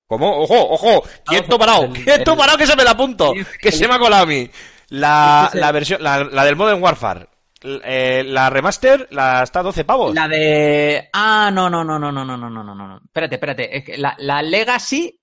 ¿Cómo? 0.06 0.42
¡Ojo, 0.42 0.68
ojo! 0.70 1.02
¡Quieto 1.24 1.58
parado! 1.58 1.90
¡Quieto 1.92 2.36
parado 2.36 2.58
que 2.58 2.66
se 2.66 2.76
me 2.76 2.84
la 2.84 2.90
apunto! 2.90 3.32
Que 3.60 3.72
se 3.72 3.88
me 3.88 3.94
ha 3.94 3.98
colado 3.98 4.24
a 4.24 4.26
mí. 4.26 4.50
La, 4.90 5.44
Este 5.46 5.60
la 5.60 5.72
versión, 5.72 6.02
la, 6.02 6.24
la 6.24 6.44
del 6.44 6.56
Modern 6.56 6.82
Warfare. 6.82 7.26
Eh, 7.66 8.22
la 8.26 8.50
remaster, 8.50 9.08
la 9.10 9.42
está 9.42 9.60
a 9.60 9.62
12 9.64 9.84
pavos. 9.84 10.14
La 10.14 10.28
de. 10.28 11.08
Ah, 11.12 11.50
no, 11.52 11.70
no, 11.70 11.82
no, 11.82 11.98
no, 11.98 12.12
no, 12.12 12.24
no, 12.24 12.36
no, 12.36 12.50
no, 12.50 12.62
no, 12.62 12.74
no. 12.74 13.00
Espérate, 13.04 13.36
espérate. 13.36 13.76
Es 13.78 13.84
que 13.84 13.96
la, 13.96 14.14
la 14.18 14.42
Legacy 14.42 15.18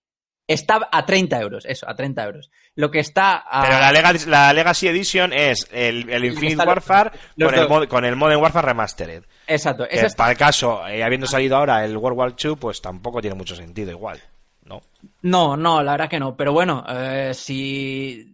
está 0.48 0.90
a 0.92 1.06
30 1.06 1.40
euros. 1.40 1.66
Eso, 1.66 1.88
a 1.88 1.96
30 1.96 2.24
euros. 2.24 2.50
Lo 2.76 2.90
que 2.90 3.00
está 3.00 3.38
a. 3.48 3.62
Pero 3.64 3.80
la 3.80 3.92
Legacy, 3.92 4.30
la 4.30 4.54
Legacy 4.54 4.88
Edition 4.88 5.34
es 5.34 5.68
el, 5.72 6.10
el 6.10 6.26
Infinite 6.26 6.66
Warfare 6.66 7.12
los 7.36 7.52
con 7.52 7.60
el, 7.60 7.68
mod- 7.68 7.88
con 7.88 8.06
el 8.06 8.16
Modern 8.16 8.42
Warfare 8.42 8.68
Remastered. 8.70 9.24
Exacto. 9.46 9.88
Que 9.88 9.96
Esa 9.98 10.08
está- 10.08 10.18
para 10.24 10.32
el 10.32 10.38
caso, 10.38 10.88
eh, 10.88 11.04
habiendo 11.04 11.28
salido 11.28 11.58
ahora 11.58 11.86
el 11.86 11.96
World 11.96 12.18
War 12.18 12.36
II, 12.44 12.56
pues 12.60 12.82
tampoco 12.82 13.22
tiene 13.22 13.36
mucho 13.36 13.56
sentido 13.56 13.92
igual. 13.92 14.20
¿No? 14.64 14.82
No, 15.24 15.58
no, 15.58 15.84
la 15.84 15.92
verdad 15.94 16.10
que 16.10 16.20
no. 16.20 16.36
Pero 16.38 16.54
bueno, 16.54 16.84
eh, 16.88 17.34
si 17.34 18.22
eh, 18.22 18.26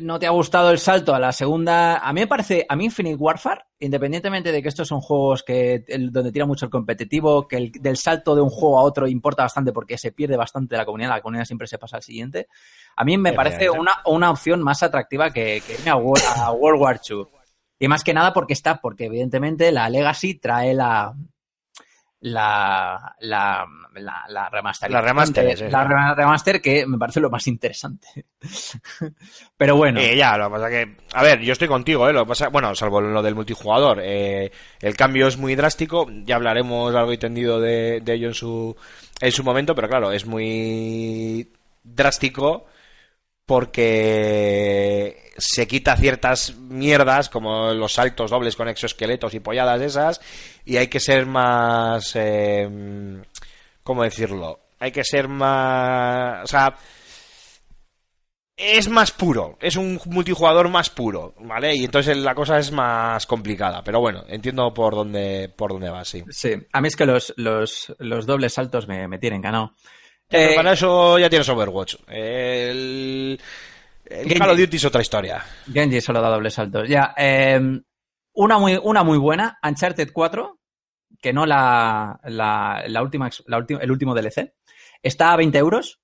no 0.00 0.18
te 0.18 0.26
ha 0.26 0.30
gustado 0.30 0.70
el 0.70 0.78
salto 0.78 1.14
a 1.14 1.18
la 1.18 1.32
segunda. 1.32 1.98
A 1.98 2.12
mí 2.12 2.20
me 2.20 2.26
parece. 2.26 2.64
A 2.68 2.76
mí 2.76 2.84
Infinite 2.86 3.16
Warfare, 3.16 3.62
independientemente 3.78 4.52
de 4.52 4.62
que 4.62 4.68
estos 4.68 4.88
son 4.88 5.00
juegos 5.00 5.42
que 5.42 5.84
donde 6.10 6.32
tira 6.32 6.46
mucho 6.46 6.66
el 6.66 6.70
competitivo, 6.70 7.46
que 7.46 7.56
el, 7.56 7.72
del 7.72 7.96
salto 7.96 8.34
de 8.34 8.42
un 8.42 8.50
juego 8.50 8.78
a 8.78 8.82
otro 8.82 9.06
importa 9.06 9.42
bastante 9.42 9.72
porque 9.72 9.98
se 9.98 10.12
pierde 10.12 10.36
bastante 10.36 10.76
la 10.76 10.84
comunidad. 10.84 11.10
La 11.10 11.20
comunidad 11.20 11.44
siempre 11.44 11.66
se 11.66 11.78
pasa 11.78 11.96
al 11.96 12.02
siguiente. 12.02 12.48
A 12.96 13.04
mí 13.04 13.16
me 13.18 13.32
parece 13.32 13.56
Efectivamente. 13.56 13.92
una, 14.04 14.16
una 14.16 14.30
opción 14.30 14.62
más 14.62 14.82
atractiva 14.82 15.30
que, 15.30 15.62
que 15.66 15.74
irme 15.74 15.90
a, 15.90 15.96
World, 15.96 16.24
a 16.36 16.52
World 16.52 16.80
War 16.80 17.00
II. 17.08 17.24
Y 17.78 17.88
más 17.88 18.04
que 18.04 18.14
nada 18.14 18.32
porque 18.32 18.52
está, 18.52 18.80
porque 18.80 19.06
evidentemente 19.06 19.72
la 19.72 19.88
Legacy 19.88 20.34
trae 20.34 20.74
la, 20.74 21.14
la, 22.24 23.14
la, 23.20 23.66
la, 23.96 24.24
la 24.28 24.48
remaster. 24.48 24.90
La 24.90 25.02
remaster, 25.02 25.58
sí, 25.58 25.64
La 25.68 25.84
remaster 26.14 26.62
que 26.62 26.86
me 26.86 26.96
parece 26.96 27.20
lo 27.20 27.28
más 27.28 27.46
interesante. 27.46 28.24
Pero 29.58 29.76
bueno. 29.76 30.00
Eh, 30.00 30.16
ya, 30.16 30.38
lo 30.38 30.46
que 30.46 30.50
pasa 30.52 30.70
que... 30.70 30.96
A 31.12 31.22
ver, 31.22 31.40
yo 31.40 31.52
estoy 31.52 31.68
contigo, 31.68 32.08
¿eh? 32.08 32.14
Lo 32.14 32.24
que 32.24 32.28
pasa... 32.30 32.48
Bueno, 32.48 32.74
salvo 32.74 33.02
lo 33.02 33.22
del 33.22 33.34
multijugador. 33.34 34.00
eh, 34.02 34.50
el 34.80 34.96
cambio 34.96 35.26
es 35.26 35.36
muy 35.36 35.54
drástico. 35.54 36.06
Ya 36.24 36.36
hablaremos 36.36 36.94
largo 36.94 37.12
y 37.12 37.18
tendido 37.18 37.60
de, 37.60 38.00
de 38.00 38.14
ello 38.14 38.28
en 38.28 38.34
su, 38.34 38.74
en 39.20 39.32
su 39.32 39.44
momento, 39.44 39.74
pero 39.74 39.88
claro, 39.88 40.10
es 40.10 40.24
muy 40.24 41.52
drástico 41.82 42.64
porque 43.46 45.32
se 45.36 45.66
quita 45.66 45.96
ciertas 45.96 46.54
mierdas 46.56 47.28
como 47.28 47.72
los 47.72 47.92
saltos 47.92 48.30
dobles 48.30 48.56
con 48.56 48.68
exoesqueletos 48.68 49.34
y 49.34 49.40
polladas 49.40 49.80
esas 49.80 50.20
y 50.64 50.76
hay 50.76 50.88
que 50.88 51.00
ser 51.00 51.26
más... 51.26 52.12
eh, 52.16 53.22
¿Cómo 53.82 54.02
decirlo? 54.02 54.60
Hay 54.78 54.92
que 54.92 55.04
ser 55.04 55.28
más... 55.28 56.44
O 56.44 56.46
sea, 56.46 56.74
es 58.56 58.88
más 58.88 59.10
puro, 59.10 59.58
es 59.60 59.76
un 59.76 60.00
multijugador 60.06 60.68
más 60.68 60.88
puro, 60.88 61.34
¿vale? 61.40 61.74
Y 61.74 61.84
entonces 61.84 62.16
la 62.16 62.34
cosa 62.34 62.58
es 62.58 62.70
más 62.70 63.26
complicada, 63.26 63.82
pero 63.82 64.00
bueno, 64.00 64.24
entiendo 64.28 64.72
por 64.72 64.94
dónde 64.94 65.52
por 65.54 65.72
dónde 65.72 65.90
va, 65.90 66.04
sí. 66.04 66.22
Sí, 66.30 66.52
a 66.72 66.80
mí 66.80 66.88
es 66.88 66.94
que 66.96 67.04
los, 67.04 67.34
los, 67.36 67.94
los 67.98 68.26
dobles 68.26 68.54
saltos 68.54 68.86
me, 68.86 69.08
me 69.08 69.18
tienen 69.18 69.42
ganado. 69.42 69.74
Pero 70.28 70.50
Eh, 70.52 70.54
para 70.56 70.72
eso 70.72 71.18
ya 71.18 71.28
tienes 71.30 71.48
Overwatch. 71.48 71.96
El, 72.08 73.40
el 74.06 74.18
Genji. 74.24 74.38
Call 74.38 74.50
of 74.50 74.58
Duty 74.58 74.76
es 74.76 74.84
otra 74.84 75.02
historia. 75.02 75.44
Genji 75.72 76.00
solo 76.00 76.20
da 76.20 76.28
dobles 76.28 76.54
saltos. 76.54 76.88
Ya, 76.88 77.14
eh, 77.16 77.60
una, 78.34 78.58
muy, 78.58 78.78
una 78.82 79.04
muy 79.04 79.18
buena, 79.18 79.58
Uncharted 79.62 80.10
4, 80.12 80.58
que 81.20 81.32
no 81.32 81.46
la, 81.46 82.18
la, 82.24 82.82
la 82.86 83.02
última, 83.02 83.30
la 83.46 83.58
última, 83.58 83.80
el 83.80 83.90
último 83.90 84.14
DLC. 84.14 84.54
Está 85.02 85.32
a 85.32 85.36
20 85.36 85.58
euros. 85.58 86.00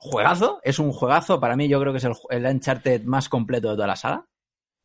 Juegazo, 0.00 0.60
es 0.62 0.78
un 0.78 0.92
juegazo. 0.92 1.40
Para 1.40 1.56
mí, 1.56 1.68
yo 1.68 1.80
creo 1.80 1.92
que 1.92 1.98
es 1.98 2.04
el, 2.04 2.12
el 2.30 2.46
Uncharted 2.46 3.02
más 3.04 3.28
completo 3.28 3.70
de 3.70 3.74
toda 3.74 3.86
la 3.88 3.96
saga. 3.96 4.24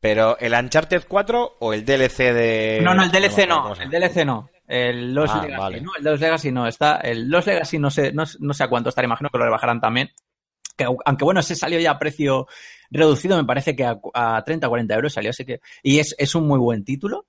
Pero 0.00 0.36
el 0.38 0.52
Uncharted 0.52 1.04
4 1.08 1.56
o 1.60 1.72
el 1.72 1.84
DLC 1.84 2.18
de 2.32 2.80
No, 2.82 2.94
no, 2.94 3.04
el 3.04 3.10
DLC 3.10 3.46
no. 3.48 3.74
El. 3.74 3.90
DLC 3.90 4.24
no. 4.26 4.48
El 4.66 5.14
Los 5.14 5.30
Ah, 5.30 5.42
Legacy 5.42 5.60
vale. 5.60 5.80
no. 5.80 5.90
El 5.98 6.04
Los 6.04 6.20
Legacy 6.20 6.52
no. 6.52 6.66
Está, 6.66 6.96
el 6.96 7.28
Los 7.28 7.46
Legacy 7.46 7.78
no 7.78 7.90
sé, 7.90 8.12
no, 8.12 8.24
no 8.40 8.54
sé 8.54 8.64
a 8.64 8.68
cuánto 8.68 8.88
estará. 8.88 9.06
Imagino 9.06 9.28
que 9.30 9.38
lo 9.38 9.44
rebajarán 9.44 9.80
también. 9.80 10.10
Que, 10.76 10.86
au- 10.86 10.98
aunque 11.04 11.24
bueno, 11.24 11.40
ese 11.40 11.54
salió 11.54 11.78
ya 11.78 11.92
a 11.92 11.98
precio 11.98 12.46
reducido, 12.90 13.36
me 13.36 13.44
parece 13.44 13.76
que 13.76 13.84
a, 13.84 13.94
cu- 13.96 14.10
a 14.14 14.42
30 14.44 14.66
o 14.66 14.70
40 14.70 14.94
euros 14.94 15.12
salió, 15.12 15.30
así 15.30 15.44
que. 15.44 15.60
Y 15.82 15.98
es, 15.98 16.14
es 16.18 16.34
un 16.34 16.46
muy 16.48 16.58
buen 16.58 16.84
título. 16.84 17.26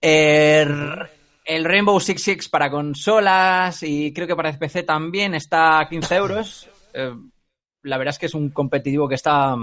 El, 0.00 0.98
el 1.44 1.64
Rainbow 1.64 1.98
Six 2.00 2.22
Six 2.22 2.48
para 2.48 2.70
consolas 2.70 3.82
y 3.82 4.12
creo 4.12 4.26
que 4.26 4.36
para 4.36 4.52
PC 4.58 4.82
también 4.82 5.34
está 5.34 5.80
a 5.80 5.88
15 5.88 6.14
euros. 6.16 6.68
Eh, 6.92 7.14
la 7.82 7.98
verdad 7.98 8.10
es 8.14 8.18
que 8.18 8.26
es 8.26 8.34
un 8.34 8.50
competitivo 8.50 9.08
que 9.08 9.14
está. 9.14 9.56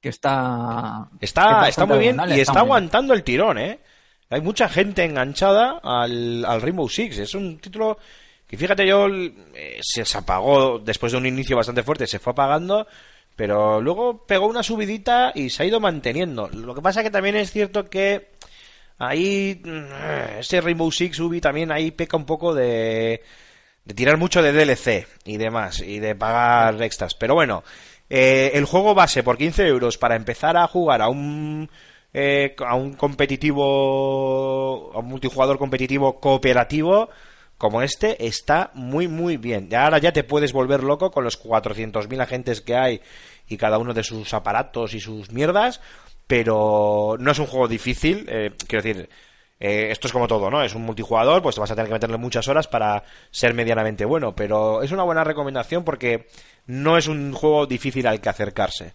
que 0.00 0.08
está. 0.10 1.08
que 1.18 1.24
Está, 1.26 1.68
está 1.68 1.86
muy 1.86 1.98
bien 1.98 2.16
y 2.16 2.22
está 2.22 2.34
está 2.36 2.52
muy 2.52 2.60
bien. 2.60 2.66
aguantando 2.66 3.14
el 3.14 3.24
tirón, 3.24 3.58
¿eh? 3.58 3.80
Hay 4.30 4.40
mucha 4.40 4.68
gente 4.68 5.04
enganchada 5.04 5.80
al, 5.82 6.44
Rainbow 6.60 6.88
Six. 6.88 7.18
Es 7.18 7.34
un 7.34 7.58
título 7.58 7.98
que, 8.46 8.56
fíjate, 8.56 8.86
yo 8.86 9.06
eh, 9.08 9.78
se, 9.80 10.04
se 10.04 10.18
apagó 10.18 10.78
después 10.78 11.12
de 11.12 11.18
un 11.18 11.26
inicio 11.26 11.56
bastante 11.56 11.82
fuerte, 11.82 12.06
se 12.06 12.18
fue 12.18 12.32
apagando, 12.32 12.86
pero 13.36 13.80
luego 13.80 14.26
pegó 14.26 14.46
una 14.46 14.62
subidita 14.62 15.32
y 15.34 15.50
se 15.50 15.62
ha 15.62 15.66
ido 15.66 15.80
manteniendo. 15.80 16.48
Lo 16.48 16.74
que 16.74 16.82
pasa 16.82 17.02
que 17.02 17.10
también 17.10 17.36
es 17.36 17.50
cierto 17.50 17.88
que 17.88 18.30
ahí 18.98 19.60
mm, 19.64 20.38
ese 20.40 20.60
Rainbow 20.60 20.90
Six 20.90 21.18
Ubi 21.20 21.40
también 21.40 21.72
ahí 21.72 21.90
peca 21.90 22.16
un 22.16 22.26
poco 22.26 22.54
de, 22.54 23.22
de 23.84 23.94
tirar 23.94 24.18
mucho 24.18 24.42
de 24.42 24.52
DLC 24.52 25.06
y 25.24 25.38
demás 25.38 25.80
y 25.80 25.98
de 26.00 26.14
pagar 26.14 26.82
extras. 26.82 27.14
Pero 27.14 27.34
bueno, 27.34 27.64
eh, 28.10 28.50
el 28.54 28.66
juego 28.66 28.94
base 28.94 29.22
por 29.22 29.38
15 29.38 29.66
euros 29.66 29.98
para 29.98 30.16
empezar 30.16 30.56
a 30.56 30.66
jugar 30.66 31.00
a 31.00 31.08
un 31.08 31.70
eh, 32.20 32.56
a 32.66 32.74
un 32.74 32.94
competitivo 32.94 34.90
a 34.92 34.98
un 34.98 35.06
multijugador 35.06 35.56
competitivo 35.56 36.18
cooperativo 36.18 37.10
como 37.56 37.80
este 37.82 38.26
está 38.26 38.72
muy 38.74 39.06
muy 39.06 39.36
bien. 39.36 39.72
Ahora 39.72 39.98
ya 39.98 40.12
te 40.12 40.24
puedes 40.24 40.52
volver 40.52 40.82
loco 40.82 41.12
con 41.12 41.22
los 41.22 41.40
400.000 41.40 42.20
agentes 42.20 42.60
que 42.60 42.74
hay 42.76 43.00
y 43.46 43.56
cada 43.56 43.78
uno 43.78 43.94
de 43.94 44.02
sus 44.02 44.34
aparatos 44.34 44.94
y 44.94 45.00
sus 45.00 45.30
mierdas, 45.30 45.80
pero 46.26 47.16
no 47.20 47.30
es 47.30 47.38
un 47.38 47.46
juego 47.46 47.68
difícil, 47.68 48.26
eh, 48.28 48.50
quiero 48.66 48.82
decir, 48.82 49.08
eh, 49.60 49.88
esto 49.92 50.08
es 50.08 50.12
como 50.12 50.26
todo, 50.26 50.50
¿no? 50.50 50.62
Es 50.62 50.74
un 50.74 50.82
multijugador, 50.82 51.40
pues 51.40 51.54
te 51.54 51.60
vas 51.60 51.70
a 51.70 51.76
tener 51.76 51.88
que 51.88 51.94
meterle 51.94 52.16
muchas 52.16 52.48
horas 52.48 52.66
para 52.66 53.04
ser 53.30 53.54
medianamente 53.54 54.04
bueno, 54.04 54.34
pero 54.34 54.82
es 54.82 54.90
una 54.90 55.04
buena 55.04 55.22
recomendación 55.22 55.84
porque 55.84 56.26
no 56.66 56.98
es 56.98 57.06
un 57.06 57.32
juego 57.32 57.66
difícil 57.66 58.08
al 58.08 58.20
que 58.20 58.28
acercarse. 58.28 58.94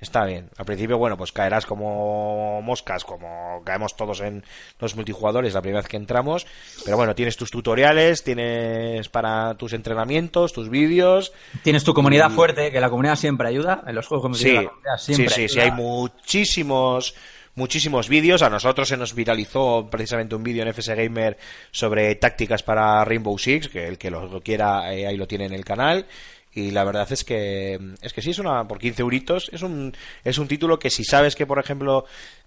Está 0.00 0.24
bien. 0.24 0.48
Al 0.56 0.64
principio, 0.64 0.96
bueno, 0.96 1.16
pues 1.16 1.32
caerás 1.32 1.66
como 1.66 2.62
moscas, 2.62 3.04
como 3.04 3.60
caemos 3.64 3.96
todos 3.96 4.20
en 4.20 4.44
los 4.78 4.94
multijugadores 4.94 5.54
la 5.54 5.60
primera 5.60 5.80
vez 5.80 5.88
que 5.88 5.96
entramos. 5.96 6.46
Pero 6.84 6.96
bueno, 6.96 7.16
tienes 7.16 7.36
tus 7.36 7.50
tutoriales, 7.50 8.22
tienes 8.22 9.08
para 9.08 9.54
tus 9.56 9.72
entrenamientos, 9.72 10.52
tus 10.52 10.68
vídeos. 10.68 11.32
Tienes 11.64 11.82
tu 11.82 11.94
comunidad 11.94 12.30
Y- 12.30 12.34
fuerte, 12.34 12.70
que 12.70 12.80
la 12.80 12.90
comunidad 12.90 13.16
siempre 13.16 13.48
ayuda. 13.48 13.82
En 13.88 13.96
los 13.96 14.06
juegos 14.06 14.38
Sí, 14.38 14.52
la 14.52 14.64
comunidad 14.64 14.96
sí, 14.98 15.14
siempre 15.14 15.34
sí, 15.34 15.48
sí, 15.48 15.58
hay 15.60 15.72
muchísimos 15.72 17.14
muchísimos 17.54 18.08
vídeos. 18.08 18.42
A 18.42 18.50
nosotros 18.50 18.86
se 18.86 18.96
nos 18.96 19.14
viralizó 19.16 19.88
precisamente 19.90 20.36
un 20.36 20.44
vídeo 20.44 20.62
en 20.62 20.68
FS 20.68 20.94
Gamer 20.94 21.36
sobre 21.72 22.14
tácticas 22.14 22.62
para 22.62 23.04
Rainbow 23.04 23.36
Six, 23.36 23.68
que 23.68 23.88
el 23.88 23.98
que 23.98 24.12
lo, 24.12 24.28
lo 24.28 24.40
quiera 24.40 24.94
eh, 24.94 25.08
ahí 25.08 25.16
lo 25.16 25.26
tiene 25.26 25.46
en 25.46 25.54
el 25.54 25.64
canal. 25.64 26.06
Y 26.52 26.70
la 26.70 26.84
verdad 26.84 27.10
es 27.12 27.24
que 27.24 27.78
es 28.02 28.12
que 28.12 28.22
sí 28.22 28.30
es 28.30 28.38
una 28.38 28.66
por 28.66 28.78
15 28.78 29.02
euritos 29.02 29.50
es 29.52 29.62
un 29.62 29.94
es 30.24 30.38
un 30.38 30.48
título 30.48 30.78
que 30.78 30.90
si 30.90 31.04
sabes 31.04 31.36
que 31.36 31.46
por 31.46 31.58
ejemplo 31.58 32.06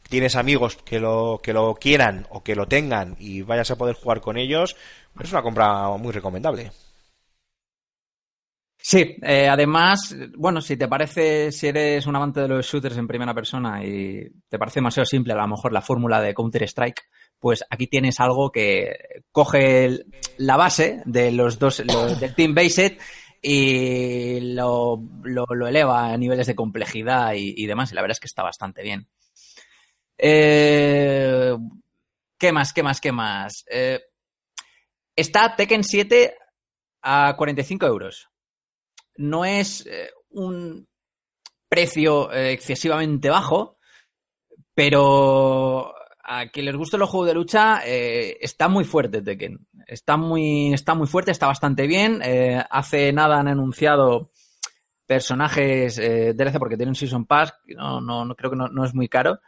tienes 0.10 0.36
amigos 0.36 0.76
que 0.78 1.00
lo 1.00 1.40
que 1.42 1.54
lo 1.54 1.76
quieran 1.76 2.28
o 2.30 2.44
que 2.44 2.56
lo 2.56 2.68
tengan 2.68 3.16
y 3.20 3.42
vayas 3.44 3.72
a 3.72 3.78
poder 3.78 3.96
jugar 3.96 4.22
con 4.22 4.38
ellos, 4.38 4.76
es 5.20 5.32
una 5.32 5.42
compra 5.42 5.90
muy 5.98 6.12
recomendable. 6.12 6.72
Sí, 8.84 9.16
eh, 9.22 9.48
además, 9.48 10.16
bueno, 10.36 10.60
si 10.60 10.76
te 10.76 10.88
parece, 10.88 11.52
si 11.52 11.68
eres 11.68 12.08
un 12.08 12.16
amante 12.16 12.42
de 12.42 12.48
los 12.48 12.66
shooters 12.66 12.98
en 12.98 13.08
primera 13.08 13.34
persona 13.34 13.86
y 13.86 14.28
te 14.50 14.58
parece 14.58 14.80
demasiado 14.80 15.06
simple 15.06 15.34
a 15.34 15.38
lo 15.38 15.48
mejor 15.48 15.72
la 15.72 15.84
fórmula 15.84 16.20
de 16.20 16.34
Counter-Strike, 16.34 17.04
pues 17.40 17.64
aquí 17.70 17.86
tienes 17.86 18.20
algo 18.20 18.52
que 18.52 19.24
coge 19.32 20.00
la 20.38 20.58
base 20.58 21.04
de 21.06 21.32
los 21.32 21.60
dos, 21.60 21.84
del 22.20 22.34
Team 22.34 22.56
Based 22.56 22.98
y 23.42 24.54
lo, 24.56 25.00
lo- 25.24 25.46
eleva 25.68 26.12
a 26.14 26.18
niveles 26.18 26.48
de 26.48 26.56
complejidad 26.56 27.34
y, 27.34 27.54
y 27.58 27.66
demás, 27.68 27.92
y 27.92 27.96
la 27.96 28.02
verdad 28.02 28.14
es 28.14 28.20
que 28.20 28.28
está 28.28 28.44
bastante 28.44 28.84
bien. 28.84 29.08
Eh, 30.18 31.56
¿Qué 32.38 32.52
más? 32.52 32.74
¿Qué 32.74 32.84
más? 32.84 33.02
¿Qué 33.02 33.12
más? 33.12 33.66
Eh, 33.72 34.00
está 35.16 35.56
Tekken 35.56 35.84
7 35.84 36.36
a 37.04 37.36
45 37.38 37.86
euros 37.86 38.30
no 39.18 39.46
es 39.46 39.86
eh, 39.88 40.12
un 40.32 40.88
precio 41.70 42.34
excesivamente 42.34 43.30
bajo, 43.30 43.78
pero 44.74 45.94
a 46.34 46.48
quien 46.48 46.66
les 46.66 46.78
guste 46.78 46.98
los 46.98 47.10
juegos 47.10 47.28
de 47.28 47.34
lucha 47.34 47.82
eh, 47.86 48.38
está 48.40 48.70
muy 48.70 48.86
fuerte 48.86 49.22
Tekken. 49.22 49.68
Está 49.86 50.16
muy, 50.16 50.74
está 50.74 50.96
muy 50.96 51.08
fuerte, 51.08 51.32
está 51.32 51.48
bastante 51.48 51.88
bien. 51.88 52.22
Eh, 52.24 52.64
hace 52.70 53.12
nada 53.12 53.38
han 53.38 53.50
anunciado 53.50 54.30
personajes 55.06 55.98
eh, 55.98 56.34
DLC 56.34 56.58
porque 56.58 56.78
tienen 56.78 56.96
Season 56.96 57.26
Pass, 57.26 57.54
no, 57.76 58.00
no, 58.00 58.24
no 58.24 58.36
creo 58.36 58.50
que 58.50 58.56
no, 58.56 58.70
no 58.70 58.86
es 58.86 58.94
muy 58.94 59.10
caro. 59.10 59.42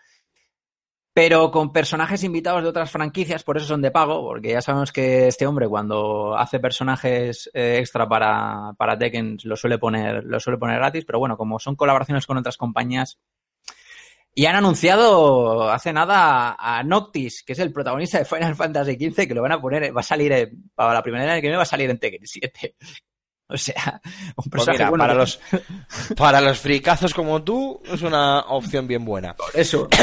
Pero 1.13 1.51
con 1.51 1.71
personajes 1.71 2.23
invitados 2.23 2.63
de 2.63 2.69
otras 2.69 2.91
franquicias, 2.91 3.43
por 3.43 3.55
eso 3.55 3.67
son 3.67 3.81
de 3.81 3.91
pago, 3.91 4.21
porque 4.21 4.49
ya 4.49 4.61
sabemos 4.61 4.91
que 4.91 5.27
este 5.27 5.47
hombre 5.47 5.69
cuando 5.69 6.35
hace 6.35 6.59
personajes 6.59 7.49
eh, 7.53 7.77
extra 7.79 8.09
para, 8.09 8.73
para 8.77 8.97
Tekken 8.97 9.37
lo 9.43 9.55
suele 9.55 9.77
poner, 9.77 10.25
lo 10.25 10.39
suele 10.39 10.57
poner 10.57 10.77
gratis, 10.79 11.05
pero 11.05 11.19
bueno, 11.19 11.37
como 11.37 11.59
son 11.59 11.75
colaboraciones 11.75 12.25
con 12.25 12.37
otras 12.37 12.57
compañías. 12.57 13.19
Y 14.35 14.45
han 14.45 14.55
anunciado 14.55 15.69
hace 15.69 15.93
nada 15.93 16.55
a, 16.57 16.81
Noctis, 16.83 17.43
que 17.43 17.53
es 17.53 17.59
el 17.59 17.71
protagonista 17.71 18.17
de 18.17 18.25
Final 18.25 18.55
Fantasy 18.55 18.93
XV, 18.95 19.27
que 19.27 19.33
lo 19.35 19.43
van 19.43 19.51
a 19.51 19.61
poner, 19.61 19.95
va 19.95 20.01
a 20.01 20.03
salir, 20.03 20.31
eh, 20.31 20.51
para 20.73 20.93
la 20.93 21.03
primera 21.03 21.25
vez 21.25 21.35
que 21.35 21.41
viene 21.41 21.57
va 21.57 21.63
a 21.63 21.67
salir 21.67 21.89
en 21.89 21.99
Tekken 21.99 22.25
7. 22.25 22.75
O 23.45 23.57
sea, 23.57 24.01
un 24.37 24.45
Pues 24.45 24.49
personaje 24.49 24.79
mira, 24.79 24.89
bueno, 24.89 25.03
para 25.03 25.13
los 25.13 25.39
para 26.15 26.41
los 26.41 26.59
fricazos 26.59 27.13
como 27.13 27.43
tú 27.43 27.81
es 27.85 28.01
una 28.01 28.39
opción 28.39 28.87
bien 28.87 29.03
buena. 29.05 29.35
por 29.35 29.51
eso. 29.53 29.87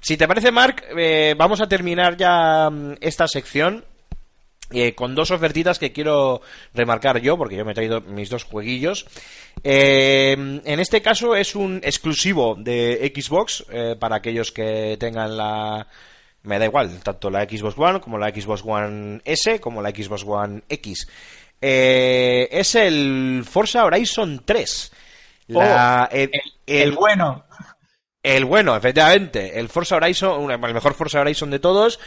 Si 0.00 0.16
te 0.16 0.28
parece, 0.28 0.52
Mark, 0.52 0.84
eh, 0.96 1.34
vamos 1.36 1.60
a 1.60 1.68
terminar 1.68 2.16
ya 2.16 2.70
mm, 2.70 2.98
esta 3.00 3.26
sección 3.26 3.84
eh, 4.70 4.94
con 4.94 5.14
dos 5.14 5.30
ofertitas 5.30 5.78
que 5.78 5.92
quiero 5.92 6.40
remarcar 6.74 7.20
yo, 7.20 7.36
porque 7.38 7.56
yo 7.56 7.64
me 7.64 7.72
he 7.72 7.74
traído 7.74 8.00
mis 8.00 8.30
dos 8.30 8.44
jueguillos. 8.44 9.06
Eh, 9.64 10.32
en 10.64 10.80
este 10.80 11.02
caso 11.02 11.34
es 11.36 11.54
un 11.54 11.80
exclusivo 11.82 12.56
de 12.58 13.12
Xbox, 13.14 13.64
eh, 13.70 13.96
para 13.98 14.16
aquellos 14.16 14.52
que 14.52 14.96
tengan 14.98 15.36
la, 15.36 15.86
me 16.42 16.58
da 16.58 16.64
igual, 16.66 16.98
tanto 17.02 17.30
la 17.30 17.44
Xbox 17.44 17.74
One 17.78 18.00
como 18.00 18.18
la 18.18 18.28
Xbox 18.30 18.62
One 18.64 19.20
S 19.24 19.60
como 19.60 19.82
la 19.82 19.90
Xbox 19.90 20.24
One 20.26 20.62
X. 20.68 21.08
Eh, 21.60 22.48
es 22.50 22.74
el 22.74 23.44
Forza 23.48 23.84
Horizon 23.84 24.42
3. 24.44 24.92
La- 25.48 26.08
el, 26.12 26.30
El 26.66 26.92
bueno. 26.92 27.44
el 28.22 28.44
bueno, 28.44 28.76
efectivamente, 28.76 29.58
el 29.58 29.68
Forza 29.68 29.96
Horizon, 29.96 30.50
el 30.50 30.58
mejor 30.58 30.94
Forza 30.94 31.20
Horizon 31.20 31.50
de 31.50 31.60
todos, 31.60 31.98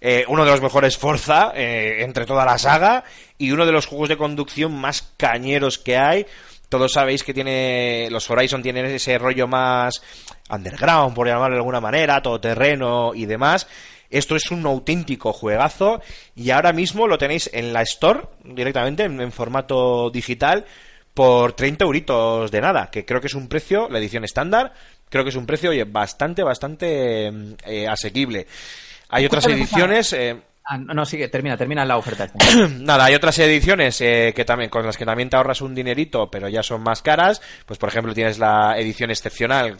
eh, 0.00 0.24
uno 0.28 0.44
de 0.44 0.50
los 0.50 0.60
mejores 0.60 0.98
Forza 0.98 1.52
eh, 1.54 2.02
entre 2.02 2.26
toda 2.26 2.44
la 2.44 2.58
saga 2.58 3.04
y 3.38 3.50
uno 3.50 3.64
de 3.64 3.72
los 3.72 3.86
juegos 3.86 4.08
de 4.08 4.16
conducción 4.16 4.72
más 4.72 5.14
cañeros 5.16 5.78
que 5.78 5.96
hay. 5.96 6.26
Todos 6.68 6.92
sabéis 6.92 7.22
que 7.22 7.32
tiene 7.32 8.08
los 8.10 8.28
Horizon 8.28 8.62
tienen 8.62 8.86
ese 8.86 9.18
rollo 9.18 9.46
más 9.46 10.02
underground, 10.50 11.14
por 11.14 11.26
llamarlo 11.26 11.54
de 11.54 11.60
alguna 11.60 11.80
manera, 11.80 12.20
todoterreno 12.20 13.12
y 13.14 13.26
demás. 13.26 13.66
Esto 14.10 14.36
es 14.36 14.50
un 14.50 14.64
auténtico 14.66 15.32
juegazo 15.32 16.00
y 16.34 16.50
ahora 16.50 16.72
mismo 16.72 17.06
lo 17.06 17.18
tenéis 17.18 17.50
en 17.52 17.72
la 17.72 17.82
Store 17.82 18.22
directamente 18.44 19.04
en, 19.04 19.32
formato 19.32 20.10
digital 20.10 20.64
por 21.14 21.54
30 21.54 21.84
euritos 21.84 22.50
de 22.50 22.60
nada, 22.60 22.90
que 22.90 23.04
creo 23.04 23.20
que 23.20 23.26
es 23.26 23.34
un 23.34 23.48
precio, 23.48 23.88
la 23.88 23.98
edición 23.98 24.24
estándar, 24.24 24.74
creo 25.08 25.24
que 25.24 25.30
es 25.30 25.36
un 25.36 25.46
precio 25.46 25.70
oye, 25.70 25.84
bastante, 25.84 26.42
bastante 26.42 27.30
mm, 27.32 27.54
eh, 27.64 27.88
asequible. 27.88 28.46
Hay 29.08 29.26
otras 29.26 29.46
ediciones, 29.46 30.12
eh, 30.12 30.36
Ah, 30.68 30.78
no, 30.78 31.06
sigue, 31.06 31.28
termina, 31.28 31.56
termina 31.56 31.84
la 31.84 31.96
oferta. 31.96 32.28
nada, 32.80 33.04
hay 33.04 33.14
otras 33.14 33.38
ediciones 33.38 34.00
eh, 34.00 34.32
que 34.34 34.44
también 34.44 34.68
con 34.68 34.84
las 34.84 34.96
que 34.96 35.04
también 35.04 35.30
te 35.30 35.36
ahorras 35.36 35.60
un 35.60 35.76
dinerito, 35.76 36.28
pero 36.28 36.48
ya 36.48 36.64
son 36.64 36.82
más 36.82 37.02
caras. 37.02 37.40
Pues 37.66 37.78
por 37.78 37.88
ejemplo 37.88 38.12
tienes 38.12 38.40
la 38.40 38.76
edición 38.76 39.10
excepcional, 39.10 39.78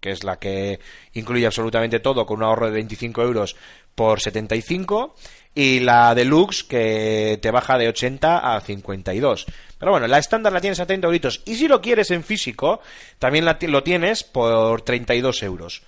que 0.00 0.10
es 0.10 0.24
la 0.24 0.38
que 0.38 0.80
incluye 1.12 1.44
absolutamente 1.44 2.00
todo, 2.00 2.24
con 2.24 2.38
un 2.38 2.44
ahorro 2.44 2.66
de 2.66 2.72
25 2.72 3.20
euros 3.20 3.56
por 3.94 4.20
75, 4.20 5.14
y 5.54 5.80
la 5.80 6.14
deluxe 6.14 6.64
que 6.64 7.38
te 7.42 7.50
baja 7.50 7.76
de 7.76 7.88
80 7.88 8.56
a 8.56 8.58
52. 8.62 9.46
Pero 9.78 9.92
bueno, 9.92 10.06
la 10.06 10.16
estándar 10.16 10.54
la 10.54 10.62
tienes 10.62 10.80
a 10.80 10.86
30 10.86 11.08
euritos, 11.08 11.42
y 11.44 11.56
si 11.56 11.68
lo 11.68 11.82
quieres 11.82 12.10
en 12.10 12.24
físico, 12.24 12.80
también 13.18 13.44
la 13.44 13.58
lo 13.60 13.82
tienes 13.82 14.24
por 14.24 14.80
32 14.80 15.42
euros. 15.42 15.82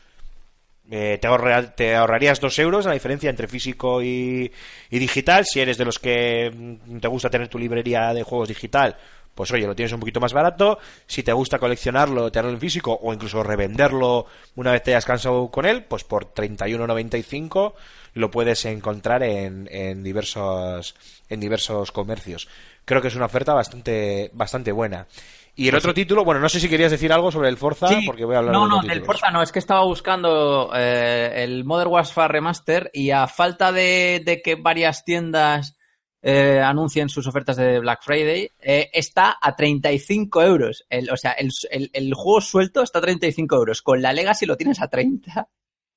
Eh, 0.95 1.17
te, 1.23 1.27
ahorra- 1.27 1.75
te 1.75 1.95
ahorrarías 1.97 2.39
2 2.39 2.59
euros 2.59 2.85
la 2.85 2.93
diferencia 2.93 3.31
entre 3.31 3.49
físico 3.49 4.03
y, 4.03 4.53
y 4.91 4.99
digital. 4.99 5.47
Si 5.47 5.59
eres 5.59 5.79
de 5.79 5.87
los 5.87 5.99
que 5.99 6.51
mm, 6.55 6.99
te 6.99 7.09
gusta 7.09 7.31
tener 7.31 7.49
tu 7.49 7.59
librería 7.59 8.13
de 8.13 8.23
juegos 8.23 8.49
digital, 8.49 8.95
pues 9.35 9.51
oye, 9.53 9.67
lo 9.67 9.75
tienes 9.75 9.95
un 9.95 10.01
poquito 10.01 10.21
más 10.21 10.35
barato. 10.35 10.79
Si 11.07 11.23
te 11.23 11.33
gusta 11.33 11.59
coleccionarlo, 11.59 12.31
tenerlo 12.31 12.53
en 12.53 12.61
físico 12.61 12.99
o 13.03 13.15
incluso 13.15 13.43
revenderlo 13.43 14.27
una 14.57 14.73
vez 14.73 14.83
te 14.83 14.91
hayas 14.91 15.07
cansado 15.07 15.51
con 15.51 15.65
él, 15.65 15.85
pues 15.85 16.05
por 16.05 16.35
31,95 16.35 17.73
lo 18.15 18.31
puedes 18.31 18.65
encontrar 18.67 19.23
en, 19.23 19.69
en 19.73 20.03
diversos 20.03 20.95
en 21.31 21.41
diversos 21.41 21.91
comercios. 21.93 22.49
Creo 22.85 23.01
que 23.01 23.09
es 23.09 23.17
una 23.17 23.25
oferta 23.27 23.55
bastante 23.55 24.29
bastante 24.35 24.73
buena. 24.73 25.07
Y 25.55 25.69
el 25.69 25.75
otro 25.75 25.93
título, 25.93 26.25
bueno, 26.25 26.41
no 26.41 26.49
sé 26.49 26.61
si 26.61 26.69
querías 26.69 26.91
decir 26.91 27.13
algo 27.13 27.31
sobre 27.31 27.49
el 27.51 27.59
Forza, 27.59 27.89
Sí, 27.89 28.07
porque 28.07 28.25
voy 28.25 28.35
a 28.35 28.39
hablar 28.39 28.55
no, 28.55 28.65
de 28.65 28.69
no, 28.71 28.77
otros 28.79 28.91
del. 28.91 29.05
Forza 29.05 29.31
no, 29.31 29.43
es 29.43 29.53
que 29.53 29.59
estaba 29.59 29.85
buscando 29.85 30.71
eh, 30.75 31.31
el 31.45 31.65
Modern 31.65 31.91
Warfare 31.91 32.33
Remaster 32.33 32.91
y 32.95 33.11
a 33.11 33.27
falta 33.27 33.71
de, 33.71 34.23
de 34.25 34.41
que 34.41 34.55
varias 34.55 35.05
tiendas 35.05 35.77
eh, 36.23 36.61
anuncien 36.65 37.09
sus 37.09 37.27
ofertas 37.27 37.57
de 37.57 37.81
Black 37.81 38.01
Friday, 38.03 38.49
eh, 38.61 38.89
está 38.93 39.37
a 39.43 39.55
35 39.55 40.43
euros. 40.43 40.85
El, 40.89 41.11
o 41.11 41.17
sea, 41.17 41.33
el, 41.33 41.51
el- 41.71 41.91
el 41.93 42.15
juego 42.15 42.41
suelto 42.41 42.83
está 42.83 43.01
a 43.01 43.03
35 43.03 43.57
euros. 43.57 43.83
Con 43.83 44.01
la 44.01 44.13
Legacy 44.13 44.47
lo 44.47 44.57
tienes 44.57 44.81
a 44.81 44.89
30. 44.89 45.49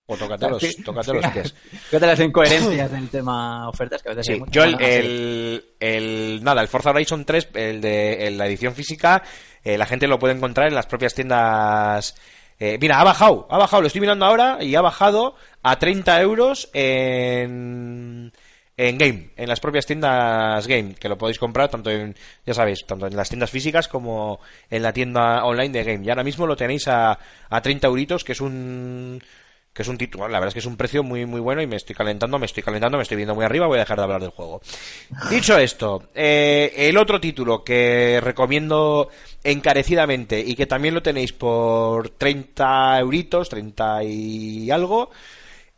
O 0.07 0.15
tócatelos, 0.17 0.61
Sí. 0.61 0.83
tócatelos, 0.83 1.25
que 1.31 1.39
es. 1.39 1.53
Fíjate 1.53 2.05
las 2.07 2.19
incoherencias 2.19 2.91
del 2.91 3.09
tema 3.09 3.67
ofertas 3.67 4.03
que 4.03 4.09
a 4.09 4.11
veces 4.13 4.25
Sí, 4.27 4.33
hay 4.33 4.39
muchas. 4.39 4.53
yo 4.53 4.63
el, 4.63 4.81
el, 4.81 5.65
el- 5.79 6.43
nada, 6.43 6.61
el 6.61 6.67
Forza 6.67 6.91
Horizon 6.91 7.25
3, 7.25 7.49
el 7.55 7.81
de 7.81 8.27
en 8.27 8.37
la 8.37 8.45
edición 8.45 8.75
física, 8.75 9.23
eh, 9.63 9.77
la 9.79 9.85
gente 9.87 10.07
lo 10.07 10.19
puede 10.19 10.35
encontrar 10.35 10.67
en 10.67 10.75
las 10.75 10.85
propias 10.85 11.15
tiendas. 11.15 12.15
eh, 12.59 12.77
mira, 12.79 12.99
ha 12.99 13.03
bajado, 13.03 13.47
ha 13.49 13.57
bajado, 13.57 13.81
lo 13.81 13.87
estoy 13.87 13.99
mirando 14.01 14.25
ahora 14.25 14.59
y 14.61 14.75
ha 14.75 14.81
bajado 14.81 15.35
a 15.63 15.77
30 15.79 16.21
euros 16.21 16.69
en, 16.73 18.31
en 18.77 18.97
Game, 18.97 19.29
en 19.35 19.49
las 19.49 19.59
propias 19.59 19.85
tiendas 19.85 20.67
Game, 20.67 20.93
que 20.93 21.09
lo 21.09 21.17
podéis 21.17 21.39
comprar 21.39 21.69
tanto 21.69 21.89
en, 21.89 22.15
ya 22.45 22.53
sabéis, 22.53 22.85
tanto 22.85 23.07
en 23.07 23.15
las 23.15 23.29
tiendas 23.29 23.49
físicas 23.49 23.87
como 23.87 24.39
en 24.69 24.83
la 24.83 24.93
tienda 24.93 25.43
online 25.45 25.69
de 25.79 25.83
Game. 25.83 26.05
Y 26.05 26.09
ahora 26.09 26.23
mismo 26.23 26.45
lo 26.45 26.55
tenéis 26.55 26.87
a, 26.87 27.17
a 27.49 27.61
30 27.61 27.87
euritos, 27.87 28.23
que 28.23 28.33
es 28.33 28.41
un, 28.41 29.21
que 29.75 29.81
es 29.81 29.89
un 29.89 29.97
título, 29.97 30.29
la 30.29 30.39
verdad 30.39 30.47
es 30.47 30.53
que 30.53 30.59
es 30.61 30.65
un 30.65 30.77
precio 30.77 31.03
muy 31.03 31.25
muy 31.25 31.41
bueno 31.41 31.61
y 31.61 31.67
me 31.67 31.75
estoy 31.75 31.93
calentando, 31.93 32.39
me 32.39 32.45
estoy 32.45 32.63
calentando, 32.63 32.95
me 32.97 33.03
estoy 33.03 33.17
viendo 33.17 33.35
muy 33.35 33.43
arriba, 33.43 33.67
voy 33.67 33.75
a 33.75 33.81
dejar 33.81 33.97
de 33.97 34.03
hablar 34.03 34.21
del 34.21 34.29
juego. 34.29 34.61
Dicho 35.29 35.57
esto, 35.57 36.03
eh, 36.15 36.71
el 36.77 36.97
otro 36.97 37.19
título 37.19 37.61
que 37.61 38.21
recomiendo 38.23 39.09
encarecidamente 39.43 40.39
y 40.39 40.55
que 40.55 40.65
también 40.65 40.93
lo 40.93 41.03
tenéis 41.03 41.33
por 41.33 42.07
30 42.11 42.99
euritos, 42.99 43.49
30 43.49 44.05
y 44.05 44.71
algo, 44.71 45.11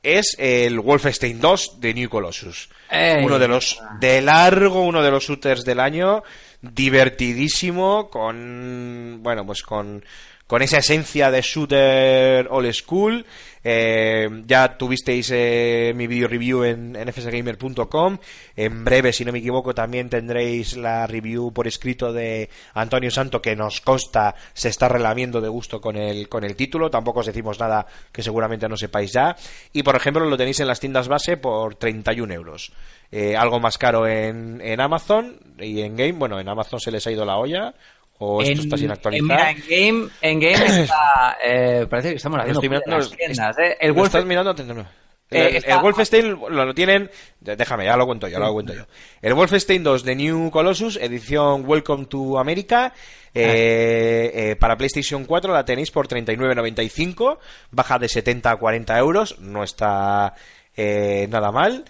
es 0.03 0.35
el 0.37 0.79
Wolfenstein 0.79 1.41
2 1.41 1.81
de 1.81 1.93
New 1.95 2.07
Colossus. 2.07 2.69
Ey. 2.91 3.25
Uno 3.25 3.39
de 3.39 3.47
los, 3.47 3.81
de 3.99 4.21
largo, 4.21 4.81
uno 4.81 5.01
de 5.01 5.09
los 5.09 5.23
shooters 5.23 5.65
del 5.65 5.79
año, 5.79 6.21
divertidísimo, 6.61 8.11
con, 8.11 9.21
bueno, 9.23 9.43
pues 9.43 9.63
con, 9.63 10.03
con 10.47 10.61
esa 10.61 10.77
esencia 10.77 11.29
de 11.29 11.41
shooter 11.41 12.47
old 12.49 12.73
school. 12.73 13.25
Eh, 13.69 14.29
ya 14.45 14.77
tuvisteis 14.77 15.29
eh, 15.33 15.91
mi 15.93 16.07
video 16.07 16.29
review 16.29 16.63
en, 16.63 16.95
en 16.95 17.11
fsgamer.com. 17.11 18.17
En 18.55 18.85
breve, 18.85 19.11
si 19.11 19.25
no 19.25 19.33
me 19.33 19.39
equivoco, 19.39 19.75
también 19.75 20.09
tendréis 20.09 20.77
la 20.77 21.05
review 21.05 21.51
por 21.51 21.67
escrito 21.67 22.13
de 22.13 22.49
Antonio 22.73 23.11
Santo, 23.11 23.41
que 23.41 23.57
nos 23.57 23.81
consta 23.81 24.35
se 24.53 24.69
está 24.69 24.87
relamiendo 24.87 25.41
de 25.41 25.49
gusto 25.49 25.81
con 25.81 25.97
el, 25.97 26.29
con 26.29 26.45
el 26.45 26.55
título. 26.55 26.89
Tampoco 26.89 27.19
os 27.19 27.25
decimos 27.25 27.59
nada 27.59 27.85
que 28.13 28.23
seguramente 28.23 28.69
no 28.69 28.77
sepáis 28.77 29.11
ya. 29.11 29.35
Y 29.73 29.83
por 29.83 29.97
ejemplo, 29.97 30.23
lo 30.23 30.37
tenéis 30.37 30.61
en 30.61 30.67
las 30.67 30.79
tiendas 30.79 31.09
base 31.09 31.35
por 31.35 31.75
31 31.75 32.33
euros. 32.33 32.71
Eh, 33.11 33.35
algo 33.35 33.59
más 33.59 33.77
caro 33.77 34.07
en, 34.07 34.61
en 34.61 34.79
Amazon 34.79 35.39
y 35.59 35.81
en 35.81 35.97
Game. 35.97 36.13
Bueno, 36.13 36.39
en 36.39 36.47
Amazon 36.47 36.79
se 36.79 36.91
les 36.91 37.05
ha 37.05 37.11
ido 37.11 37.25
la 37.25 37.37
olla. 37.37 37.73
O 38.19 38.41
esto 38.41 38.53
En- 38.53 38.59
está 38.59 38.77
sin 38.77 38.85
en- 38.87 38.91
actualizar. 38.91 39.23
mira, 39.37 39.51
en 39.51 39.63
Game, 39.69 40.09
en 40.21 40.39
Game 40.39 40.65
está, 40.83 41.37
eh, 41.43 41.85
parece 41.89 42.09
que 42.09 42.15
estamos 42.15 42.39
haciendo 42.39 42.59
estoy 42.59 42.69
mirando- 42.69 42.97
las 42.97 43.11
tiendas, 43.11 43.57
¿eh? 43.59 43.77
El 43.79 43.89
¿Lo 43.89 43.95
Wolf- 43.95 44.05
estás 44.07 44.25
mirando? 44.25 44.53
No. 44.53 44.81
Eh, 45.29 45.47
El, 45.49 45.55
está- 45.57 45.75
el 45.75 45.81
Wolfenstein 45.81 46.29
lo, 46.29 46.49
lo 46.49 46.73
tienen. 46.73 47.11
Déjame, 47.41 47.83
ya 47.83 47.97
lo 47.97 48.05
cuento 48.05 48.27
yo, 48.29 48.39
ya 48.39 48.39
lo 48.39 48.53
cuento 48.53 48.73
yo. 48.73 48.85
El 49.21 49.33
Wolfenstein 49.33 49.83
2 49.83 50.03
de 50.05 50.15
New 50.15 50.49
Colossus, 50.51 50.95
edición 50.95 51.63
Welcome 51.67 52.05
to 52.05 52.39
America. 52.39 52.93
eh, 53.33 54.31
eh, 54.33 54.55
para 54.55 54.77
PlayStation 54.77 55.25
4 55.25 55.53
la 55.53 55.63
tenéis 55.65 55.91
por 55.91 56.07
39.95, 56.07 57.37
baja 57.71 57.99
de 57.99 58.07
70 58.09 58.51
a 58.51 58.55
40 58.57 58.97
euros, 58.97 59.37
no 59.39 59.63
está 59.63 60.33
eh, 60.75 61.27
nada 61.29 61.51
mal. 61.51 61.85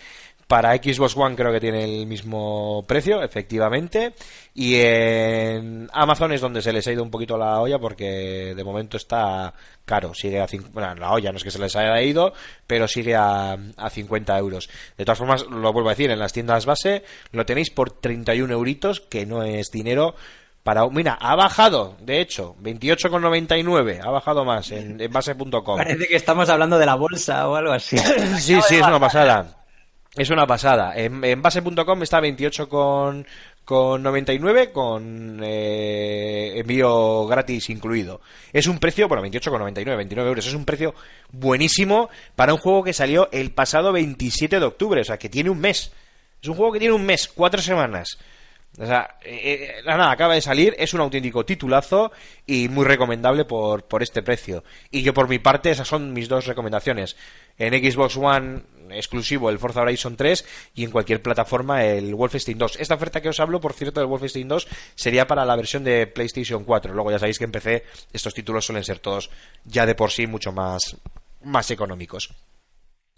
Para 0.47 0.73
Xbox 0.77 1.17
One 1.17 1.35
creo 1.35 1.51
que 1.51 1.59
tiene 1.59 1.83
el 1.83 2.07
mismo 2.07 2.85
precio, 2.87 3.21
efectivamente. 3.21 4.13
Y 4.53 4.75
en 4.77 5.89
Amazon 5.91 6.31
es 6.31 6.39
donde 6.39 6.61
se 6.61 6.71
les 6.71 6.87
ha 6.87 6.93
ido 6.93 7.03
un 7.03 7.11
poquito 7.11 7.37
la 7.37 7.59
olla 7.59 7.79
porque 7.79 8.53
de 8.55 8.63
momento 8.63 8.95
está 8.95 9.53
caro. 9.83 10.13
Sigue 10.13 10.39
a 10.39 10.47
cin- 10.47 10.71
bueno, 10.71 10.95
la 10.95 11.11
olla 11.11 11.31
no 11.31 11.37
es 11.37 11.43
que 11.43 11.51
se 11.51 11.59
les 11.59 11.75
haya 11.75 12.01
ido, 12.01 12.31
pero 12.65 12.87
sigue 12.87 13.13
a, 13.13 13.57
a 13.75 13.89
50 13.89 14.37
euros. 14.37 14.69
De 14.97 15.03
todas 15.03 15.17
formas, 15.17 15.45
lo 15.47 15.73
vuelvo 15.73 15.89
a 15.89 15.91
decir, 15.91 16.09
en 16.11 16.19
las 16.19 16.31
tiendas 16.31 16.65
base 16.65 17.03
lo 17.33 17.45
tenéis 17.45 17.69
por 17.69 17.91
31 17.91 18.53
euritos, 18.53 19.01
que 19.01 19.25
no 19.25 19.43
es 19.43 19.69
dinero 19.69 20.15
para... 20.63 20.87
Mira, 20.87 21.17
ha 21.19 21.35
bajado, 21.35 21.97
de 21.99 22.21
hecho, 22.21 22.55
28,99. 22.61 23.99
Ha 24.01 24.09
bajado 24.11 24.45
más 24.45 24.71
en, 24.71 24.99
en 25.01 25.11
base.com. 25.11 25.77
Parece 25.77 26.07
que 26.07 26.15
estamos 26.15 26.49
hablando 26.49 26.77
de 26.79 26.85
la 26.85 26.95
bolsa 26.95 27.47
o 27.49 27.55
algo 27.55 27.73
así. 27.73 27.97
Sí, 27.97 28.57
sí, 28.61 28.75
es 28.75 28.87
una 28.87 28.99
pasada. 28.99 29.53
Es 30.17 30.31
una 30.31 30.47
pasada. 30.47 30.93
En, 30.95 31.41
base.com 31.43 32.01
está 32.01 32.19
28 32.19 32.67
con, 32.67 33.27
con 33.63 34.01
99 34.01 34.71
con 34.71 35.39
eh, 35.43 36.53
envío 36.55 37.27
gratis 37.27 37.69
incluido. 37.69 38.21
Es 38.51 38.65
un 38.65 38.79
precio, 38.79 39.07
bueno, 39.07 39.21
28 39.21 39.51
con 39.51 39.59
99, 39.59 39.95
29 39.95 40.29
euros. 40.29 40.47
Es 40.47 40.55
un 40.55 40.65
precio 40.65 40.95
buenísimo 41.31 42.09
para 42.35 42.51
un 42.51 42.59
juego 42.59 42.83
que 42.83 42.93
salió 42.93 43.29
el 43.31 43.51
pasado 43.51 43.93
27 43.93 44.59
de 44.59 44.65
octubre, 44.65 45.01
o 45.01 45.03
sea, 45.03 45.19
que 45.19 45.29
tiene 45.29 45.51
un 45.51 45.59
mes. 45.59 45.91
Es 46.41 46.49
un 46.49 46.55
juego 46.55 46.73
que 46.73 46.79
tiene 46.79 46.95
un 46.95 47.05
mes, 47.05 47.27
cuatro 47.27 47.61
semanas. 47.61 48.17
O 48.79 48.85
sea, 48.85 49.17
eh, 49.23 49.69
eh, 49.79 49.83
nada, 49.85 50.11
acaba 50.11 50.35
de 50.35 50.41
salir, 50.41 50.75
es 50.77 50.93
un 50.93 51.01
auténtico 51.01 51.45
titulazo 51.45 52.11
y 52.45 52.69
muy 52.69 52.85
recomendable 52.85 53.45
por, 53.45 53.83
por 53.83 54.01
este 54.01 54.23
precio. 54.23 54.63
Y 54.89 55.03
yo 55.03 55.13
por 55.13 55.27
mi 55.27 55.37
parte, 55.37 55.69
esas 55.69 55.87
son 55.87 56.13
mis 56.13 56.27
dos 56.27 56.47
recomendaciones. 56.47 57.15
En 57.57 57.73
Xbox 57.73 58.17
One 58.17 58.61
exclusivo 58.91 59.49
el 59.49 59.59
Forza 59.59 59.81
Horizon 59.81 60.15
3 60.15 60.45
y 60.75 60.83
en 60.83 60.91
cualquier 60.91 61.21
plataforma 61.21 61.85
el 61.85 62.15
Wolfenstein 62.15 62.57
2. 62.57 62.77
Esta 62.79 62.95
oferta 62.95 63.21
que 63.21 63.29
os 63.29 63.39
hablo, 63.39 63.59
por 63.59 63.73
cierto, 63.73 63.99
del 63.99 64.09
Wolfenstein 64.09 64.47
2 64.47 64.67
sería 64.95 65.27
para 65.27 65.45
la 65.45 65.55
versión 65.55 65.83
de 65.83 66.07
PlayStation 66.07 66.63
4. 66.63 66.93
Luego 66.93 67.11
ya 67.11 67.19
sabéis 67.19 67.37
que 67.37 67.45
en 67.45 67.51
PC 67.51 67.83
estos 68.13 68.33
títulos 68.33 68.65
suelen 68.65 68.83
ser 68.83 68.99
todos 68.99 69.29
ya 69.65 69.85
de 69.85 69.95
por 69.95 70.11
sí 70.11 70.27
mucho 70.27 70.51
más, 70.51 70.97
más 71.43 71.71
económicos. 71.71 72.29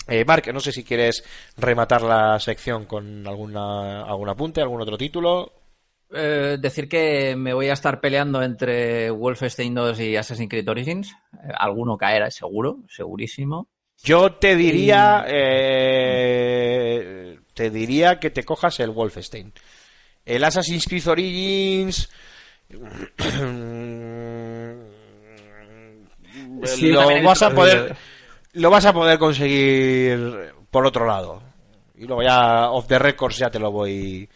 Eh, 0.08 0.26
Mark, 0.26 0.52
no 0.54 0.60
sé 0.60 0.72
si 0.72 0.84
quieres 0.84 1.24
rematar 1.56 2.02
la 2.02 2.40
sección 2.40 2.86
con 2.86 3.28
alguna, 3.28 4.04
algún 4.04 4.30
apunte, 4.30 4.62
algún 4.62 4.82
otro 4.82 4.98
título. 4.98 5.54
Eh, 6.12 6.58
decir 6.60 6.90
que 6.90 7.36
me 7.36 7.54
voy 7.54 7.70
a 7.70 7.74
estar 7.74 8.02
peleando 8.02 8.42
entre 8.42 9.12
Wolfenstein 9.12 9.76
2 9.76 10.00
y 10.00 10.16
Assassin's 10.16 10.50
Creed 10.50 10.68
Origins. 10.68 11.12
Eh, 11.34 11.52
alguno 11.56 11.98
caerá, 11.98 12.32
seguro, 12.32 12.80
segurísimo. 12.88 13.68
Yo 14.04 14.34
te 14.34 14.56
diría, 14.56 15.26
eh, 15.28 16.60
te 17.54 17.70
diría 17.70 18.20
que 18.20 18.30
te 18.30 18.44
cojas 18.44 18.80
el 18.80 18.92
Wolfenstein. 18.92 19.52
El 20.26 20.44
Assassin's 20.44 20.86
Creed 20.88 21.08
Origins 21.08 22.10
Sí, 26.66 26.90
lo 26.92 27.02
vas 27.24 27.42
a 27.42 27.48
dicho- 27.50 27.56
poder 27.56 27.96
lo 28.54 28.70
vas 28.70 28.86
a 28.86 28.94
poder 28.94 29.20
conseguir 29.20 30.54
por 30.72 30.86
otro 30.86 31.06
lado. 31.06 31.42
Y 31.96 32.06
luego 32.06 32.24
ya 32.24 32.70
off 32.72 32.88
the 32.88 32.98
records 33.00 33.38
ya 33.38 33.50
te 33.50 33.60
lo 33.60 33.72
voy 33.72 34.28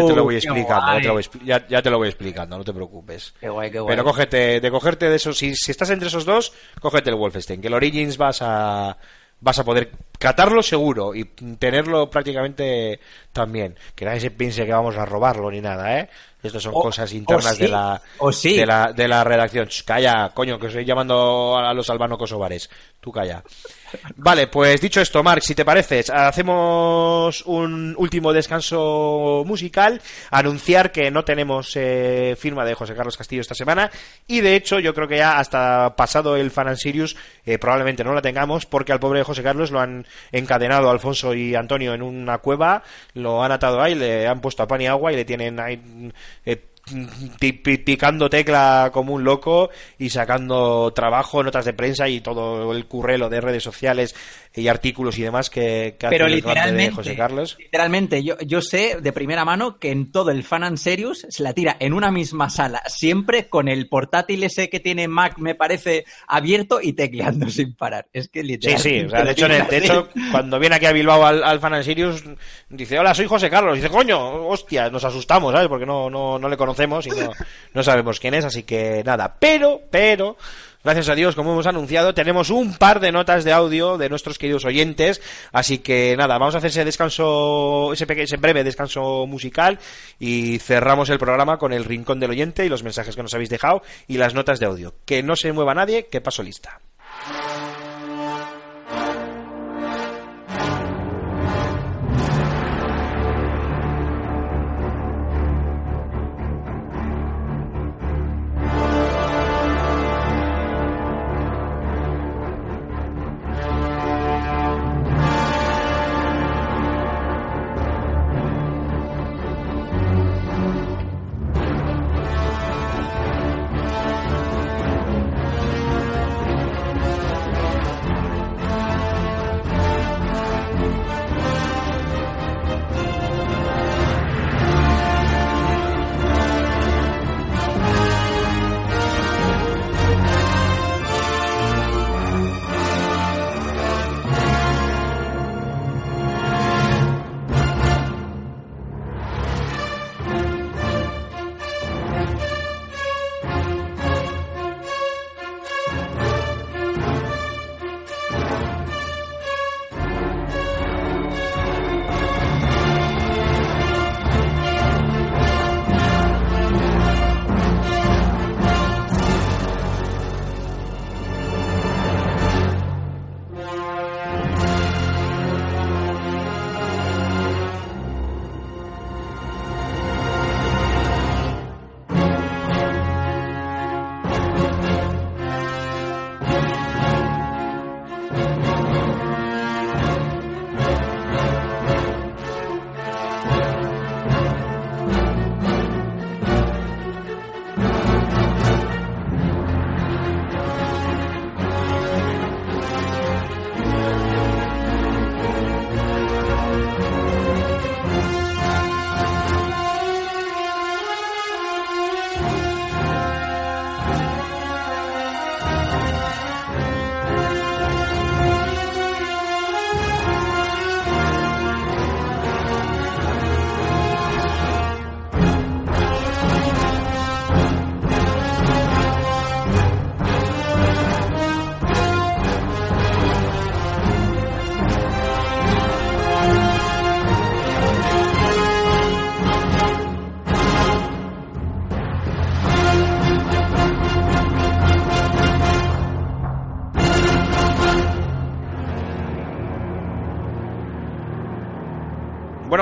ya 0.00 0.06
te 0.06 0.14
lo 0.14 0.24
voy 0.24 0.36
Oh, 0.36 0.38
qué 0.40 0.46
explicando, 0.46 0.92
ya 0.94 1.00
te 1.00 1.06
lo 1.08 1.12
voy, 1.14 1.26
ya- 1.44 1.66
ya 1.68 1.82
te 1.82 1.90
lo 1.90 1.98
voy 1.98 2.08
explicando, 2.08 2.58
no 2.58 2.64
te 2.64 2.72
preocupes. 2.72 3.34
Qué 3.40 3.48
guay, 3.48 3.70
qué 3.70 3.80
guay. 3.80 3.92
Pero 3.92 4.04
cógete, 4.04 4.60
de 4.60 4.70
cogerte 4.70 5.08
de 5.08 5.16
esos, 5.16 5.36
si, 5.38 5.54
si 5.54 5.70
estás 5.70 5.90
entre 5.90 6.08
esos 6.08 6.24
dos, 6.24 6.52
cógete 6.80 7.10
el 7.10 7.16
Wolfenstein, 7.16 7.60
que 7.60 7.68
el 7.68 7.74
Origins 7.74 8.16
vas 8.16 8.38
a 8.42 8.96
vas 9.40 9.56
a 9.56 9.64
poder 9.64 9.92
catarlo 10.18 10.64
seguro 10.64 11.14
y 11.14 11.24
tenerlo 11.24 12.10
prácticamente 12.10 12.98
también. 13.32 13.76
Que 13.94 14.04
nadie 14.04 14.18
se 14.20 14.32
piense 14.32 14.66
que 14.66 14.72
vamos 14.72 14.96
a 14.96 15.04
robarlo 15.04 15.48
ni 15.48 15.60
nada, 15.60 16.00
¿eh? 16.00 16.08
Estas 16.42 16.60
son 16.62 16.72
O- 16.74 16.80
cosas 16.82 17.12
internas 17.12 17.56
sí, 17.56 17.62
de 17.62 17.68
la 17.68 18.02
sí. 18.32 18.56
de 18.56 18.66
la 18.66 18.92
de 18.92 19.06
la 19.06 19.22
redacción. 19.22 19.68
Ch, 19.68 19.84
calla, 19.84 20.30
coño, 20.34 20.58
que 20.58 20.66
estoy 20.66 20.84
llamando 20.84 21.56
a 21.56 21.72
los 21.72 21.88
albano 21.88 22.18
kosovares. 22.18 22.68
Tú 23.00 23.12
calla. 23.12 23.42
Vale, 24.16 24.46
pues 24.48 24.80
dicho 24.80 25.00
esto, 25.00 25.22
Marc, 25.22 25.42
si 25.42 25.54
te 25.54 25.64
pareces, 25.64 26.10
hacemos 26.10 27.42
un 27.46 27.94
último 27.96 28.32
descanso 28.32 29.44
musical, 29.46 30.00
anunciar 30.30 30.92
que 30.92 31.10
no 31.10 31.24
tenemos 31.24 31.72
eh, 31.76 32.36
firma 32.38 32.64
de 32.64 32.74
José 32.74 32.94
Carlos 32.94 33.16
Castillo 33.16 33.40
esta 33.40 33.54
semana 33.54 33.90
y 34.26 34.40
de 34.40 34.56
hecho 34.56 34.78
yo 34.78 34.94
creo 34.94 35.08
que 35.08 35.18
ya 35.18 35.38
hasta 35.38 35.94
pasado 35.96 36.36
el 36.36 36.50
Fan 36.50 36.76
Sirius 36.76 37.16
eh, 37.44 37.58
probablemente 37.58 38.04
no 38.04 38.12
la 38.12 38.22
tengamos 38.22 38.66
porque 38.66 38.92
al 38.92 39.00
pobre 39.00 39.22
José 39.22 39.42
Carlos 39.42 39.70
lo 39.70 39.80
han 39.80 40.06
encadenado 40.32 40.90
Alfonso 40.90 41.34
y 41.34 41.54
Antonio 41.54 41.94
en 41.94 42.02
una 42.02 42.38
cueva, 42.38 42.82
lo 43.14 43.42
han 43.42 43.52
atado 43.52 43.80
ahí, 43.80 43.94
le 43.94 44.26
han 44.26 44.40
puesto 44.40 44.62
a 44.62 44.68
pan 44.68 44.80
y 44.80 44.86
agua 44.86 45.12
y 45.12 45.16
le 45.16 45.24
tienen 45.24 45.60
ahí 45.60 46.12
eh, 46.44 46.62
picando 47.38 48.30
tecla 48.30 48.90
como 48.92 49.14
un 49.14 49.24
loco 49.24 49.70
y 49.98 50.10
sacando 50.10 50.92
trabajo, 50.92 51.42
notas 51.42 51.64
de 51.64 51.72
prensa 51.72 52.08
y 52.08 52.20
todo 52.20 52.72
el 52.72 52.86
currelo 52.86 53.28
de 53.28 53.40
redes 53.40 53.62
sociales 53.62 54.14
y 54.54 54.68
artículos 54.68 55.18
y 55.18 55.22
demás 55.22 55.50
que, 55.50 55.96
que 55.98 56.06
hace 56.06 56.14
Pero 56.16 56.26
el 56.26 56.40
grande 56.40 56.52
de 56.52 56.54
literalmente, 56.54 56.94
José 56.94 57.16
Carlos. 57.16 57.56
literalmente, 57.58 58.24
yo, 58.24 58.36
yo 58.40 58.60
sé 58.62 58.98
de 59.00 59.12
primera 59.12 59.44
mano 59.44 59.78
que 59.78 59.90
en 59.90 60.10
todo 60.10 60.30
el 60.30 60.42
Fan 60.44 60.64
and 60.64 60.78
Serious 60.78 61.26
se 61.28 61.42
la 61.42 61.52
tira 61.52 61.76
en 61.80 61.92
una 61.92 62.10
misma 62.10 62.50
sala, 62.50 62.82
siempre 62.86 63.48
con 63.48 63.68
el 63.68 63.88
portátil 63.88 64.42
ese 64.44 64.68
que 64.68 64.80
tiene 64.80 65.06
Mac, 65.08 65.38
me 65.38 65.54
parece, 65.54 66.04
abierto 66.26 66.80
y 66.82 66.92
tecleando 66.94 67.48
sin 67.50 67.74
parar. 67.74 68.06
Es 68.12 68.28
que 68.28 68.40
Sí, 68.40 68.46
literalmente. 68.46 69.00
sí, 69.00 69.06
o 69.06 69.10
sea, 69.10 69.24
de 69.24 69.30
hecho, 69.32 69.48
de 69.48 69.56
así. 69.58 69.76
hecho, 69.76 70.08
cuando 70.32 70.58
viene 70.58 70.76
aquí 70.76 70.86
a 70.86 70.92
Bilbao 70.92 71.24
al, 71.24 71.44
al 71.44 71.60
Fan 71.60 71.74
and 71.74 71.84
Sirius, 71.84 72.24
dice, 72.68 72.98
hola, 72.98 73.14
soy 73.14 73.26
José 73.26 73.48
Carlos. 73.50 73.76
Dice, 73.76 73.88
coño, 73.90 74.46
hostia, 74.48 74.90
nos 74.90 75.04
asustamos, 75.04 75.52
¿sabes? 75.52 75.68
Porque 75.68 75.86
no, 75.86 76.10
no, 76.10 76.38
no 76.38 76.48
le 76.48 76.56
conocemos 76.56 77.06
y 77.06 77.10
no, 77.10 77.30
no 77.74 77.82
sabemos 77.82 78.18
quién 78.18 78.34
es, 78.34 78.44
así 78.44 78.62
que 78.64 79.02
nada. 79.04 79.36
Pero, 79.38 79.82
pero, 79.90 80.36
gracias 80.88 81.08
a 81.10 81.14
Dios, 81.14 81.34
como 81.34 81.52
hemos 81.52 81.66
anunciado, 81.66 82.14
tenemos 82.14 82.50
un 82.50 82.74
par 82.76 83.00
de 83.00 83.12
notas 83.12 83.44
de 83.44 83.52
audio 83.52 83.98
de 83.98 84.08
nuestros 84.08 84.38
queridos 84.38 84.64
oyentes, 84.64 85.20
así 85.52 85.78
que 85.78 86.16
nada, 86.16 86.38
vamos 86.38 86.54
a 86.54 86.58
hacer 86.58 86.70
ese 86.70 86.84
descanso, 86.84 87.92
ese, 87.92 88.06
peque- 88.06 88.22
ese 88.22 88.38
breve 88.38 88.64
descanso 88.64 89.26
musical 89.26 89.78
y 90.18 90.58
cerramos 90.58 91.10
el 91.10 91.18
programa 91.18 91.58
con 91.58 91.72
el 91.72 91.84
rincón 91.84 92.20
del 92.20 92.30
oyente 92.30 92.64
y 92.64 92.68
los 92.68 92.82
mensajes 92.82 93.14
que 93.14 93.22
nos 93.22 93.34
habéis 93.34 93.50
dejado 93.50 93.82
y 94.06 94.16
las 94.16 94.34
notas 94.34 94.60
de 94.60 94.66
audio. 94.66 94.94
Que 95.04 95.22
no 95.22 95.36
se 95.36 95.52
mueva 95.52 95.74
nadie, 95.74 96.06
que 96.06 96.20
paso 96.20 96.42
lista. 96.42 96.80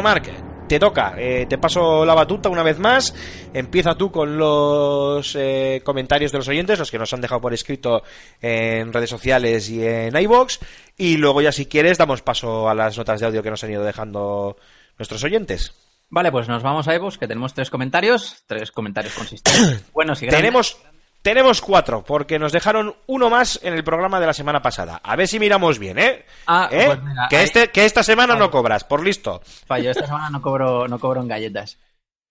Mark, 0.07 0.31
te 0.69 0.79
toca, 0.79 1.15
eh, 1.19 1.47
te 1.49 1.59
paso 1.59 2.07
la 2.07 2.15
batuta 2.15 2.49
una 2.49 2.63
vez 2.63 2.79
más. 2.79 3.13
Empieza 3.53 3.97
tú 3.97 4.13
con 4.13 4.39
los 4.39 5.35
eh, 5.35 5.83
comentarios 5.85 6.31
de 6.31 6.39
los 6.39 6.47
oyentes, 6.47 6.79
los 6.79 6.93
que 6.93 6.99
nos 7.01 7.13
han 7.13 7.21
dejado 7.21 7.41
por 7.41 7.53
escrito 7.53 8.05
en 8.41 8.93
redes 8.93 9.11
sociales 9.11 9.69
y 9.69 9.85
en 9.85 10.17
iBox. 10.17 10.61
Y 10.97 11.17
luego, 11.17 11.43
ya 11.43 11.51
si 11.51 11.67
quieres, 11.67 11.99
damos 11.99 12.23
paso 12.23 12.69
a 12.69 12.75
las 12.77 12.97
notas 12.97 13.19
de 13.19 13.27
audio 13.27 13.43
que 13.43 13.51
nos 13.51 13.65
han 13.65 13.73
ido 13.73 13.83
dejando 13.83 14.57
nuestros 14.97 15.25
oyentes. 15.25 15.75
Vale, 16.09 16.31
pues 16.31 16.47
nos 16.47 16.63
vamos 16.63 16.87
a 16.87 16.95
Evos, 16.95 17.19
que 17.19 17.27
tenemos 17.27 17.53
tres 17.53 17.69
comentarios, 17.69 18.45
tres 18.47 18.71
comentarios 18.71 19.13
consistentes. 19.13 19.85
Buenos 19.93 20.23
y 20.23 20.27
grandes. 20.27 20.41
Tenemos, 20.41 20.79
tenemos 21.27 21.61
cuatro, 21.61 22.05
porque 22.05 22.39
nos 22.39 22.53
dejaron 22.53 22.95
uno 23.09 23.29
más 23.29 23.59
en 23.65 23.75
el 23.75 23.83
programa 23.83 24.21
de 24.21 24.27
la 24.27 24.33
semana 24.33 24.63
pasada. 24.63 25.01
A 25.03 25.17
ver 25.17 25.27
si 25.27 25.41
miramos 25.41 25.77
bien, 25.81 25.99
¿eh? 25.99 26.25
Ah, 26.47 26.69
¿Eh? 26.71 26.97
Mira, 27.03 27.27
que, 27.29 27.85
esta 27.85 28.05
semana 28.05 28.37
no 28.37 28.49
cobras, 28.49 28.85
por 28.85 29.05
listo. 29.05 29.41
Fallo, 29.67 29.91
esta 29.91 30.07
semana 30.07 30.31
no 30.31 30.41
cobro, 30.41 30.87
no 30.87 31.01
cobro 31.01 31.23
en 31.23 31.27
galletas. 31.27 31.81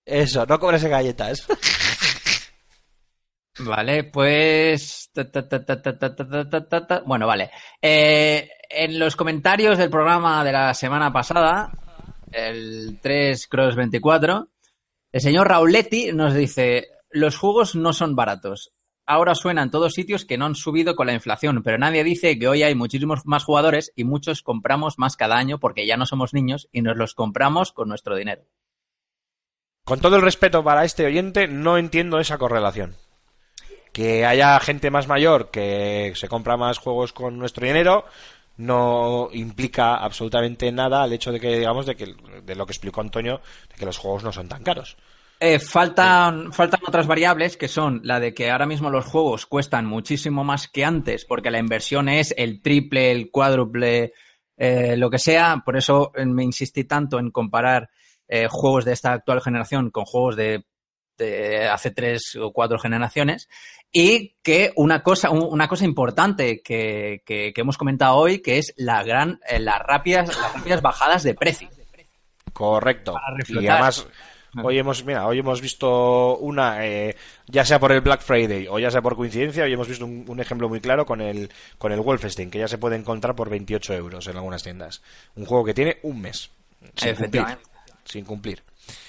Eso, 0.06 0.46
no 0.46 0.58
cobras 0.62 0.82
en 0.86 0.92
galletas. 0.92 1.46
Vale, 3.60 4.06
pues... 4.06 5.12
Bueno, 7.06 7.28
vale. 7.28 7.52
En 7.82 8.98
los 8.98 9.18
comentarios 9.18 9.78
del 9.78 9.90
programa 9.90 10.42
de 10.46 10.54
la 10.54 10.74
semana 10.74 11.12
pasada, 11.12 11.70
el 12.32 12.98
3 13.02 13.48
Cross 13.48 13.76
24, 13.76 14.48
el 15.12 15.22
señor 15.22 15.50
Rauletti 15.50 16.14
nos 16.14 16.34
dice, 16.34 16.88
los 17.10 17.36
juegos 17.36 17.76
no 17.76 17.92
son 17.92 18.16
baratos. 18.16 18.72
Ahora 19.08 19.36
suena 19.36 19.62
en 19.62 19.70
todos 19.70 19.94
sitios 19.94 20.26
que 20.26 20.38
no 20.38 20.46
han 20.46 20.56
subido 20.56 20.96
con 20.96 21.06
la 21.06 21.14
inflación, 21.14 21.62
pero 21.64 21.78
nadie 21.78 22.04
dice 22.04 22.40
que 22.40 22.48
hoy 22.48 22.64
hay 22.64 22.74
muchísimos 22.74 23.26
más 23.26 23.44
jugadores 23.44 23.92
y 23.96 24.04
muchos 24.04 24.42
compramos 24.42 24.98
más 24.98 25.16
cada 25.16 25.38
año 25.38 25.60
porque 25.60 25.86
ya 25.86 25.96
no 25.96 26.08
somos 26.08 26.34
niños 26.34 26.68
y 26.72 26.82
nos 26.82 26.98
los 26.98 27.14
compramos 27.14 27.72
con 27.72 27.88
nuestro 27.88 28.16
dinero. 28.16 28.44
Con 29.84 30.00
todo 30.00 30.16
el 30.16 30.24
respeto 30.24 30.64
para 30.64 30.86
este 30.86 31.06
oyente, 31.06 31.48
no 31.48 31.78
entiendo 31.78 32.20
esa 32.20 32.40
correlación. 32.40 32.96
Que 33.94 34.26
haya 34.26 34.60
gente 34.60 34.90
más 34.90 35.08
mayor 35.08 35.52
que 35.52 36.14
se 36.16 36.28
compra 36.28 36.58
más 36.58 36.80
juegos 36.80 37.14
con 37.14 37.38
nuestro 37.38 37.68
dinero 37.68 38.06
no 38.58 39.30
implica 39.34 39.96
absolutamente 39.98 40.72
nada 40.72 41.04
al 41.04 41.14
hecho 41.14 41.32
de 41.32 41.40
que, 41.40 41.60
digamos, 41.60 41.86
de, 41.86 41.96
que, 41.96 42.16
de 42.44 42.56
lo 42.56 42.66
que 42.66 42.72
explicó 42.72 43.02
Antonio, 43.02 43.42
de 43.70 43.76
que 43.76 43.86
los 43.86 43.98
juegos 43.98 44.24
no 44.24 44.32
son 44.32 44.48
tan 44.48 44.64
caros. 44.64 44.98
Eh, 45.40 45.60
faltan, 45.60 46.54
faltan 46.54 46.80
otras 46.88 47.08
variables 47.08 47.58
que 47.58 47.68
son 47.68 48.00
la 48.04 48.20
de 48.20 48.34
que 48.34 48.50
ahora 48.50 48.66
mismo 48.66 48.90
los 48.90 49.06
juegos 49.06 49.46
cuestan 49.46 49.86
muchísimo 49.86 50.44
más 50.46 50.68
que 50.70 50.86
antes 50.86 51.26
porque 51.26 51.52
la 51.52 51.60
inversión 51.60 52.08
es 52.08 52.34
el 52.38 52.62
triple, 52.62 53.12
el 53.12 53.30
cuádruple, 53.32 54.14
eh, 54.58 54.96
lo 54.96 55.10
que 55.10 55.20
sea. 55.20 55.62
Por 55.66 55.76
eso 55.78 56.12
eh, 56.16 56.26
me 56.26 56.44
insistí 56.44 56.86
tanto 56.86 57.20
en 57.20 57.32
comparar 57.32 57.90
eh, 58.28 58.48
juegos 58.50 58.86
de 58.86 58.94
esta 58.94 59.12
actual 59.12 59.42
generación 59.42 59.92
con 59.92 60.06
juegos 60.06 60.38
de, 60.38 60.64
de 61.18 61.68
hace 61.68 61.92
tres 61.92 62.36
o 62.42 62.52
cuatro 62.54 62.80
generaciones. 62.80 63.50
Y 63.92 64.36
que 64.42 64.72
una 64.78 65.04
cosa, 65.04 65.30
un- 65.30 65.48
una 65.52 65.68
cosa 65.68 65.84
importante 65.86 66.62
que, 66.64 67.22
que- 67.26 67.52
que 67.54 67.62
hemos 67.62 67.78
comentado 67.78 68.16
hoy, 68.16 68.40
que 68.42 68.58
es 68.58 68.74
la 68.78 69.04
gran, 69.04 69.40
eh, 69.48 69.60
las 69.60 69.80
rápidas, 69.80 70.28
las 70.30 70.54
rápidas 70.54 70.82
bajadas 70.82 71.24
de 71.24 71.34
precio. 71.36 71.70
Correcto. 72.54 73.14
Y 73.62 73.68
además, 73.68 74.08
hoy 74.64 74.78
hemos, 74.78 75.04
mira, 75.06 75.26
hoy 75.28 75.40
hemos 75.40 75.62
visto 75.62 76.38
una, 76.38 76.86
eh, 76.86 77.16
ya 77.48 77.66
sea 77.66 77.80
por 77.80 77.92
el 77.92 78.02
Black 78.02 78.22
Friday 78.22 78.68
o 78.70 78.80
ya 78.80 78.92
sea 78.92 79.02
por 79.02 79.16
coincidencia, 79.16 79.64
hoy 79.64 79.74
hemos 79.74 79.88
visto 79.88 80.06
un, 80.06 80.26
un 80.28 80.40
ejemplo 80.40 80.70
muy 80.70 80.82
claro 80.82 81.06
con 81.06 81.22
el, 81.22 81.50
con 81.78 81.92
el 81.92 82.00
Wolfenstein, 82.00 82.50
que 82.50 82.60
ya 82.60 82.68
se 82.68 82.78
puede 82.78 82.96
encontrar 82.96 83.36
por 83.36 83.50
28 83.50 83.94
euros 83.94 84.28
en 84.28 84.38
algunas 84.38 84.64
tiendas. 84.64 85.02
Un 85.36 85.46
juego 85.46 85.66
que 85.66 85.74
tiene 85.74 85.98
un 86.04 86.22
mes. 86.22 86.50
Sin 86.96 87.16
cumplir. 87.16 87.46
Sin 88.04 88.26
cumplir. 88.26 88.64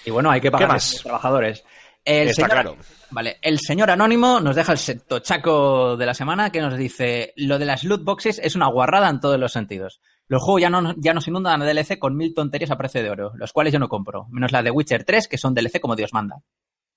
Y 0.04 0.10
bueno, 0.10 0.30
hay 0.30 0.40
que 0.40 0.50
pagar 0.50 0.70
a 0.70 0.74
más? 0.74 0.92
los 0.92 1.02
trabajadores. 1.02 1.64
El 2.04 2.28
Está 2.28 2.42
señor, 2.42 2.50
claro. 2.50 2.76
Vale, 3.10 3.38
el 3.42 3.58
señor 3.58 3.90
Anónimo 3.90 4.40
nos 4.40 4.54
deja 4.54 4.72
el 4.72 5.02
tochaco 5.02 5.96
de 5.96 6.06
la 6.06 6.14
semana 6.14 6.50
que 6.50 6.60
nos 6.60 6.76
dice 6.76 7.32
lo 7.36 7.58
de 7.58 7.64
las 7.64 7.82
loot 7.82 8.04
boxes 8.04 8.40
es 8.42 8.54
una 8.54 8.68
guarrada 8.68 9.08
en 9.08 9.20
todos 9.20 9.38
los 9.38 9.52
sentidos. 9.52 10.00
Los 10.28 10.42
juegos 10.42 10.62
ya, 10.62 10.70
no, 10.70 10.94
ya 10.96 11.14
nos 11.14 11.28
inundan 11.28 11.60
de 11.60 11.66
DLC 11.72 11.98
con 11.98 12.16
mil 12.16 12.34
tonterías 12.34 12.70
a 12.70 12.76
precio 12.76 13.02
de 13.02 13.10
oro, 13.10 13.32
los 13.36 13.52
cuales 13.52 13.72
yo 13.72 13.78
no 13.78 13.88
compro, 13.88 14.26
menos 14.30 14.50
la 14.50 14.62
de 14.62 14.70
Witcher 14.70 15.04
3, 15.04 15.28
que 15.28 15.38
son 15.38 15.54
DLC 15.54 15.80
como 15.80 15.94
Dios 15.94 16.12
manda. 16.12 16.42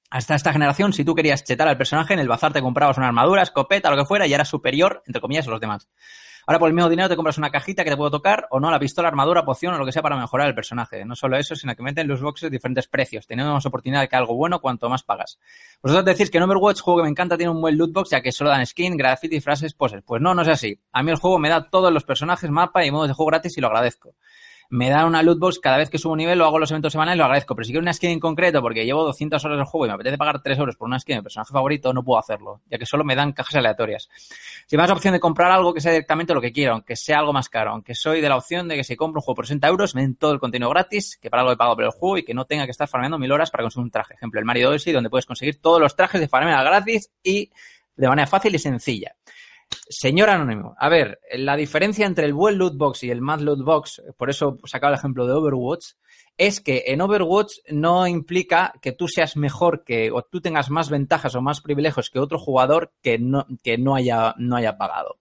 Hasta 0.10 0.34
esta 0.34 0.52
generación, 0.52 0.92
si 0.94 1.06
tú 1.06 1.14
querías 1.14 1.44
chetar 1.44 1.68
al 1.68 1.78
personaje, 1.78 2.14
en 2.14 2.20
el 2.20 2.28
bazar 2.28 2.52
te 2.52 2.62
comprabas 2.62 2.98
una 2.98 3.08
armadura, 3.08 3.44
escopeta, 3.44 3.92
lo 3.92 3.98
que 3.98 4.06
fuera, 4.06 4.26
y 4.26 4.34
era 4.34 4.46
superior, 4.46 5.04
entre 5.06 5.22
comillas, 5.22 5.48
a 5.48 5.52
los 5.52 5.60
demás. 5.60 5.88
Ahora 6.50 6.58
por 6.58 6.68
el 6.70 6.74
mismo 6.74 6.90
dinero 6.90 7.08
te 7.08 7.16
compras 7.16 7.38
una 7.38 7.52
cajita 7.52 7.84
que 7.84 7.92
te 7.92 7.96
puedo 7.96 8.10
tocar, 8.10 8.48
o 8.50 8.60
no, 8.60 8.72
la 8.72 8.80
pistola, 8.80 9.08
armadura, 9.08 9.46
poción 9.46 9.76
o 9.76 9.78
lo 9.78 9.86
que 9.86 9.92
sea 9.92 10.02
para 10.02 10.18
mejorar 10.18 10.48
el 10.48 10.56
personaje. 10.56 11.06
No 11.06 11.16
solo 11.16 11.38
eso, 11.38 11.56
sino 11.56 11.76
que 11.76 11.84
meten 11.84 12.08
los 12.08 12.24
boxes 12.24 12.50
diferentes 12.50 12.88
precios. 12.88 13.28
Tenemos 13.28 13.64
oportunidad 13.68 14.02
de 14.02 14.08
que 14.08 14.16
algo 14.16 14.34
bueno 14.34 14.60
cuanto 14.60 14.90
más 14.90 15.04
pagas. 15.04 15.38
Vosotros 15.84 16.06
decís 16.06 16.32
que 16.32 16.40
en 16.40 16.46
Overwatch, 16.46 16.82
juego 16.82 17.02
que 17.02 17.04
me 17.04 17.10
encanta, 17.10 17.38
tiene 17.38 17.52
un 17.52 17.62
buen 17.62 17.78
loot 17.78 17.94
box, 17.94 18.10
ya 18.10 18.22
que 18.22 18.32
solo 18.32 18.50
dan 18.50 18.66
skin, 18.66 18.98
graffiti, 18.98 19.40
frases, 19.42 19.76
poses. 19.76 20.02
Pues 20.04 20.24
no, 20.24 20.34
no 20.34 20.42
es 20.42 20.48
así. 20.48 20.80
A 20.92 21.04
mí 21.04 21.12
el 21.12 21.18
juego 21.18 21.38
me 21.38 21.50
da 21.50 21.70
todos 21.70 21.94
los 21.94 22.04
personajes, 22.04 22.50
mapa 22.50 22.84
y 22.84 22.90
modos 22.90 23.10
de 23.10 23.14
juego 23.14 23.30
gratis 23.30 23.56
y 23.56 23.62
lo 23.62 23.68
agradezco. 23.68 24.16
Me 24.72 24.92
da 24.92 25.08
una 25.08 25.24
loot 25.24 25.40
box 25.40 25.58
cada 25.58 25.78
vez 25.78 25.90
que 25.90 25.98
subo 25.98 26.14
un 26.14 26.20
nivel 26.20 26.40
o 26.42 26.46
hago 26.46 26.60
los 26.60 26.70
eventos 26.70 26.92
semanales, 26.92 27.18
lo 27.18 27.24
agradezco. 27.24 27.56
Pero 27.56 27.66
si 27.66 27.72
quiero 27.72 27.82
una 27.82 27.92
skin 27.92 28.12
en 28.12 28.20
concreto, 28.20 28.62
porque 28.62 28.86
llevo 28.86 29.04
200 29.04 29.44
horas 29.44 29.58
del 29.58 29.66
juego 29.66 29.86
y 29.86 29.90
me 29.90 29.96
apetece 29.96 30.18
pagar 30.18 30.44
3 30.44 30.60
euros 30.60 30.76
por 30.76 30.88
una 30.88 31.00
skin 31.00 31.16
de 31.16 31.22
mi 31.22 31.24
personaje 31.24 31.52
favorito, 31.52 31.92
no 31.92 32.04
puedo 32.04 32.20
hacerlo, 32.20 32.62
ya 32.70 32.78
que 32.78 32.86
solo 32.86 33.04
me 33.04 33.16
dan 33.16 33.34
cajas 33.34 33.56
aleatorias. 33.56 34.10
Si 34.68 34.78
me 34.78 34.84
das 34.84 34.90
la 34.90 34.96
opción 34.96 35.14
de 35.14 35.20
comprar 35.20 35.52
algo 35.52 35.74
que 35.74 35.82
sea 35.82 35.92
directamente 35.92 36.36
lo 36.36 36.42
que 36.42 36.52
quiero, 36.52 36.74
aunque 36.74 36.96
sea 36.96 37.18
algo 37.18 37.34
más 37.34 37.50
caro, 37.50 37.72
aunque 37.72 37.96
soy 37.96 38.22
de 38.22 38.30
la 38.30 38.38
opción 38.38 38.68
de 38.68 38.76
que 38.76 38.84
si 38.84 38.96
compro 38.96 39.22
un 39.22 39.24
juego 39.24 39.38
por 39.38 39.48
60 39.48 39.68
euros, 39.68 39.96
me 39.96 40.02
den 40.02 40.16
todo 40.16 40.34
el 40.34 40.40
contenido 40.40 40.70
gratis, 40.70 41.18
que 41.20 41.32
para 41.32 41.42
algo 41.42 41.52
he 41.52 41.58
pagado 41.58 41.76
por 41.76 41.86
el 41.86 41.92
juego 41.92 42.20
y 42.20 42.24
que 42.24 42.36
no 42.36 42.46
tenga 42.46 42.66
que 42.66 42.72
estar 42.72 42.88
farmeando 42.88 43.18
mil 43.18 43.32
horas 43.32 43.50
para 43.50 43.64
conseguir 43.64 43.86
un 43.86 43.92
traje. 43.92 44.14
Ejemplo, 44.14 44.40
el 44.40 44.46
Mario 44.46 44.70
Odyssey, 44.70 44.94
donde 44.94 45.10
puedes 45.10 45.26
conseguir 45.26 45.60
todos 45.60 45.82
los 45.82 45.96
trajes 45.96 46.22
de 46.22 46.28
farmea 46.28 46.62
gratis 46.62 47.12
y 47.24 47.50
de 47.96 48.08
manera 48.08 48.28
fácil 48.28 48.54
y 48.54 48.60
sencilla. 48.60 49.16
Señor 49.90 50.30
Anónimo, 50.30 50.76
a 50.80 50.90
ver, 50.90 51.20
la 51.34 51.56
diferencia 51.56 52.06
entre 52.06 52.26
el 52.26 52.34
buen 52.34 52.58
loot 52.58 52.76
box 52.78 53.04
y 53.04 53.12
el 53.12 53.22
mad 53.22 53.40
loot 53.40 53.64
box, 53.64 54.02
por 54.18 54.30
eso 54.30 54.58
sacaba 54.66 54.94
el 54.94 55.00
ejemplo 55.00 55.26
de 55.26 55.34
Overwatch, 55.34 55.94
es 56.38 56.62
que 56.62 56.86
en 56.88 57.02
Overwatch 57.02 57.54
no 57.70 58.08
implica 58.08 58.74
que 58.82 58.92
tú 58.94 59.08
seas 59.08 59.36
mejor 59.36 59.84
que 59.84 60.12
o 60.12 60.22
tú 60.22 60.42
tengas 60.42 60.70
más 60.70 60.90
ventajas 60.90 61.36
o 61.36 61.42
más 61.42 61.62
privilegios 61.62 62.10
que 62.10 62.20
otro 62.20 62.40
jugador 62.40 62.94
que 63.02 63.18
no, 63.20 63.46
que 63.64 63.78
no 63.78 63.96
haya, 63.96 64.34
no 64.38 64.56
haya 64.56 64.78
pagado. 64.78 65.18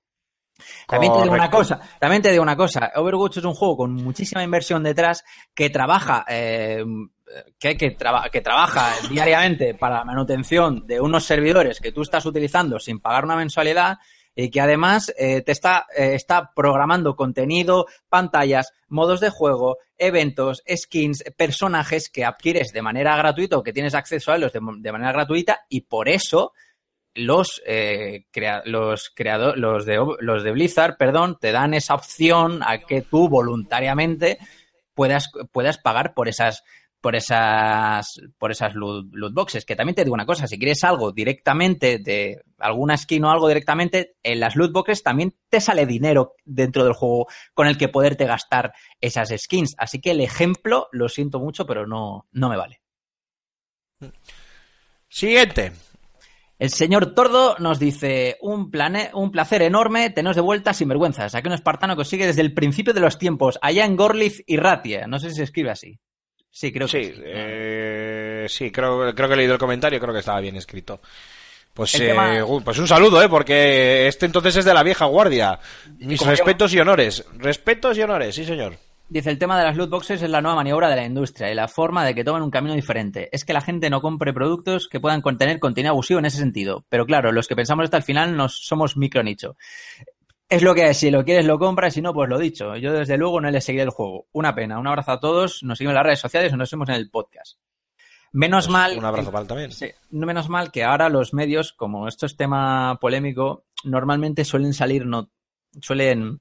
También 0.86 1.12
te 1.12 1.22
digo 1.22 1.34
una 1.34 1.50
cosa, 1.50 1.80
también 2.00 2.22
te 2.22 2.30
digo 2.30 2.42
una 2.42 2.56
cosa, 2.56 2.92
Overwatch 2.96 3.36
es 3.38 3.44
un 3.44 3.54
juego 3.54 3.76
con 3.76 3.92
muchísima 3.92 4.42
inversión 4.42 4.82
detrás 4.82 5.24
que 5.54 5.70
trabaja, 5.70 6.24
eh, 6.28 6.84
que, 7.58 7.76
que, 7.76 7.90
traba- 7.92 8.28
que 8.30 8.40
trabaja 8.40 8.92
diariamente 9.08 9.74
para 9.74 9.98
la 9.98 10.04
manutención 10.04 10.86
de 10.86 11.00
unos 11.00 11.24
servidores 11.24 11.80
que 11.80 11.92
tú 11.92 12.02
estás 12.02 12.26
utilizando 12.26 12.78
sin 12.80 12.98
pagar 13.00 13.24
una 13.24 13.36
mensualidad 13.36 13.98
y 14.40 14.50
que 14.50 14.60
además 14.60 15.12
eh, 15.18 15.42
te 15.42 15.50
está, 15.50 15.86
eh, 15.96 16.14
está 16.14 16.52
programando 16.54 17.16
contenido, 17.16 17.86
pantallas, 18.08 18.72
modos 18.86 19.18
de 19.18 19.30
juego, 19.30 19.78
eventos, 19.96 20.62
skins, 20.72 21.24
personajes 21.36 22.08
que 22.08 22.24
adquieres 22.24 22.68
de 22.72 22.80
manera 22.80 23.16
gratuita 23.16 23.58
o 23.58 23.64
que 23.64 23.72
tienes 23.72 23.96
acceso 23.96 24.30
a 24.30 24.36
ellos 24.36 24.52
de, 24.52 24.60
manera 24.60 25.10
gratuita 25.10 25.66
y 25.68 25.80
por 25.80 26.08
eso 26.08 26.52
los, 27.14 27.60
eh, 27.66 28.26
los, 28.66 29.10
de, 29.84 30.16
los 30.20 30.44
de 30.44 30.52
Blizzard 30.52 30.96
perdón, 30.96 31.36
te 31.40 31.50
dan 31.50 31.74
esa 31.74 31.96
opción 31.96 32.60
a 32.62 32.78
que 32.78 33.02
tú 33.02 33.28
voluntariamente 33.28 34.38
puedas, 34.94 35.32
puedas 35.50 35.78
pagar 35.78 36.14
por 36.14 36.28
esas 36.28 36.62
por 37.00 37.16
esas 37.16 38.20
por 38.38 38.50
esas 38.50 38.74
loot, 38.74 39.06
loot 39.12 39.32
boxes 39.32 39.64
que 39.64 39.76
también 39.76 39.94
te 39.94 40.04
digo 40.04 40.14
una 40.14 40.26
cosa 40.26 40.46
si 40.46 40.58
quieres 40.58 40.82
algo 40.84 41.12
directamente 41.12 41.98
de 41.98 42.42
alguna 42.58 42.96
skin 42.96 43.24
o 43.24 43.30
algo 43.30 43.48
directamente 43.48 44.16
en 44.22 44.40
las 44.40 44.56
loot 44.56 44.72
boxes 44.72 45.02
también 45.02 45.34
te 45.48 45.60
sale 45.60 45.86
dinero 45.86 46.34
dentro 46.44 46.84
del 46.84 46.92
juego 46.92 47.26
con 47.54 47.66
el 47.66 47.78
que 47.78 47.88
poderte 47.88 48.26
gastar 48.26 48.72
esas 49.00 49.32
skins 49.36 49.74
así 49.78 50.00
que 50.00 50.10
el 50.10 50.20
ejemplo 50.20 50.88
lo 50.92 51.08
siento 51.08 51.38
mucho 51.38 51.66
pero 51.66 51.86
no 51.86 52.26
no 52.32 52.48
me 52.48 52.56
vale 52.56 52.80
Siguiente. 55.08 55.72
El 56.58 56.70
señor 56.70 57.14
Tordo 57.14 57.56
nos 57.58 57.78
dice, 57.78 58.36
un, 58.40 58.70
plane 58.70 59.10
un 59.14 59.30
placer 59.30 59.62
enorme, 59.62 60.10
teneros 60.10 60.36
de 60.36 60.42
vuelta 60.42 60.74
sin 60.74 60.88
vergüenzas. 60.88 61.34
Aquí 61.34 61.48
un 61.48 61.54
espartano 61.54 61.94
que 61.94 62.02
os 62.02 62.08
sigue 62.08 62.26
desde 62.26 62.42
el 62.42 62.52
principio 62.52 62.92
de 62.92 63.00
los 63.00 63.18
tiempos, 63.18 63.58
allá 63.62 63.84
en 63.84 63.96
Gorlitz 63.96 64.42
y 64.46 64.56
Ratia. 64.56 65.06
No 65.06 65.18
sé 65.18 65.30
si 65.30 65.36
se 65.36 65.44
escribe 65.44 65.70
así. 65.70 66.00
Sí, 66.50 66.72
creo 66.72 66.88
que 66.88 67.04
Sí, 67.04 67.12
sí. 67.14 67.22
eh, 67.24 68.46
sí 68.48 68.70
creo, 68.70 69.14
creo 69.14 69.28
que 69.28 69.34
he 69.34 69.36
leído 69.36 69.52
el 69.54 69.58
comentario, 69.58 70.00
creo 70.00 70.12
que 70.12 70.20
estaba 70.20 70.40
bien 70.40 70.56
escrito. 70.56 71.00
Pues, 71.74 71.94
eh, 71.94 72.08
tema- 72.08 72.34
pues 72.64 72.78
un 72.78 72.88
saludo, 72.88 73.22
¿eh? 73.22 73.28
Porque 73.28 74.08
este 74.08 74.26
entonces 74.26 74.56
es 74.56 74.64
de 74.64 74.74
la 74.74 74.82
vieja 74.82 75.04
guardia. 75.04 75.60
Mis 75.98 76.20
respetos 76.26 76.74
y 76.74 76.80
honores. 76.80 77.24
Respetos 77.36 77.96
y 77.96 78.02
honores, 78.02 78.34
sí, 78.34 78.44
señor. 78.44 78.76
Dice, 79.10 79.30
el 79.30 79.38
tema 79.38 79.56
de 79.58 79.64
las 79.64 79.76
loot 79.76 79.88
boxes 79.88 80.20
es 80.20 80.28
la 80.28 80.42
nueva 80.42 80.56
maniobra 80.56 80.90
de 80.90 80.96
la 80.96 81.04
industria 81.04 81.50
y 81.50 81.54
la 81.54 81.66
forma 81.68 82.04
de 82.04 82.14
que 82.14 82.24
tomen 82.24 82.42
un 82.42 82.50
camino 82.50 82.74
diferente. 82.74 83.28
Es 83.32 83.44
que 83.44 83.54
la 83.54 83.62
gente 83.62 83.88
no 83.88 84.02
compre 84.02 84.34
productos 84.34 84.86
que 84.88 85.00
puedan 85.00 85.22
contener 85.22 85.58
contenido 85.60 85.92
abusivo 85.92 86.18
en 86.18 86.26
ese 86.26 86.36
sentido. 86.36 86.84
Pero 86.90 87.06
claro, 87.06 87.32
los 87.32 87.46
que 87.48 87.56
pensamos 87.56 87.84
hasta 87.84 87.96
el 87.96 88.02
final 88.02 88.36
nos 88.36 88.58
somos 88.66 88.96
micro 88.98 89.22
nicho. 89.22 89.56
Es 90.48 90.62
lo 90.62 90.74
que 90.74 90.88
es, 90.88 90.96
si 90.96 91.10
lo 91.10 91.24
quieres 91.24 91.44
lo 91.44 91.58
compras, 91.58 91.92
si 91.92 92.00
no, 92.00 92.14
pues 92.14 92.28
lo 92.28 92.38
dicho. 92.38 92.74
Yo 92.76 92.92
desde 92.94 93.18
luego 93.18 93.40
no 93.40 93.50
le 93.50 93.60
seguiré 93.60 93.84
el 93.84 93.90
juego. 93.90 94.28
Una 94.32 94.54
pena, 94.54 94.78
un 94.78 94.86
abrazo 94.86 95.12
a 95.12 95.20
todos, 95.20 95.62
nos 95.62 95.76
seguimos 95.76 95.92
en 95.92 95.96
las 95.96 96.04
redes 96.04 96.20
sociales 96.20 96.52
y 96.52 96.56
nos 96.56 96.70
vemos 96.70 96.88
en 96.88 96.94
el 96.94 97.10
podcast. 97.10 97.58
Menos 98.32 98.66
Pues 98.66 98.72
mal. 98.72 98.98
Un 98.98 99.04
abrazo 99.04 99.30
para 99.30 99.42
él 99.42 99.48
también. 99.48 99.72
Sí, 99.72 99.90
no 100.10 100.26
menos 100.26 100.48
mal 100.48 100.70
que 100.72 100.84
ahora 100.84 101.10
los 101.10 101.34
medios, 101.34 101.72
como 101.72 102.08
esto 102.08 102.24
es 102.24 102.36
tema 102.36 102.98
polémico, 103.00 103.66
normalmente 103.84 104.44
suelen 104.44 104.72
salir, 104.72 105.04
no, 105.04 105.30
suelen 105.82 106.40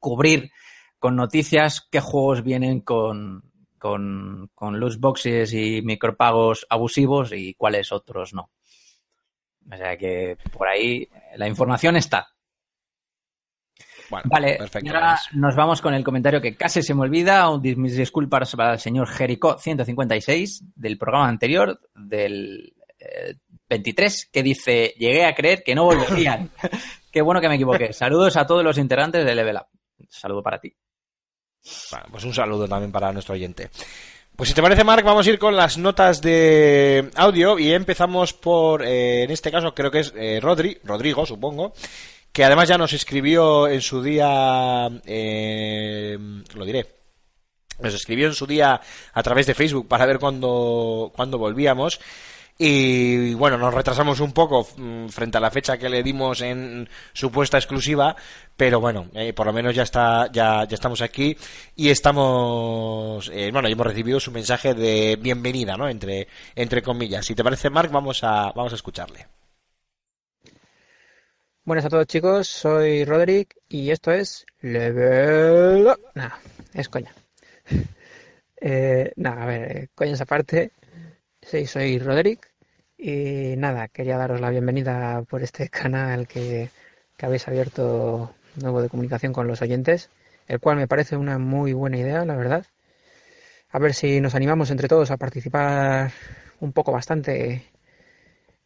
cubrir 0.00 0.50
con 0.98 1.14
noticias 1.14 1.86
qué 1.90 2.00
juegos 2.00 2.42
vienen 2.42 2.80
con, 2.80 3.52
con, 3.78 4.50
con 4.54 4.80
loot 4.80 4.98
boxes 4.98 5.52
y 5.52 5.80
micropagos 5.82 6.66
abusivos 6.68 7.32
y 7.32 7.54
cuáles 7.54 7.92
otros 7.92 8.34
no. 8.34 8.50
O 9.70 9.76
sea 9.76 9.96
que 9.96 10.36
por 10.52 10.66
ahí 10.68 11.08
la 11.36 11.48
información 11.48 11.96
está. 11.96 12.33
Bueno, 14.10 14.24
Vale, 14.30 14.56
perfecto. 14.56 14.86
y 14.86 14.94
ahora 14.94 15.18
nos 15.32 15.56
vamos 15.56 15.80
con 15.80 15.94
el 15.94 16.04
comentario 16.04 16.40
que 16.40 16.56
casi 16.56 16.82
se 16.82 16.94
me 16.94 17.02
olvida. 17.02 17.48
Mis 17.58 17.96
disculpas 17.96 18.54
para 18.54 18.74
el 18.74 18.78
señor 18.78 19.08
Jerico 19.08 19.58
156 19.58 20.62
del 20.76 20.98
programa 20.98 21.28
anterior, 21.28 21.80
del 21.94 22.74
eh, 22.98 23.36
23, 23.68 24.30
que 24.32 24.42
dice: 24.42 24.94
Llegué 24.98 25.24
a 25.24 25.34
creer 25.34 25.62
que 25.64 25.74
no 25.74 25.84
volverían. 25.84 26.50
Qué 27.10 27.22
bueno 27.22 27.40
que 27.40 27.48
me 27.48 27.54
equivoqué. 27.54 27.92
Saludos 27.92 28.36
a 28.36 28.46
todos 28.46 28.62
los 28.64 28.76
integrantes 28.78 29.24
de 29.24 29.34
Level 29.34 29.56
Up. 29.56 29.66
Saludo 30.08 30.42
para 30.42 30.58
ti. 30.58 30.74
Bueno, 31.90 32.06
pues 32.10 32.24
un 32.24 32.34
saludo 32.34 32.68
también 32.68 32.92
para 32.92 33.12
nuestro 33.12 33.34
oyente. 33.34 33.70
Pues 34.36 34.48
si 34.48 34.54
te 34.54 34.62
parece, 34.62 34.82
Mark, 34.82 35.04
vamos 35.04 35.24
a 35.26 35.30
ir 35.30 35.38
con 35.38 35.54
las 35.54 35.78
notas 35.78 36.20
de 36.20 37.08
audio 37.14 37.56
y 37.56 37.72
empezamos 37.72 38.32
por, 38.32 38.84
eh, 38.84 39.22
en 39.22 39.30
este 39.30 39.52
caso 39.52 39.72
creo 39.72 39.92
que 39.92 40.00
es 40.00 40.12
eh, 40.16 40.40
Rodri, 40.42 40.76
Rodrigo, 40.82 41.24
supongo, 41.24 41.72
que 42.34 42.44
además 42.44 42.68
ya 42.68 42.76
nos 42.76 42.92
escribió 42.92 43.68
en 43.68 43.80
su 43.80 44.02
día, 44.02 44.88
eh, 45.06 46.18
lo 46.52 46.64
diré, 46.64 46.84
nos 47.78 47.94
escribió 47.94 48.26
en 48.26 48.34
su 48.34 48.44
día 48.44 48.80
a 49.12 49.22
través 49.22 49.46
de 49.46 49.54
Facebook 49.54 49.86
para 49.86 50.04
ver 50.04 50.18
cuándo, 50.18 51.12
volvíamos. 51.38 52.00
Y 52.58 53.34
bueno, 53.34 53.56
nos 53.56 53.72
retrasamos 53.72 54.18
un 54.18 54.32
poco 54.32 54.66
mm, 54.76 55.08
frente 55.08 55.38
a 55.38 55.40
la 55.40 55.52
fecha 55.52 55.78
que 55.78 55.88
le 55.88 56.02
dimos 56.02 56.40
en 56.40 56.88
supuesta 57.12 57.56
exclusiva, 57.56 58.16
pero 58.56 58.80
bueno, 58.80 59.08
eh, 59.14 59.32
por 59.32 59.46
lo 59.46 59.52
menos 59.52 59.72
ya 59.72 59.84
está, 59.84 60.28
ya, 60.32 60.64
ya 60.64 60.74
estamos 60.74 61.02
aquí 61.02 61.36
y 61.76 61.88
estamos, 61.88 63.30
eh, 63.32 63.50
bueno, 63.52 63.68
hemos 63.68 63.86
recibido 63.86 64.18
su 64.18 64.32
mensaje 64.32 64.74
de 64.74 65.16
bienvenida, 65.20 65.76
¿no? 65.76 65.88
Entre, 65.88 66.26
entre 66.56 66.82
comillas. 66.82 67.26
Si 67.26 67.36
te 67.36 67.44
parece, 67.44 67.70
Mark, 67.70 67.92
vamos 67.92 68.24
a, 68.24 68.50
vamos 68.52 68.72
a 68.72 68.76
escucharle. 68.76 69.43
Buenas 71.66 71.86
a 71.86 71.88
todos 71.88 72.06
chicos, 72.06 72.46
soy 72.46 73.06
Roderick 73.06 73.56
y 73.70 73.90
esto 73.90 74.12
es 74.12 74.44
Level 74.60 75.86
Up. 75.86 75.98
Nah, 76.14 76.32
es 76.74 76.88
coña. 76.90 77.14
Eh, 78.66 79.12
nada, 79.16 79.42
a 79.42 79.46
ver, 79.46 79.76
eh, 79.76 79.88
coñas 79.94 80.22
aparte. 80.22 80.72
Sí, 81.42 81.66
soy 81.66 81.98
Roderick 81.98 82.50
y 82.96 83.56
nada, 83.58 83.88
quería 83.88 84.16
daros 84.16 84.40
la 84.40 84.48
bienvenida 84.48 85.22
por 85.22 85.42
este 85.42 85.68
canal 85.70 86.26
que, 86.26 86.70
que 87.16 87.26
habéis 87.26 87.46
abierto 87.46 88.34
nuevo 88.56 88.80
de 88.80 88.88
comunicación 88.88 89.34
con 89.34 89.46
los 89.46 89.60
oyentes, 89.60 90.08
el 90.48 90.60
cual 90.60 90.76
me 90.76 90.88
parece 90.88 91.16
una 91.18 91.38
muy 91.38 91.74
buena 91.74 91.98
idea, 91.98 92.24
la 92.24 92.36
verdad. 92.36 92.64
A 93.70 93.78
ver 93.78 93.92
si 93.92 94.20
nos 94.20 94.34
animamos 94.34 94.70
entre 94.70 94.88
todos 94.88 95.10
a 95.10 95.18
participar 95.18 96.12
un 96.60 96.72
poco 96.72 96.92
bastante 96.92 97.73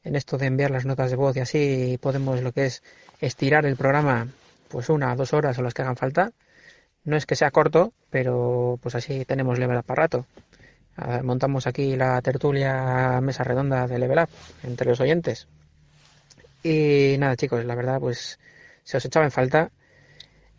en 0.04 0.16
esto 0.16 0.38
de 0.38 0.46
enviar 0.46 0.70
las 0.70 0.86
notas 0.86 1.10
de 1.10 1.16
voz 1.16 1.36
y 1.36 1.40
así 1.40 1.98
podemos 2.00 2.42
lo 2.42 2.52
que 2.52 2.66
es 2.66 2.82
estirar 3.20 3.66
el 3.66 3.76
programa 3.76 4.28
pues 4.68 4.88
una, 4.88 5.14
dos 5.16 5.32
horas 5.32 5.58
o 5.58 5.62
las 5.62 5.74
que 5.74 5.82
hagan 5.82 5.96
falta. 5.96 6.32
No 7.04 7.16
es 7.16 7.26
que 7.26 7.36
sea 7.36 7.50
corto, 7.50 7.92
pero 8.10 8.78
pues 8.82 8.94
así 8.94 9.24
tenemos 9.24 9.58
level 9.58 9.78
up 9.78 9.84
para 9.84 10.02
rato. 10.02 10.26
Ah, 10.96 11.20
Montamos 11.22 11.66
aquí 11.66 11.96
la 11.96 12.20
tertulia 12.22 13.20
mesa 13.22 13.44
redonda 13.44 13.86
de 13.86 13.98
level 13.98 14.18
up 14.18 14.28
entre 14.62 14.88
los 14.88 15.00
oyentes. 15.00 15.48
Y 16.62 17.16
nada 17.18 17.36
chicos, 17.36 17.64
la 17.64 17.74
verdad 17.74 18.00
pues 18.00 18.38
se 18.84 18.96
os 18.96 19.04
echaba 19.04 19.24
en 19.24 19.32
falta. 19.32 19.70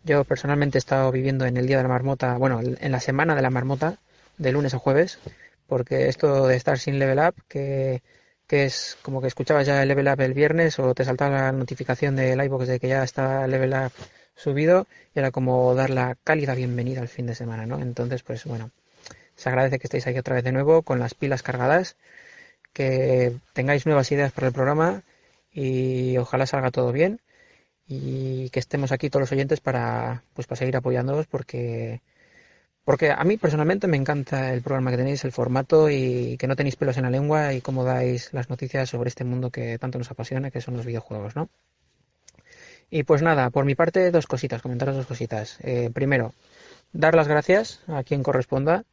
Yo 0.02 0.24
personalmente 0.24 0.78
he 0.78 0.80
estado 0.80 1.12
viviendo 1.12 1.44
en 1.44 1.56
el 1.56 1.66
día 1.66 1.76
de 1.76 1.82
la 1.82 1.88
marmota, 1.88 2.36
bueno, 2.38 2.60
en 2.62 2.92
la 2.92 3.00
semana 3.00 3.34
de 3.34 3.42
la 3.42 3.50
marmota, 3.50 3.98
de 4.38 4.52
lunes 4.52 4.72
a 4.72 4.78
jueves, 4.78 5.18
porque 5.66 6.08
esto 6.08 6.46
de 6.46 6.56
estar 6.56 6.78
sin 6.78 6.98
level 6.98 7.18
up, 7.18 7.34
que 7.48 8.02
que 8.50 8.64
es 8.64 8.98
como 9.02 9.20
que 9.20 9.28
escuchabas 9.28 9.64
ya 9.64 9.80
el 9.80 9.86
level 9.86 10.08
up 10.08 10.20
el 10.20 10.34
viernes 10.34 10.80
o 10.80 10.92
te 10.92 11.04
saltaba 11.04 11.36
la 11.36 11.52
notificación 11.52 12.16
del 12.16 12.42
iVoox 12.42 12.66
de 12.66 12.80
que 12.80 12.88
ya 12.88 13.04
está 13.04 13.44
el 13.44 13.52
level 13.52 13.72
up 13.72 13.92
subido 14.34 14.88
y 15.14 15.20
era 15.20 15.30
como 15.30 15.72
dar 15.76 15.90
la 15.90 16.16
cálida 16.24 16.56
bienvenida 16.56 17.00
al 17.00 17.06
fin 17.06 17.26
de 17.26 17.36
semana, 17.36 17.64
¿no? 17.64 17.78
Entonces, 17.78 18.24
pues 18.24 18.44
bueno, 18.46 18.72
se 19.36 19.50
agradece 19.50 19.78
que 19.78 19.86
estéis 19.86 20.08
aquí 20.08 20.18
otra 20.18 20.34
vez 20.34 20.42
de 20.42 20.50
nuevo 20.50 20.82
con 20.82 20.98
las 20.98 21.14
pilas 21.14 21.44
cargadas, 21.44 21.94
que 22.72 23.36
tengáis 23.52 23.86
nuevas 23.86 24.10
ideas 24.10 24.32
para 24.32 24.48
el 24.48 24.52
programa 24.52 25.04
y 25.52 26.16
ojalá 26.18 26.44
salga 26.44 26.72
todo 26.72 26.90
bien 26.90 27.20
y 27.86 28.50
que 28.50 28.58
estemos 28.58 28.90
aquí 28.90 29.10
todos 29.10 29.20
los 29.20 29.32
oyentes 29.32 29.60
para 29.60 30.24
pues 30.34 30.48
para 30.48 30.58
seguir 30.58 30.76
apoyándoos 30.76 31.28
porque 31.28 32.00
porque 32.84 33.10
a 33.10 33.22
mí 33.24 33.36
personalmente 33.36 33.86
me 33.86 33.96
encanta 33.96 34.52
el 34.52 34.62
programa 34.62 34.90
que 34.90 34.96
tenéis, 34.96 35.24
el 35.24 35.32
formato 35.32 35.90
y 35.90 36.36
que 36.38 36.46
no 36.46 36.56
tenéis 36.56 36.76
pelos 36.76 36.96
en 36.96 37.04
la 37.04 37.10
lengua 37.10 37.52
y 37.54 37.60
cómo 37.60 37.84
dais 37.84 38.32
las 38.32 38.48
noticias 38.50 38.88
sobre 38.88 39.08
este 39.08 39.24
mundo 39.24 39.50
que 39.50 39.78
tanto 39.78 39.98
nos 39.98 40.10
apasiona, 40.10 40.50
que 40.50 40.60
son 40.60 40.76
los 40.76 40.86
videojuegos, 40.86 41.36
¿no? 41.36 41.48
Y 42.90 43.04
pues 43.04 43.22
nada, 43.22 43.50
por 43.50 43.64
mi 43.64 43.74
parte, 43.74 44.10
dos 44.10 44.26
cositas, 44.26 44.62
comentaros 44.62 44.96
dos 44.96 45.06
cositas. 45.06 45.58
Eh, 45.62 45.90
primero, 45.92 46.34
dar 46.92 47.14
las 47.14 47.28
gracias 47.28 47.80
a 47.86 48.02
quien 48.02 48.22
corresponda 48.22 48.84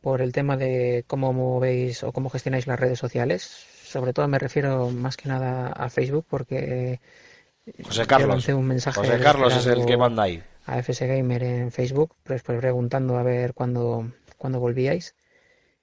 por 0.00 0.20
el 0.20 0.32
tema 0.32 0.56
de 0.56 1.04
cómo 1.06 1.32
movéis 1.32 2.02
o 2.02 2.12
cómo 2.12 2.30
gestionáis 2.30 2.66
las 2.66 2.80
redes 2.80 2.98
sociales. 2.98 3.42
Sobre 3.84 4.12
todo 4.12 4.26
me 4.26 4.38
refiero 4.38 4.90
más 4.90 5.16
que 5.16 5.28
nada 5.28 5.68
a 5.68 5.88
Facebook 5.90 6.26
porque 6.28 7.00
José 7.84 8.02
yo 8.02 8.06
Carlos. 8.06 8.28
lancé 8.28 8.54
un 8.54 8.66
mensaje 8.66 8.98
José 9.00 9.20
Carlos 9.20 9.56
es 9.56 9.66
el 9.66 9.86
que 9.86 9.96
manda 9.96 10.24
ahí. 10.24 10.42
A 10.66 10.78
FS 10.80 11.06
Gamer 11.06 11.42
en 11.44 11.72
Facebook, 11.72 12.14
pues, 12.24 12.42
pues 12.42 12.58
preguntando 12.60 13.16
a 13.16 13.22
ver 13.22 13.54
cuándo, 13.54 14.12
cuándo 14.36 14.60
volvíais. 14.60 15.14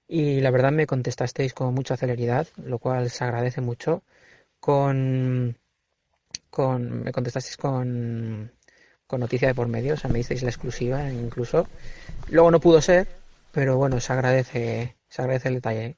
Y 0.07 0.41
la 0.41 0.51
verdad 0.51 0.71
me 0.71 0.88
contestasteis 0.88 1.53
con 1.53 1.73
mucha 1.73 1.97
celeridad, 1.97 2.47
lo 2.57 2.79
cual 2.79 3.09
se 3.09 3.23
agradece 3.23 3.61
mucho. 3.61 4.03
Con, 4.59 5.57
con 6.49 7.03
me 7.03 7.11
contestasteis 7.11 7.57
con, 7.57 8.51
con 9.07 9.19
noticia 9.21 9.47
de 9.47 9.55
por 9.55 9.67
medio, 9.67 9.95
o 9.95 9.97
sea, 9.97 10.09
me 10.09 10.19
disteis 10.19 10.43
la 10.43 10.49
exclusiva 10.49 11.09
incluso. 11.09 11.67
Luego 12.29 12.51
no 12.51 12.59
pudo 12.59 12.81
ser, 12.81 13.07
pero 13.51 13.77
bueno, 13.77 13.99
se 13.99 14.13
agradece, 14.13 14.95
se 15.09 15.21
agradece 15.21 15.49
el 15.49 15.55
detalle. 15.55 15.97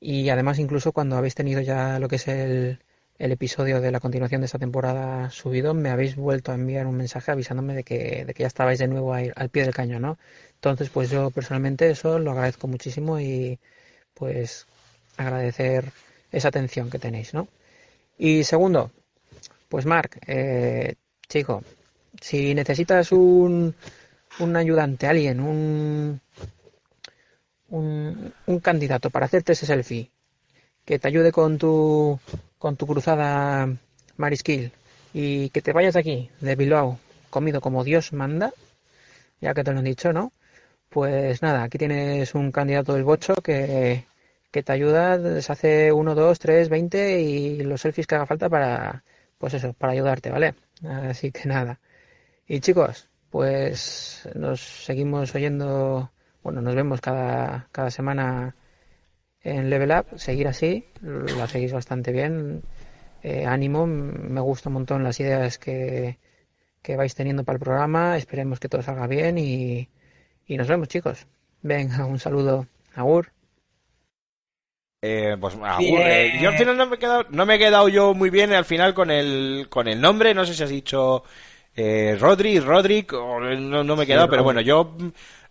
Y 0.00 0.30
además 0.30 0.58
incluso 0.58 0.92
cuando 0.92 1.16
habéis 1.16 1.34
tenido 1.34 1.60
ya 1.60 1.98
lo 1.98 2.08
que 2.08 2.16
es 2.16 2.28
el, 2.28 2.80
el 3.20 3.32
episodio 3.32 3.82
de 3.82 3.90
la 3.90 4.00
continuación 4.00 4.40
de 4.40 4.46
esta 4.46 4.58
temporada 4.58 5.28
subido, 5.30 5.74
me 5.74 5.90
habéis 5.90 6.16
vuelto 6.16 6.52
a 6.52 6.54
enviar 6.54 6.86
un 6.86 6.96
mensaje 6.96 7.30
avisándome 7.30 7.74
de 7.74 7.84
que, 7.84 8.24
de 8.24 8.32
que 8.32 8.44
ya 8.44 8.46
estabais 8.46 8.78
de 8.78 8.88
nuevo 8.88 9.12
ahí 9.12 9.30
al 9.36 9.50
pie 9.50 9.64
del 9.64 9.74
cañón, 9.74 10.00
¿no? 10.00 10.18
Entonces, 10.54 10.88
pues 10.88 11.10
yo 11.10 11.30
personalmente 11.30 11.90
eso 11.90 12.18
lo 12.18 12.30
agradezco 12.30 12.66
muchísimo 12.66 13.20
y 13.20 13.58
pues 14.14 14.66
agradecer 15.18 15.92
esa 16.32 16.48
atención 16.48 16.88
que 16.88 16.98
tenéis, 16.98 17.34
¿no? 17.34 17.46
Y 18.16 18.44
segundo, 18.44 18.90
pues 19.68 19.84
Marc, 19.84 20.18
eh, 20.26 20.94
chico, 21.28 21.62
si 22.22 22.54
necesitas 22.54 23.12
un, 23.12 23.74
un 24.38 24.56
ayudante, 24.56 25.06
alguien, 25.06 25.40
un, 25.40 26.22
un, 27.68 28.32
un 28.46 28.60
candidato 28.60 29.10
para 29.10 29.26
hacerte 29.26 29.52
ese 29.52 29.66
selfie, 29.66 30.10
que 30.86 30.98
te 30.98 31.08
ayude 31.08 31.32
con 31.32 31.58
tu, 31.58 32.18
con 32.60 32.76
tu 32.76 32.86
cruzada 32.86 33.68
Mariskill 34.18 34.70
y 35.14 35.48
que 35.50 35.62
te 35.62 35.72
vayas 35.72 35.94
de 35.94 36.00
aquí, 36.00 36.30
de 36.40 36.56
Bilbao, 36.56 37.00
comido 37.30 37.60
como 37.62 37.84
Dios 37.84 38.12
manda, 38.12 38.52
ya 39.40 39.54
que 39.54 39.64
te 39.64 39.72
lo 39.72 39.78
han 39.78 39.86
dicho, 39.86 40.12
¿no? 40.12 40.32
Pues 40.90 41.42
nada, 41.42 41.64
aquí 41.64 41.78
tienes 41.78 42.34
un 42.34 42.52
candidato 42.52 42.94
del 42.94 43.04
bocho 43.04 43.34
que, 43.36 44.04
que 44.50 44.62
te 44.62 44.72
ayuda, 44.72 45.40
se 45.40 45.52
hace 45.52 45.92
1, 45.92 46.14
2, 46.14 46.38
3, 46.38 46.68
20 46.68 47.20
y 47.22 47.62
los 47.62 47.80
selfies 47.80 48.06
que 48.06 48.16
haga 48.16 48.26
falta 48.26 48.48
para, 48.50 49.04
pues 49.38 49.54
eso, 49.54 49.72
para 49.72 49.94
ayudarte, 49.94 50.30
¿vale? 50.30 50.54
Así 50.84 51.32
que 51.32 51.48
nada. 51.48 51.80
Y 52.46 52.60
chicos, 52.60 53.08
pues 53.30 54.28
nos 54.34 54.60
seguimos 54.60 55.34
oyendo, 55.34 56.10
bueno, 56.42 56.60
nos 56.60 56.74
vemos 56.74 57.00
cada, 57.00 57.68
cada 57.72 57.90
semana 57.90 58.54
en 59.42 59.70
Level 59.70 59.90
Up, 59.90 60.18
seguir 60.18 60.48
así, 60.48 60.84
la 61.02 61.46
seguís 61.46 61.72
bastante 61.72 62.12
bien. 62.12 62.62
Eh, 63.22 63.44
ánimo, 63.44 63.86
me 63.86 64.40
gusta 64.40 64.70
un 64.70 64.74
montón 64.74 65.04
las 65.04 65.20
ideas 65.20 65.58
que, 65.58 66.18
que 66.82 66.96
vais 66.96 67.14
teniendo 67.14 67.44
para 67.44 67.56
el 67.56 67.62
programa, 67.62 68.16
esperemos 68.16 68.58
que 68.58 68.68
todo 68.68 68.82
salga 68.82 69.06
bien 69.06 69.36
y, 69.36 69.88
y 70.46 70.56
nos 70.56 70.68
vemos 70.68 70.88
chicos. 70.88 71.26
Venga, 71.62 72.06
un 72.06 72.18
saludo. 72.18 72.66
Agur. 72.94 73.30
Eh, 75.02 75.36
pues 75.40 75.54
agur, 75.54 76.00
eh, 76.02 76.38
yo 76.42 76.50
al 76.50 76.58
final 76.58 76.76
no 76.76 76.86
me 76.86 76.96
he 76.96 76.98
quedado, 76.98 77.24
no 77.30 77.46
me 77.46 77.54
he 77.54 77.58
quedado 77.58 77.88
yo 77.88 78.12
muy 78.12 78.28
bien 78.28 78.52
al 78.52 78.66
final 78.66 78.92
con 78.92 79.10
el 79.10 79.66
con 79.70 79.88
el 79.88 79.98
nombre, 79.98 80.34
no 80.34 80.44
sé 80.44 80.52
si 80.52 80.62
has 80.62 80.68
dicho 80.68 81.24
eh, 81.74 82.18
Rodri, 82.20 82.60
Rodrick, 82.60 83.14
o 83.14 83.40
no, 83.40 83.82
no 83.82 83.96
me 83.96 84.04
he 84.04 84.06
quedado, 84.06 84.28
pero 84.28 84.44
bueno, 84.44 84.60
yo 84.60 84.94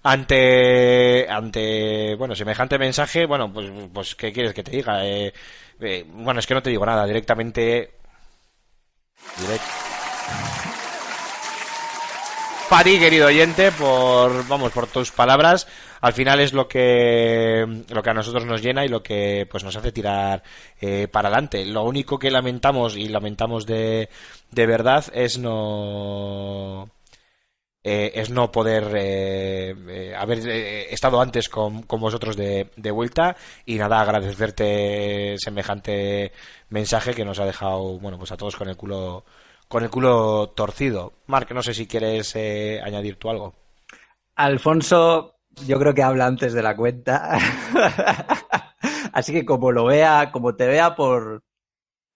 ante 0.03 1.27
ante 1.29 2.15
bueno 2.15 2.35
semejante 2.35 2.77
mensaje, 2.77 3.25
bueno, 3.25 3.51
pues 3.51 3.69
pues 3.93 4.15
qué 4.15 4.31
quieres 4.31 4.53
que 4.53 4.63
te 4.63 4.71
diga. 4.71 5.05
Eh, 5.05 5.33
eh, 5.81 6.05
bueno, 6.07 6.39
es 6.39 6.47
que 6.47 6.53
no 6.53 6.61
te 6.63 6.69
digo 6.69 6.85
nada, 6.85 7.05
directamente 7.05 7.91
direct- 9.39 9.89
para 12.69 12.83
ti, 12.83 12.99
querido 12.99 13.25
oyente, 13.27 13.71
por 13.71 14.47
vamos, 14.47 14.71
por 14.71 14.85
tus 14.85 15.11
palabras. 15.11 15.67
Al 16.01 16.13
final 16.13 16.39
es 16.39 16.53
lo 16.53 16.67
que 16.67 17.65
lo 17.89 18.03
que 18.03 18.09
a 18.09 18.13
nosotros 18.13 18.45
nos 18.45 18.61
llena 18.61 18.85
y 18.85 18.89
lo 18.89 19.01
que 19.01 19.47
pues 19.49 19.63
nos 19.63 19.75
hace 19.75 19.91
tirar 19.91 20.43
eh, 20.79 21.07
para 21.11 21.29
adelante. 21.29 21.65
Lo 21.65 21.83
único 21.83 22.19
que 22.19 22.29
lamentamos 22.29 22.95
y 22.95 23.09
lamentamos 23.09 23.65
de, 23.65 24.07
de 24.51 24.65
verdad 24.67 25.03
es 25.13 25.39
no 25.39 26.89
eh, 27.91 28.11
es 28.21 28.29
no 28.29 28.51
poder 28.51 28.95
eh, 28.95 29.73
eh, 29.87 30.15
haber 30.15 30.47
estado 30.47 31.19
antes 31.19 31.49
con, 31.49 31.81
con 31.81 31.99
vosotros 31.99 32.37
de, 32.37 32.91
vuelta 32.91 33.35
y 33.65 33.79
nada 33.79 33.99
agradecerte 33.99 35.35
semejante 35.39 36.31
mensaje 36.69 37.15
que 37.15 37.25
nos 37.25 37.39
ha 37.39 37.47
dejado 37.47 37.97
bueno 37.97 38.19
pues 38.19 38.31
a 38.31 38.37
todos 38.37 38.55
con 38.55 38.69
el 38.69 38.77
culo 38.77 39.25
con 39.67 39.83
el 39.83 39.89
culo 39.89 40.49
torcido. 40.49 41.13
Marc, 41.25 41.51
no 41.51 41.63
sé 41.63 41.73
si 41.73 41.87
quieres 41.87 42.35
añadir 42.35 43.15
tú 43.15 43.31
algo. 43.31 43.55
Alfonso, 44.35 45.37
yo 45.65 45.79
creo 45.79 45.95
que 45.95 46.03
habla 46.03 46.27
antes 46.27 46.53
de 46.53 46.61
la 46.61 46.75
cuenta. 46.75 47.39
Así 49.13 49.33
que 49.33 49.45
como 49.45 49.71
lo 49.71 49.85
vea, 49.85 50.29
como 50.31 50.55
te 50.55 50.67
vea 50.67 50.95
por, 50.95 51.41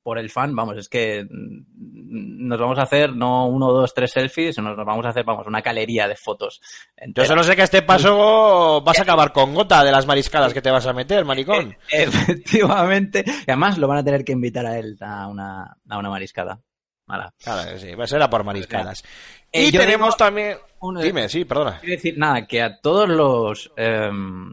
por 0.04 0.20
el 0.20 0.30
fan, 0.30 0.54
vamos, 0.56 0.78
es 0.78 0.90
que 0.90 1.24
mm, 1.24 2.48
nos 2.48 2.60
vamos 2.60 2.78
a 2.78 2.84
hacer 2.84 3.16
no 3.16 3.48
uno, 3.48 3.72
dos, 3.72 3.94
tres 3.94 4.12
selfies, 4.12 4.56
sino 4.56 4.76
nos 4.76 4.86
vamos 4.86 5.06
a 5.06 5.10
hacer, 5.10 5.24
vamos, 5.24 5.48
una 5.48 5.62
galería 5.62 6.08
de 6.08 6.16
fotos. 6.18 6.60
Yo 6.62 7.06
entera. 7.06 7.28
solo 7.28 7.44
sé 7.44 7.56
que 7.56 7.62
a 7.62 7.66
este 7.66 7.82
paso 7.84 8.82
vas 8.86 9.00
a 9.00 9.04
acabar 9.04 9.32
con 9.32 9.54
gota 9.56 9.84
de 9.84 9.92
las 9.92 10.06
mariscadas 10.06 10.54
que 10.54 10.62
te 10.62 10.70
vas 10.72 10.86
a 10.86 10.94
meter, 10.94 11.24
maricón. 11.26 11.76
Efectivamente. 11.90 13.24
Y 13.26 13.52
además 13.52 13.78
lo 13.78 13.88
van 13.88 14.00
a 14.00 14.04
tener 14.04 14.24
que 14.24 14.34
invitar 14.34 14.66
a 14.66 14.78
él 14.78 14.98
a 15.02 15.28
una, 15.28 15.78
a 15.90 15.98
una 15.98 16.10
mariscada. 16.10 16.60
Mala. 17.06 17.34
Claro 17.44 17.78
sí, 17.78 17.94
va 17.96 18.06
a 18.06 18.08
ser 18.08 18.22
a 18.22 18.30
por 18.30 18.44
mariscadas. 18.46 19.04
Eh, 19.52 19.66
y 19.68 19.72
yo 19.72 19.82
tenemos 19.82 20.10
digo- 20.10 20.18
también... 20.18 20.58
un- 20.80 21.02
Dime, 21.02 21.28
sí, 21.28 21.44
perdona. 21.44 21.80
Quiero 21.82 21.96
decir, 21.96 22.18
nada, 22.18 22.48
que 22.48 22.62
a 22.62 22.80
todos 22.80 23.10
los 23.10 23.72
eh, 23.76 24.10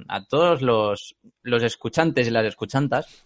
a 0.08 0.24
todos 0.26 0.60
los, 0.60 1.16
los 1.42 1.62
escuchantes 1.62 2.26
y 2.26 2.30
las 2.30 2.44
escuchantas, 2.44 3.24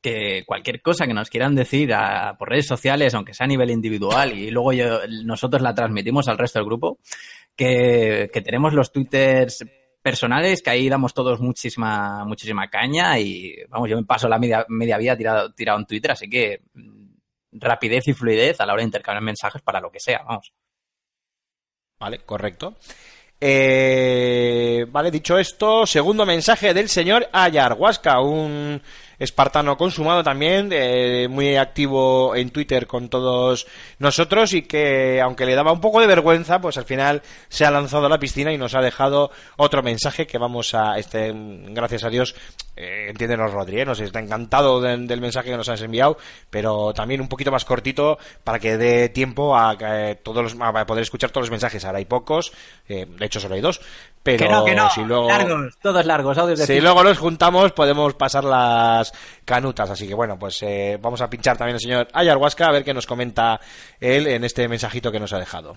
que 0.00 0.44
cualquier 0.46 0.80
cosa 0.80 1.06
que 1.06 1.14
nos 1.14 1.30
quieran 1.30 1.54
decir 1.54 1.92
por 2.38 2.48
redes 2.48 2.66
sociales, 2.66 3.14
aunque 3.14 3.34
sea 3.34 3.44
a 3.44 3.48
nivel 3.48 3.70
individual, 3.70 4.32
y 4.32 4.50
luego 4.50 4.72
nosotros 5.24 5.62
la 5.62 5.74
transmitimos 5.74 6.28
al 6.28 6.38
resto 6.38 6.58
del 6.58 6.66
grupo, 6.66 6.98
que, 7.56 8.30
que 8.32 8.40
tenemos 8.40 8.72
los 8.74 8.92
twitters 8.92 9.64
personales, 10.02 10.62
que 10.62 10.70
ahí 10.70 10.88
damos 10.88 11.12
todos 11.12 11.40
muchísima, 11.40 12.24
muchísima 12.24 12.68
caña, 12.68 13.18
y 13.18 13.56
vamos, 13.68 13.90
yo 13.90 13.96
me 13.96 14.04
paso 14.04 14.28
la 14.28 14.38
media, 14.38 14.64
media 14.68 14.96
vida 14.98 15.16
tirado, 15.16 15.52
tirado 15.52 15.78
en 15.78 15.86
Twitter, 15.86 16.12
así 16.12 16.28
que 16.28 16.62
mm, 16.74 17.08
rapidez 17.52 18.06
y 18.06 18.12
fluidez 18.12 18.60
a 18.60 18.66
la 18.66 18.72
hora 18.72 18.82
de 18.82 18.86
intercambiar 18.86 19.22
mensajes 19.22 19.62
para 19.62 19.80
lo 19.80 19.90
que 19.90 20.00
sea, 20.00 20.22
vamos. 20.22 20.52
Vale, 21.98 22.20
correcto. 22.20 22.76
Eh, 23.40 24.86
vale, 24.88 25.10
dicho 25.10 25.38
esto, 25.38 25.86
segundo 25.86 26.24
mensaje 26.24 26.74
del 26.74 26.88
señor 26.88 27.28
Ayarhuasca, 27.32 28.20
un 28.20 28.80
espartano 29.18 29.76
consumado 29.76 30.22
también, 30.22 30.70
eh, 30.72 31.28
muy 31.28 31.56
activo 31.56 32.34
en 32.36 32.50
Twitter 32.50 32.86
con 32.86 33.08
todos 33.08 33.66
nosotros 33.98 34.52
y 34.54 34.62
que, 34.62 35.20
aunque 35.20 35.46
le 35.46 35.54
daba 35.54 35.72
un 35.72 35.80
poco 35.80 36.00
de 36.00 36.06
vergüenza, 36.06 36.60
pues 36.60 36.78
al 36.78 36.84
final 36.84 37.22
se 37.48 37.64
ha 37.64 37.70
lanzado 37.70 38.06
a 38.06 38.08
la 38.08 38.18
piscina 38.18 38.52
y 38.52 38.58
nos 38.58 38.74
ha 38.74 38.80
dejado 38.80 39.30
otro 39.56 39.82
mensaje 39.82 40.26
que 40.26 40.38
vamos 40.38 40.74
a, 40.74 40.98
este, 40.98 41.32
gracias 41.34 42.04
a 42.04 42.10
Dios, 42.10 42.34
eh, 42.80 43.06
entiéndenos 43.10 43.52
Rodri, 43.52 43.80
¿eh? 43.80 43.84
nos 43.84 43.98
está 44.00 44.20
encantado 44.20 44.80
de- 44.80 44.96
del 44.96 45.20
mensaje 45.20 45.50
que 45.50 45.56
nos 45.56 45.68
has 45.68 45.82
enviado, 45.82 46.16
pero 46.48 46.92
también 46.94 47.20
un 47.20 47.28
poquito 47.28 47.50
más 47.50 47.64
cortito 47.64 48.18
para 48.44 48.58
que 48.58 48.76
dé 48.78 49.08
tiempo 49.08 49.56
a, 49.56 49.76
que, 49.76 49.84
eh, 50.10 50.14
todos 50.14 50.42
los, 50.42 50.56
a 50.60 50.86
poder 50.86 51.02
escuchar 51.02 51.30
todos 51.30 51.46
los 51.46 51.50
mensajes. 51.50 51.84
Ahora 51.84 51.98
hay 51.98 52.04
pocos, 52.04 52.52
eh, 52.88 53.04
de 53.06 53.26
hecho 53.26 53.40
solo 53.40 53.56
hay 53.56 53.60
dos, 53.60 53.80
pero 54.22 54.38
que 54.38 54.48
no, 54.48 54.64
que 54.64 54.74
no, 54.74 54.90
si 54.90 55.02
luego... 55.04 55.28
largos, 55.28 55.78
todos 55.82 56.06
largos, 56.06 56.38
audios 56.38 56.58
de 56.60 56.66
Si 56.66 56.80
luego 56.80 57.02
los 57.02 57.18
juntamos, 57.18 57.72
podemos 57.72 58.14
pasar 58.14 58.44
las 58.44 59.12
canutas. 59.44 59.90
Así 59.90 60.06
que 60.06 60.14
bueno, 60.14 60.38
pues 60.38 60.62
eh, 60.62 60.98
vamos 61.00 61.20
a 61.20 61.28
pinchar 61.28 61.56
también 61.56 61.74
al 61.74 61.80
señor 61.80 62.08
Ayarhuasca 62.12 62.66
a 62.66 62.72
ver 62.72 62.84
qué 62.84 62.94
nos 62.94 63.06
comenta 63.06 63.60
él 64.00 64.26
en 64.26 64.44
este 64.44 64.68
mensajito 64.68 65.10
que 65.10 65.18
nos 65.20 65.32
ha 65.32 65.38
dejado. 65.38 65.74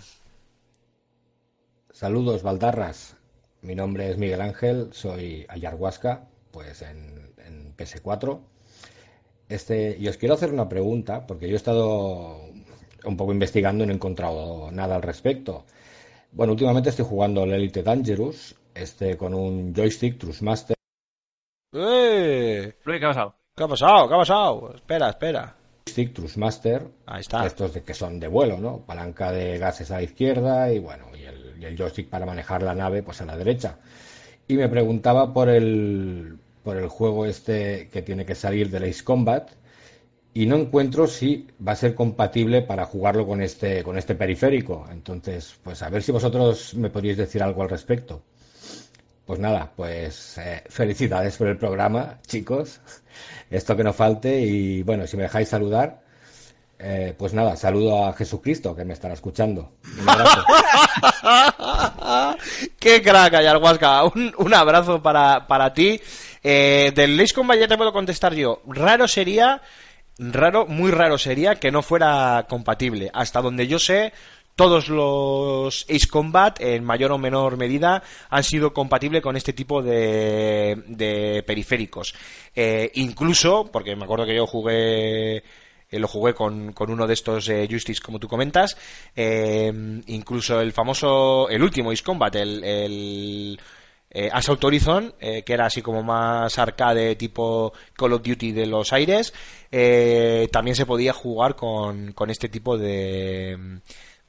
Saludos, 1.92 2.44
Baldarras. 2.44 3.16
Mi 3.62 3.76
nombre 3.76 4.10
es 4.10 4.18
Miguel 4.18 4.42
Ángel, 4.42 4.90
soy 4.92 5.46
Ayarhuasca, 5.48 6.24
pues 6.52 6.82
en, 6.82 7.34
en 7.46 7.76
PS4. 7.76 8.40
Este, 9.50 9.98
y 10.00 10.08
os 10.08 10.18
quiero 10.18 10.36
hacer 10.36 10.52
una 10.54 10.70
pregunta, 10.70 11.26
porque 11.28 11.48
yo 11.48 11.54
he 11.54 11.58
estado 11.58 12.46
un 13.04 13.18
poco 13.18 13.34
investigando 13.34 13.84
y 13.84 13.88
no 13.88 13.94
he 13.94 13.96
encontrado 13.96 14.72
nada 14.72 14.96
al 14.96 15.02
respecto. 15.02 15.66
Bueno, 16.32 16.54
últimamente 16.54 16.90
estoy 16.90 17.06
jugando 17.06 17.44
el 17.44 17.52
Elite 17.54 17.84
Dangerous, 17.84 18.56
este 18.74 19.18
con 19.18 19.34
un 19.34 19.74
joystick 19.76 20.18
Trustmaster. 20.18 20.76
¡Eh! 21.74 22.74
Luis, 22.84 23.00
¿qué 23.00 23.06
ha 23.06 23.10
pasado? 23.10 23.36
¿Qué 23.56 23.64
ha 23.64 23.68
pasado? 23.68 24.08
¿Qué 24.08 24.14
ha 24.14 24.18
pasado? 24.18 24.76
Espera, 24.76 25.10
espera. 25.10 25.56
Joystick 25.86 26.14
Trustmaster, 26.14 26.88
Ahí 27.06 27.22
está. 27.22 27.46
estos 27.46 27.74
de 27.74 27.84
que 27.84 27.94
son 27.94 28.20
de 28.20 28.28
vuelo, 28.28 28.58
¿no? 28.60 28.80
Palanca 28.86 29.32
de 29.32 29.58
gases 29.58 29.92
a 29.92 29.96
la 29.96 30.04
izquierda 30.04 30.72
y 30.72 30.80
bueno, 30.80 31.08
y 31.18 31.24
el, 31.24 31.62
y 31.62 31.66
el 31.66 31.76
joystick 31.78 32.10
para 32.10 32.26
manejar 32.26 32.64
la 32.64 32.76
nave 32.76 33.04
pues 33.04 33.20
a 33.22 33.26
la 33.26 33.36
derecha. 33.36 33.78
Y 34.48 34.56
me 34.56 34.70
preguntaba 34.70 35.34
por 35.34 35.50
el 35.50 36.38
por 36.64 36.78
el 36.78 36.88
juego 36.90 37.26
este 37.26 37.90
que 37.92 38.02
tiene 38.04 38.26
que 38.26 38.36
salir 38.36 38.70
del 38.70 38.84
Ace 38.84 39.04
Combat 39.04 39.50
y 40.34 40.46
no 40.46 40.56
encuentro 40.58 41.08
si 41.08 41.48
va 41.66 41.74
a 41.74 41.76
ser 41.76 41.96
compatible 41.96 42.62
para 42.62 42.86
jugarlo 42.86 43.28
con 43.28 43.42
este 43.42 43.84
con 43.84 43.98
este 43.98 44.16
periférico. 44.16 44.88
Entonces, 44.92 45.56
pues 45.64 45.82
a 45.82 45.90
ver 45.90 46.04
si 46.04 46.12
vosotros 46.12 46.74
me 46.76 46.90
podríais 46.90 47.18
decir 47.18 47.44
algo 47.44 47.64
al 47.64 47.70
respecto. 47.70 48.22
Pues 49.26 49.40
nada, 49.40 49.72
pues 49.76 50.38
eh, 50.38 50.64
felicidades 50.70 51.38
por 51.38 51.48
el 51.48 51.58
programa, 51.58 52.20
chicos. 52.28 52.82
Esto 53.50 53.76
que 53.78 53.84
no 53.84 53.94
falte 53.94 54.42
y 54.42 54.84
bueno, 54.84 55.08
si 55.08 55.18
me 55.18 55.24
dejáis 55.24 55.50
saludar, 55.50 56.02
eh, 56.84 57.16
pues 57.18 57.34
nada, 57.34 57.56
saludo 57.56 58.06
a 58.06 58.14
Jesucristo 58.14 58.76
que 58.76 58.84
me 58.84 58.94
estará 58.94 59.14
escuchando. 59.14 59.74
Un 60.02 60.10
abrazo. 60.10 60.44
¡Qué 62.80 63.02
crack, 63.02 63.36
Ayarhuasca! 63.36 64.04
Un, 64.06 64.54
abrazo 64.54 65.02
para, 65.02 65.48
para 65.48 65.74
ti. 65.74 66.02
Eh, 66.44 66.92
del 66.96 67.20
Ace 67.20 67.34
Combat 67.34 67.60
ya 67.60 67.68
te 67.68 67.78
puedo 67.78 67.94
contestar 67.94 68.34
yo. 68.34 68.62
Raro 68.66 69.08
sería, 69.08 69.62
raro, 70.18 70.66
muy 70.66 70.92
raro 70.92 71.18
sería 71.18 71.56
que 71.56 71.72
no 71.72 71.84
fuera 71.84 72.46
compatible. 72.50 73.12
Hasta 73.14 73.42
donde 73.42 73.68
yo 73.68 73.78
sé, 73.78 74.12
todos 74.56 74.90
los 74.90 75.86
Ace 75.90 76.08
Combat, 76.08 76.60
en 76.62 76.84
mayor 76.84 77.12
o 77.12 77.18
menor 77.18 77.58
medida, 77.58 78.04
han 78.30 78.44
sido 78.44 78.74
compatibles 78.74 79.22
con 79.22 79.36
este 79.38 79.54
tipo 79.54 79.82
de, 79.82 80.84
de 80.88 81.44
periféricos. 81.46 82.14
Eh, 82.56 82.92
incluso, 82.96 83.70
porque 83.72 83.96
me 83.96 84.04
acuerdo 84.04 84.26
que 84.26 84.36
yo 84.36 84.48
jugué 84.48 85.44
eh, 85.92 86.00
lo 86.00 86.08
jugué 86.08 86.34
con, 86.34 86.72
con 86.72 86.90
uno 86.90 87.06
de 87.06 87.14
estos 87.14 87.50
eh, 87.50 87.68
joysticks 87.70 88.00
como 88.00 88.18
tú 88.18 88.30
comentas 88.30 88.78
eh, 89.14 90.02
incluso 90.08 90.62
el 90.62 90.72
famoso 90.72 91.50
el 91.50 91.62
último 91.62 91.92
Ace 91.92 92.04
Combat 92.04 92.34
el, 92.36 93.60
Assault 94.34 94.62
Horizon 94.62 95.14
que 95.20 95.54
era 95.54 95.68
así 95.68 95.82
como 95.82 96.04
más 96.04 96.60
arcade 96.60 97.16
tipo 97.16 97.72
Call 97.94 98.12
of 98.12 98.22
Duty 98.22 98.52
de 98.52 98.66
los 98.66 98.92
aires 98.92 99.34
también 100.52 100.76
se 100.76 100.86
podía 100.86 101.14
jugar 101.14 101.56
con, 101.56 102.12
con 102.12 102.30
este 102.30 102.50
tipo 102.50 102.78
de 102.78 103.82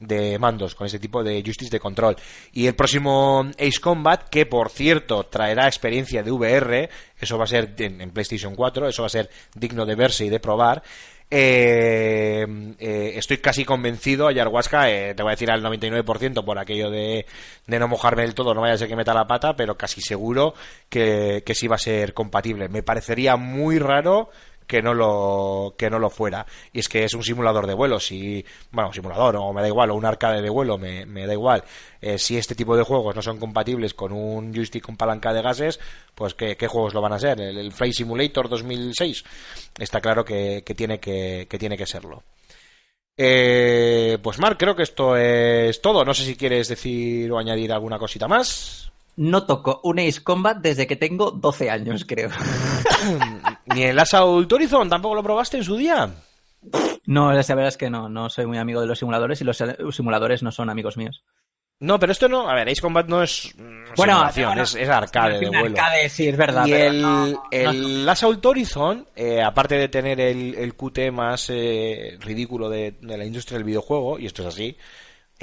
de 0.07 0.37
mandos, 0.39 0.75
con 0.75 0.85
este 0.85 0.99
tipo 0.99 1.23
de 1.23 1.41
joysticks 1.41 1.71
de 1.71 1.79
control. 1.79 2.15
Y 2.51 2.67
el 2.67 2.75
próximo 2.75 3.45
Ace 3.57 3.79
Combat, 3.81 4.29
que 4.29 4.45
por 4.45 4.69
cierto 4.69 5.23
traerá 5.25 5.67
experiencia 5.67 6.23
de 6.23 6.31
VR, 6.31 6.89
eso 7.19 7.37
va 7.37 7.45
a 7.45 7.47
ser 7.47 7.73
en, 7.77 8.01
en 8.01 8.11
PlayStation 8.11 8.55
4, 8.55 8.89
eso 8.89 9.03
va 9.03 9.07
a 9.07 9.09
ser 9.09 9.29
digno 9.55 9.85
de 9.85 9.95
verse 9.95 10.25
y 10.25 10.29
de 10.29 10.39
probar. 10.39 10.83
Eh, 11.35 12.45
eh, 12.77 13.13
estoy 13.15 13.39
casi 13.39 13.65
convencido, 13.65 14.27
Ayahuasca, 14.27 14.91
eh, 14.91 15.15
te 15.15 15.23
voy 15.23 15.31
a 15.31 15.33
decir 15.33 15.49
al 15.49 15.63
99% 15.63 16.45
por 16.45 16.59
aquello 16.59 16.91
de, 16.91 17.25
de 17.65 17.79
no 17.79 17.87
mojarme 17.87 18.21
del 18.21 18.35
todo, 18.35 18.53
no 18.53 18.61
vaya 18.61 18.75
a 18.75 18.77
ser 18.77 18.87
que 18.87 18.95
meta 18.95 19.15
la 19.15 19.25
pata, 19.25 19.55
pero 19.55 19.75
casi 19.75 19.99
seguro 19.99 20.53
que, 20.89 21.41
que 21.43 21.55
sí 21.55 21.67
va 21.67 21.77
a 21.77 21.79
ser 21.79 22.13
compatible. 22.13 22.69
Me 22.69 22.83
parecería 22.83 23.35
muy 23.35 23.79
raro 23.79 24.29
que 24.67 24.81
no 24.81 24.93
lo 24.93 25.75
que 25.77 25.89
no 25.89 25.99
lo 25.99 26.09
fuera. 26.09 26.45
Y 26.71 26.79
es 26.79 26.89
que 26.89 27.03
es 27.03 27.13
un 27.13 27.23
simulador 27.23 27.67
de 27.67 27.73
vuelo. 27.73 27.99
Si 27.99 28.45
bueno 28.71 28.93
simulador 28.93 29.35
o 29.37 29.53
me 29.53 29.61
da 29.61 29.67
igual 29.67 29.91
o 29.91 29.95
un 29.95 30.05
arcade 30.05 30.41
de 30.41 30.49
vuelo 30.49 30.77
me, 30.77 31.05
me 31.05 31.25
da 31.27 31.33
igual. 31.33 31.63
Eh, 32.01 32.17
si 32.17 32.37
este 32.37 32.55
tipo 32.55 32.75
de 32.75 32.83
juegos 32.83 33.15
no 33.15 33.21
son 33.21 33.39
compatibles 33.39 33.93
con 33.93 34.11
un 34.11 34.53
joystick 34.53 34.83
con 34.83 34.97
palanca 34.97 35.33
de 35.33 35.41
gases 35.41 35.79
pues 36.15 36.33
qué, 36.33 36.57
qué 36.57 36.67
juegos 36.67 36.93
lo 36.93 37.01
van 37.01 37.13
a 37.13 37.19
ser 37.19 37.39
el, 37.39 37.57
el 37.57 37.71
Flight 37.71 37.93
Simulator 37.93 38.49
2006 38.49 39.23
está 39.79 40.01
claro 40.01 40.25
que, 40.25 40.63
que 40.65 40.75
tiene 40.75 40.99
que, 40.99 41.47
que 41.49 41.57
tiene 41.57 41.77
que 41.77 41.85
serlo. 41.85 42.23
Eh, 43.15 44.17
pues 44.23 44.39
Marc, 44.39 44.59
creo 44.59 44.75
que 44.75 44.83
esto 44.83 45.15
es 45.15 45.81
todo. 45.81 46.03
No 46.03 46.13
sé 46.13 46.23
si 46.23 46.35
quieres 46.35 46.67
decir 46.67 47.31
o 47.31 47.37
añadir 47.37 47.71
alguna 47.71 47.99
cosita 47.99 48.27
más. 48.27 48.91
No 49.15 49.45
toco 49.45 49.79
un 49.83 49.99
Ace 49.99 50.23
Combat 50.23 50.57
desde 50.57 50.87
que 50.87 50.95
tengo 50.95 51.31
12 51.31 51.69
años, 51.69 52.03
creo. 52.05 52.29
Ni 53.67 53.83
el 53.83 53.99
Assault 53.99 54.51
Horizon 54.51 54.89
tampoco 54.89 55.15
lo 55.15 55.23
probaste 55.23 55.57
en 55.57 55.63
su 55.63 55.75
día. 55.77 56.09
No, 57.05 57.31
la 57.31 57.41
verdad 57.43 57.67
es 57.67 57.77
que 57.77 57.89
no, 57.89 58.09
no 58.09 58.29
soy 58.29 58.45
muy 58.45 58.57
amigo 58.57 58.81
de 58.81 58.87
los 58.87 58.97
simuladores 58.99 59.41
y 59.41 59.43
los 59.43 59.61
simuladores 59.91 60.41
no 60.43 60.51
son 60.51 60.69
amigos 60.69 60.97
míos. 60.97 61.23
No, 61.79 61.99
pero 61.99 62.13
esto 62.13 62.29
no. 62.29 62.49
A 62.49 62.55
ver, 62.55 62.69
Ace 62.69 62.81
Combat 62.81 63.07
no 63.07 63.21
es. 63.21 63.53
mm, 63.57 63.93
Bueno, 63.97 64.25
es, 64.29 64.75
es 64.75 64.87
arcade 64.89 65.39
de 65.39 65.49
vuelo. 65.49 65.77
arcade, 65.77 66.07
sí, 66.07 66.29
es 66.29 66.37
verdad. 66.37 66.65
Y 66.65 66.71
pero 66.71 66.85
el, 66.91 67.01
no- 67.01 67.43
el 67.51 68.07
Assault 68.09 68.45
Horizon, 68.45 69.05
eh, 69.15 69.41
aparte 69.41 69.75
de 69.75 69.89
tener 69.89 70.21
el, 70.21 70.55
el 70.55 70.75
QT 70.75 71.11
más 71.11 71.49
eh, 71.49 72.17
ridículo 72.21 72.69
de, 72.69 72.91
de 73.01 73.17
la 73.17 73.25
industria 73.25 73.57
del 73.57 73.65
videojuego, 73.65 74.17
y 74.17 74.27
esto 74.27 74.43
es 74.43 74.47
así, 74.49 74.77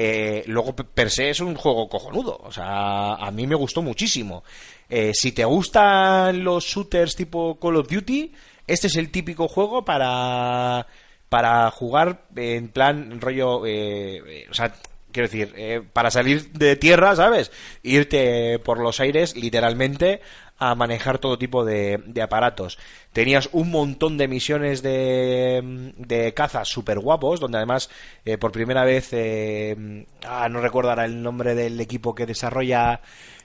eh, 0.03 0.43
luego 0.47 0.75
pe- 0.75 0.85
per 0.85 1.11
se 1.11 1.29
es 1.31 1.41
un 1.41 1.55
juego 1.55 1.89
cojonudo. 1.89 2.39
O 2.43 2.51
sea, 2.51 3.15
a 3.15 3.31
mí 3.31 3.47
me 3.47 3.55
gustó 3.55 3.83
muchísimo. 3.83 4.43
Eh, 4.89 5.13
si 5.15 5.33
te 5.33 5.45
gustan 5.45 6.43
los 6.43 6.65
shooters 6.65 7.15
tipo 7.17 7.59
Call 7.61 7.77
of 7.77 7.89
Duty, 7.89 8.33
este 8.67 8.87
es 8.87 8.97
el 8.97 9.11
típico 9.11 9.47
juego 9.49 9.85
para, 9.85 10.87
para 11.29 11.71
jugar 11.71 12.25
en 12.37 12.69
plan 12.69 13.21
rollo... 13.21 13.67
eh, 13.67 14.23
eh, 14.27 14.47
o 14.51 14.55
sea, 14.55 14.75
quiero 15.13 15.29
decir, 15.29 15.53
eh, 15.57 15.83
para 15.93 16.11
salir 16.11 16.51
de 16.53 16.77
tierra, 16.77 17.15
¿sabes? 17.17 17.51
Irte 17.83 18.59
por 18.61 18.79
los 18.79 19.01
aires, 19.01 19.37
literalmente, 19.37 20.21
a 20.61 20.75
manejar 20.75 21.19
todo 21.19 21.39
tipo 21.39 21.65
de, 21.65 22.03
de 22.07 22.23
aparatos. 22.23 22.79
Tenías 23.13 23.49
un 23.53 23.71
montón 23.71 24.19
de 24.19 24.29
misiones 24.29 24.83
de, 24.83 25.93
de 25.97 26.35
caza 26.35 26.65
súper 26.65 27.01
guapos, 27.01 27.41
donde 27.41 27.57
además, 27.59 27.91
eh, 28.25 28.39
por 28.39 28.53
primera 28.53 28.85
vez, 28.85 29.09
eh, 29.13 30.07
ah, 30.27 30.49
no 30.49 30.61
recuerdo 30.61 30.91
ahora 30.91 31.07
el 31.07 31.23
nombre 31.23 31.55
del 31.55 31.81
equipo 31.81 32.15
que 32.15 32.27
desarrolla 32.27 33.01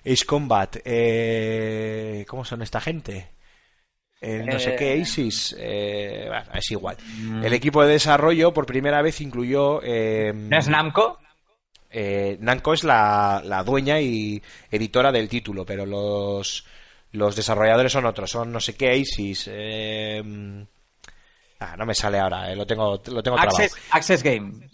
Ace 0.06 0.26
Combat. 0.26 0.76
Eh, 0.86 2.26
¿Cómo 2.28 2.44
son 2.46 2.62
esta 2.62 2.82
gente? 2.82 3.30
Eh, 4.22 4.44
no 4.46 4.60
sé 4.60 4.76
qué, 4.76 4.96
ISIS, 4.98 5.56
eh, 5.60 6.26
bueno, 6.28 6.46
es 6.56 6.72
igual. 6.72 6.98
El 7.44 7.54
equipo 7.54 7.84
de 7.84 7.94
desarrollo 7.94 8.54
por 8.54 8.66
primera 8.66 9.02
vez 9.02 9.22
incluyó... 9.22 9.82
eh, 9.84 10.34
¿No 10.34 10.58
es 10.58 10.68
Namco? 10.68 11.20
eh, 11.92 12.38
Namco 12.40 12.74
es 12.74 12.84
la, 12.84 13.42
la 13.46 13.64
dueña 13.64 14.02
y 14.02 14.42
editora 14.72 15.12
del 15.12 15.30
título, 15.30 15.66
pero 15.66 15.86
los, 15.86 16.66
los 17.16 17.36
desarrolladores 17.36 17.92
son 17.92 18.06
otros, 18.06 18.30
son 18.30 18.52
no 18.52 18.60
sé 18.60 18.76
qué, 18.76 18.96
ISIS. 18.96 19.50
eh, 19.52 20.22
ah, 21.60 21.76
no 21.78 21.86
me 21.86 21.96
sale 21.96 22.20
ahora, 22.20 22.52
eh, 22.52 22.56
lo 22.56 22.66
tengo, 22.66 23.02
lo 23.08 23.24
tengo 23.24 23.38
trabado. 23.38 23.58
Access, 23.58 23.76
Access 23.92 24.24
Game. 24.24 24.70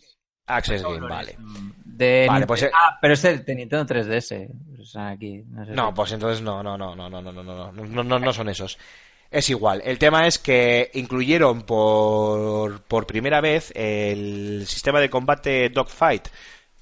Access 0.48 0.84
Game, 0.84 1.00
vale. 1.08 1.38
De 1.86 2.26
Vale, 2.28 2.39
Nintendo- 2.42 2.48
pues, 2.48 2.64
eh, 2.64 2.72
Ah, 2.74 2.98
pero 3.02 3.14
es 3.14 3.22
de, 3.22 3.38
de 3.39 3.56
Nintendo 3.56 3.86
3DS. 3.86 4.50
O 4.82 4.84
sea, 4.86 5.10
aquí. 5.10 5.44
No, 5.48 5.66
sé 5.66 5.72
No, 5.72 5.88
si- 5.89 5.94
pues 5.94 6.12
entonces 6.14 6.42
no, 6.42 6.62
no, 6.64 6.78
no, 6.78 6.96
no, 6.96 7.10
no, 7.10 7.22
no, 7.22 7.32
no, 7.32 7.44
no, 7.44 7.72
no, 7.72 7.86
no, 7.86 8.04
no, 8.04 8.20
no 8.20 8.34
son 8.34 8.50
esos. 8.50 8.78
Es 9.30 9.50
igual. 9.50 9.82
El 9.86 9.98
tema 9.98 10.28
es 10.28 10.39
que 10.39 10.89
incluyeron 10.96 11.62
por, 11.62 12.82
por 12.82 13.06
primera 13.08 13.39
vez 13.39 13.72
el 13.76 14.66
sistema 14.68 15.00
de 15.00 15.10
combate 15.10 15.70
Dogfight, 15.70 16.28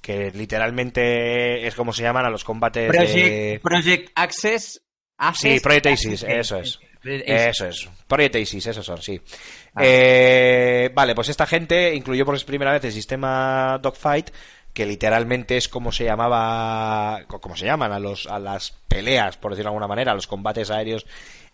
que 0.00 0.32
literalmente 0.32 1.64
es 1.66 1.74
como 1.76 1.92
se 1.92 2.02
llaman 2.02 2.24
a 2.24 2.30
los 2.30 2.42
combates 2.42 2.88
Project, 2.88 3.14
de... 3.14 3.60
Project 3.62 4.10
Access. 4.16 4.82
Access 5.20 5.52
Sí, 5.54 5.60
Project 5.60 5.84
Game. 5.86 6.40
eso 6.40 6.56
es. 6.58 6.80
Eso 7.02 7.66
es. 7.66 7.88
Project 8.06 8.36
Aces, 8.36 8.66
esos 8.66 8.84
son, 8.84 9.00
sí. 9.00 9.18
Ah. 9.74 9.80
Eh, 9.84 10.90
vale, 10.92 11.14
pues 11.14 11.28
esta 11.30 11.46
gente 11.46 11.94
incluyó 11.94 12.26
por 12.26 12.44
primera 12.44 12.72
vez 12.72 12.84
el 12.84 12.92
sistema 12.92 13.78
Dogfight, 13.80 14.30
que 14.74 14.84
literalmente 14.84 15.56
es 15.56 15.68
como 15.68 15.92
se 15.92 16.04
llamaba, 16.04 17.22
co- 17.26 17.40
como 17.40 17.56
se 17.56 17.64
llaman 17.66 17.92
a 17.92 17.98
los, 17.98 18.26
a 18.26 18.38
las 18.38 18.72
peleas, 18.88 19.36
por 19.38 19.52
decirlo 19.52 19.68
de 19.70 19.74
alguna 19.74 19.88
manera, 19.88 20.12
a 20.12 20.14
los 20.14 20.26
combates 20.26 20.70
aéreos 20.70 21.06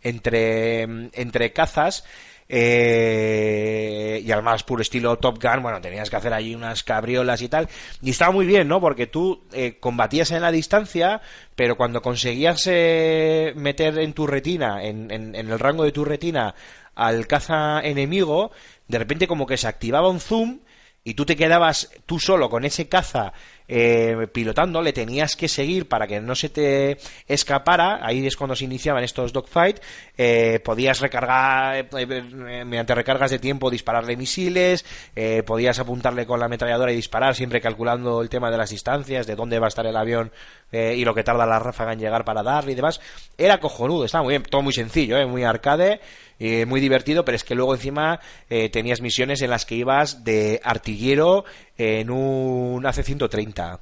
entre, 0.03 0.83
entre 0.83 1.53
cazas. 1.53 2.05
Eh, 2.49 4.23
y 4.25 4.31
además 4.33 4.63
puro 4.63 4.83
estilo 4.83 5.17
Top 5.19 5.43
Gun, 5.43 5.63
bueno, 5.63 5.81
tenías 5.81 6.11
que 6.11 6.17
hacer 6.17 6.33
allí 6.33 6.55
unas 6.55 6.83
cabriolas 6.83 7.43
y 7.43 7.49
tal. 7.49 7.69
Y 8.03 8.11
estaba 8.11 8.33
muy 8.33 8.47
bien, 8.47 8.69
¿no? 8.69 8.81
Porque 8.81 9.07
tú 9.07 9.43
eh, 9.53 9.79
combatías 9.81 10.31
en 10.31 10.43
la 10.43 10.53
distancia, 10.53 11.21
pero 11.55 11.77
cuando 11.77 12.03
conseguías 12.03 12.63
eh, 12.67 13.53
meter 13.57 13.99
en 13.99 14.13
tu 14.13 14.27
retina, 14.27 14.85
en- 14.85 15.11
en 15.11 15.35
el 15.35 15.59
rango 15.59 15.85
de 15.85 15.93
tu 15.93 16.05
retina, 16.05 16.55
al 16.95 17.27
caza 17.27 17.81
enemigo, 17.83 18.51
de 18.89 18.99
repente 18.99 19.27
como 19.27 19.47
que 19.47 19.57
se 19.57 19.69
activaba 19.69 20.09
un 20.09 20.21
zoom 20.21 20.61
y 21.05 21.15
tú 21.15 21.25
te 21.27 21.37
quedabas 21.37 21.91
tú 22.07 22.19
solo 22.19 22.49
con 22.51 22.65
ese 22.65 22.89
caza 22.89 23.33
eh, 23.69 24.27
pilotando, 24.33 24.83
le 24.83 24.93
tenías 24.93 25.37
que 25.37 25.49
seguir 25.49 25.89
para 25.89 26.07
que 26.07 26.21
no 26.21 26.35
se 26.35 26.49
te 26.49 26.99
escapara, 27.27 28.01
ahí 28.03 28.27
es 28.27 28.37
cuando 28.37 28.57
se 28.57 28.64
iniciaban 28.64 29.05
estos 29.05 29.33
dogfight, 29.33 29.79
eh, 30.17 30.61
podías 30.64 31.01
recargar, 31.01 31.77
eh, 31.77 31.89
eh, 31.93 32.64
mediante 32.64 32.95
recargas 32.95 33.31
de 33.31 33.39
tiempo, 33.39 33.71
dispararle 33.71 34.17
misiles, 34.17 34.85
eh, 35.14 35.43
podías 35.45 35.79
apuntarle 35.79 36.27
con 36.27 36.41
la 36.41 36.47
ametralladora 36.47 36.93
y 36.93 36.97
disparar, 36.97 37.35
siempre 37.35 37.61
calculando 37.61 38.23
el 38.23 38.29
tema 38.29 38.51
de 38.51 38.57
las 38.57 38.71
distancias, 38.71 39.27
de 39.27 39.37
dónde 39.37 39.59
va 39.59 39.67
a 39.67 39.69
estar 39.69 39.87
el 39.87 39.97
avión 39.97 40.33
eh, 40.73 40.95
y 40.97 41.05
lo 41.05 41.14
que 41.14 41.23
tarda 41.23 41.47
la 41.47 41.59
ráfaga 41.59 41.93
en 41.93 42.01
llegar 42.01 42.25
para 42.25 42.43
darle 42.43 42.73
y 42.73 42.75
demás. 42.75 43.01
Era 43.39 43.59
cojonudo, 43.59 44.05
estaba 44.05 44.25
muy 44.25 44.33
bien, 44.33 44.43
todo 44.43 44.62
muy 44.62 44.73
sencillo, 44.73 45.17
eh, 45.17 45.27
muy 45.27 45.45
arcade, 45.45 46.01
eh, 46.39 46.67
muy 46.67 46.81
divertido, 46.81 47.25
pero 47.25 47.37
es 47.37 47.45
que 47.45 47.55
luego 47.55 47.75
encima 47.75 48.21
eh, 48.51 48.69
tenías 48.69 49.01
misiones 49.01 49.41
en 49.43 49.51
las 49.51 49.64
que 49.64 49.77
ibas 49.77 50.25
de 50.25 50.61
artillero 50.64 51.45
en 51.77 52.11
un 52.11 52.85
AC-130. 52.85 53.81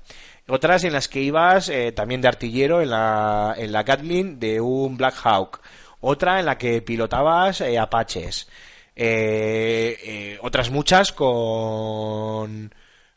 Otras 0.48 0.84
en 0.84 0.92
las 0.92 1.08
que 1.08 1.20
ibas 1.20 1.68
eh, 1.68 1.92
también 1.92 2.20
de 2.20 2.28
artillero 2.28 2.82
en 2.82 2.90
la, 2.90 3.54
en 3.56 3.72
la 3.72 3.82
Gatling 3.82 4.38
de 4.38 4.60
un 4.60 4.96
Black 4.96 5.14
Hawk. 5.22 5.60
Otra 6.00 6.38
en 6.38 6.46
la 6.46 6.58
que 6.58 6.82
pilotabas 6.82 7.62
eh, 7.62 7.78
Apaches. 7.78 8.46
Eh, 8.96 9.98
eh, 10.04 10.38
otras 10.42 10.70
muchas 10.70 11.12
con 11.12 12.72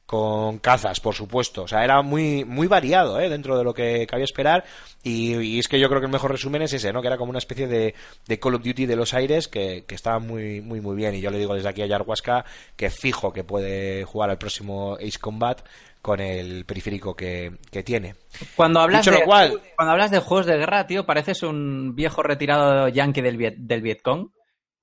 con 0.08 0.58
cazas, 0.60 1.00
por 1.02 1.14
supuesto. 1.14 1.64
O 1.64 1.68
sea, 1.68 1.84
era 1.84 2.02
muy, 2.02 2.46
muy 2.46 2.66
variado, 2.68 3.20
¿eh? 3.20 3.28
Dentro 3.30 3.58
de 3.58 3.64
lo 3.66 3.74
que 3.74 4.08
cabía 4.08 4.24
esperar. 4.24 4.64
Y, 5.04 5.36
y 5.36 5.60
es 5.60 5.68
que 5.68 5.80
yo 5.80 5.90
creo 5.90 6.00
que 6.00 6.06
el 6.08 6.12
mejor 6.12 6.32
resumen 6.32 6.62
es 6.62 6.72
ese, 6.74 6.92
¿no? 6.94 7.02
Que 7.02 7.08
era 7.08 7.18
como 7.18 7.30
una 7.30 7.40
especie 7.40 7.68
de, 7.68 7.94
de 8.26 8.40
Call 8.40 8.56
of 8.56 8.64
Duty 8.64 8.86
de 8.86 8.96
los 8.96 9.14
aires 9.14 9.48
que, 9.50 9.84
que 9.86 9.96
estaba 9.96 10.20
muy, 10.20 10.62
muy, 10.62 10.80
muy 10.82 10.96
bien. 10.96 11.14
Y 11.14 11.20
yo 11.22 11.30
le 11.30 11.38
digo 11.38 11.54
desde 11.54 11.68
aquí 11.70 11.82
a 11.82 11.88
Yarhuasca 11.88 12.46
que 12.78 12.90
fijo 12.90 13.34
que 13.34 13.44
puede 13.44 14.06
jugar 14.06 14.30
al 14.30 14.38
próximo 14.38 14.96
Ace 14.96 15.20
Combat 15.20 15.60
con 16.02 16.22
el 16.22 16.64
periférico 16.64 17.14
que, 17.14 17.58
que 17.70 17.84
tiene. 17.84 18.16
Cuando 18.56 18.80
hablas, 18.80 19.04
Dicho 19.06 19.18
de, 19.18 19.26
cual- 19.26 19.62
cuando 19.76 19.92
hablas 19.92 20.10
de 20.12 20.20
juegos 20.20 20.46
de 20.46 20.58
guerra, 20.58 20.88
tío, 20.88 21.06
pareces 21.06 21.44
un 21.44 21.96
viejo 21.96 22.24
retirado 22.24 22.88
yankee 22.88 23.22
del, 23.22 23.36
Viet, 23.36 23.56
del 23.58 23.82
Vietcong. 23.82 24.30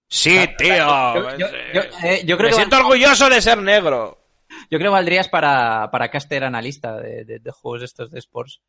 Sí, 0.07 0.39
tío. 0.59 0.75
Yo, 1.15 1.39
yo- 1.39 1.47
yo- 1.73 1.81
eh, 2.05 2.23
yo 2.27 2.37
creo 2.37 2.49
Me 2.49 2.51
que 2.51 2.57
siento 2.57 2.77
orgulloso 2.77 3.31
de 3.31 3.41
ser 3.41 3.57
negro. 3.57 4.19
Yo 4.71 4.79
creo 4.79 4.91
que 4.91 4.95
valdrías 4.97 5.29
para, 5.29 5.91
para 5.91 6.09
caster 6.11 6.45
analista 6.45 6.97
de, 6.97 7.25
de- 7.25 7.39
de 7.39 7.51
juegos 7.51 7.83
estos 7.83 8.11
de 8.11 8.19
sports. 8.19 8.61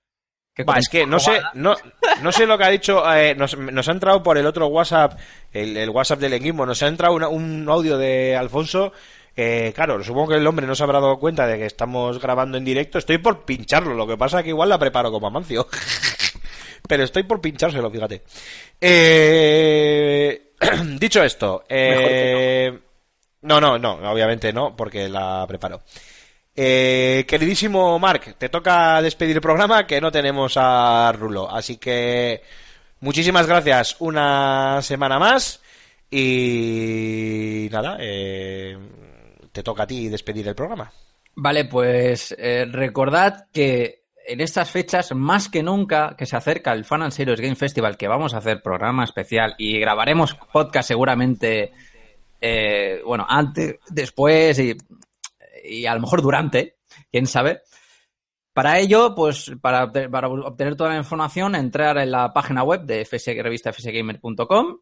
Va, 0.70 0.78
es 0.80 0.88
que 0.88 1.06
no 1.06 1.20
sé, 1.20 1.42
no, 1.56 1.76
no 2.22 2.32
sé 2.32 2.46
lo 2.46 2.58
que 2.58 2.64
ha 2.64 2.70
dicho, 2.70 3.04
eh, 3.14 3.36
nos, 3.36 3.58
nos 3.58 3.90
ha 3.90 3.92
entrado 3.92 4.24
por 4.24 4.38
el 4.38 4.46
otro 4.46 4.68
WhatsApp, 4.68 5.20
el, 5.52 5.76
el 5.76 5.90
WhatsApp 5.90 6.20
del 6.20 6.32
equipo, 6.34 6.66
nos 6.66 6.82
ha 6.82 6.88
entrado 6.88 7.14
una- 7.14 7.28
un 7.28 7.68
audio 7.70 7.98
de 7.98 8.38
Alfonso, 8.38 8.94
eh, 9.36 9.74
claro, 9.76 10.02
supongo 10.02 10.30
que 10.30 10.36
el 10.36 10.48
hombre 10.48 10.66
no 10.66 10.74
se 10.74 10.84
habrá 10.84 11.02
dado 11.02 11.20
cuenta 11.20 11.46
de 11.46 11.58
que 11.58 11.66
estamos 11.66 12.22
grabando 12.22 12.58
en 12.58 12.64
directo, 12.64 12.98
estoy 13.00 13.18
por 13.18 13.44
pincharlo, 13.44 13.96
lo 13.96 14.08
que 14.08 14.16
pasa 14.16 14.44
que 14.44 14.50
igual 14.50 14.70
la 14.70 14.80
preparo 14.80 15.12
como 15.12 15.28
Amancio, 15.28 15.68
pero 16.88 17.04
estoy 17.04 17.24
por 17.24 17.42
pinchárselo, 17.42 17.92
fíjate. 17.92 18.24
Eh, 18.80 20.52
dicho 21.00 21.22
esto, 21.22 21.66
eh, 21.68 22.72
no, 22.72 22.80
no, 23.46 23.78
no, 23.78 24.12
obviamente 24.12 24.52
no, 24.52 24.76
porque 24.76 25.10
la 25.10 25.46
preparo. 25.48 25.82
Eh, 26.56 27.26
queridísimo 27.28 28.00
Mark, 28.00 28.36
te 28.38 28.50
toca 28.50 29.02
despedir 29.02 29.36
el 29.36 29.42
programa 29.42 29.86
que 29.86 30.00
no 30.00 30.12
tenemos 30.12 30.54
a 30.56 31.12
Rulo. 31.12 31.50
Así 31.50 31.78
que 31.78 32.42
muchísimas 33.02 33.48
gracias 33.48 33.98
una 34.00 34.82
semana 34.82 35.20
más 35.20 35.62
y 36.10 37.68
nada, 37.72 37.98
eh, 38.00 38.78
te 39.52 39.64
toca 39.64 39.84
a 39.84 39.88
ti 39.88 40.08
despedir 40.08 40.48
el 40.48 40.56
programa. 40.56 40.92
Vale, 41.36 41.66
pues 41.66 42.34
eh, 42.38 42.66
recordad 42.72 43.48
que 43.52 44.06
en 44.26 44.42
estas 44.42 44.72
fechas, 44.72 45.14
más 45.14 45.50
que 45.50 45.62
nunca, 45.62 46.16
que 46.18 46.26
se 46.26 46.36
acerca 46.36 46.72
el 46.72 46.86
Fan 46.86 47.04
and 47.04 47.14
Game 47.18 47.56
Festival, 47.56 47.98
que 47.98 48.08
vamos 48.08 48.34
a 48.34 48.38
hacer 48.38 48.62
programa 48.62 49.04
especial 49.04 49.56
y 49.58 49.80
grabaremos 49.80 50.36
podcast 50.52 50.88
seguramente, 50.88 51.74
eh, 52.48 53.02
bueno, 53.04 53.26
antes, 53.28 53.78
después 53.90 54.60
y, 54.60 55.86
a 55.88 55.96
lo 55.96 56.02
mejor 56.02 56.22
durante, 56.22 56.76
quién 57.12 57.26
sabe. 57.26 57.62
Para 58.54 58.80
ello, 58.80 59.14
pues 59.16 59.52
para, 59.62 59.86
obte- 59.92 60.10
para 60.10 60.30
obtener 60.30 60.76
toda 60.76 60.92
la 60.92 60.98
información, 60.98 61.56
entrar 61.56 61.98
en 61.98 62.12
la 62.12 62.32
página 62.32 62.64
web 62.64 62.82
de 62.82 63.02
FS, 63.04 63.34
revista 63.42 63.74
fsgamer.com. 63.74 64.78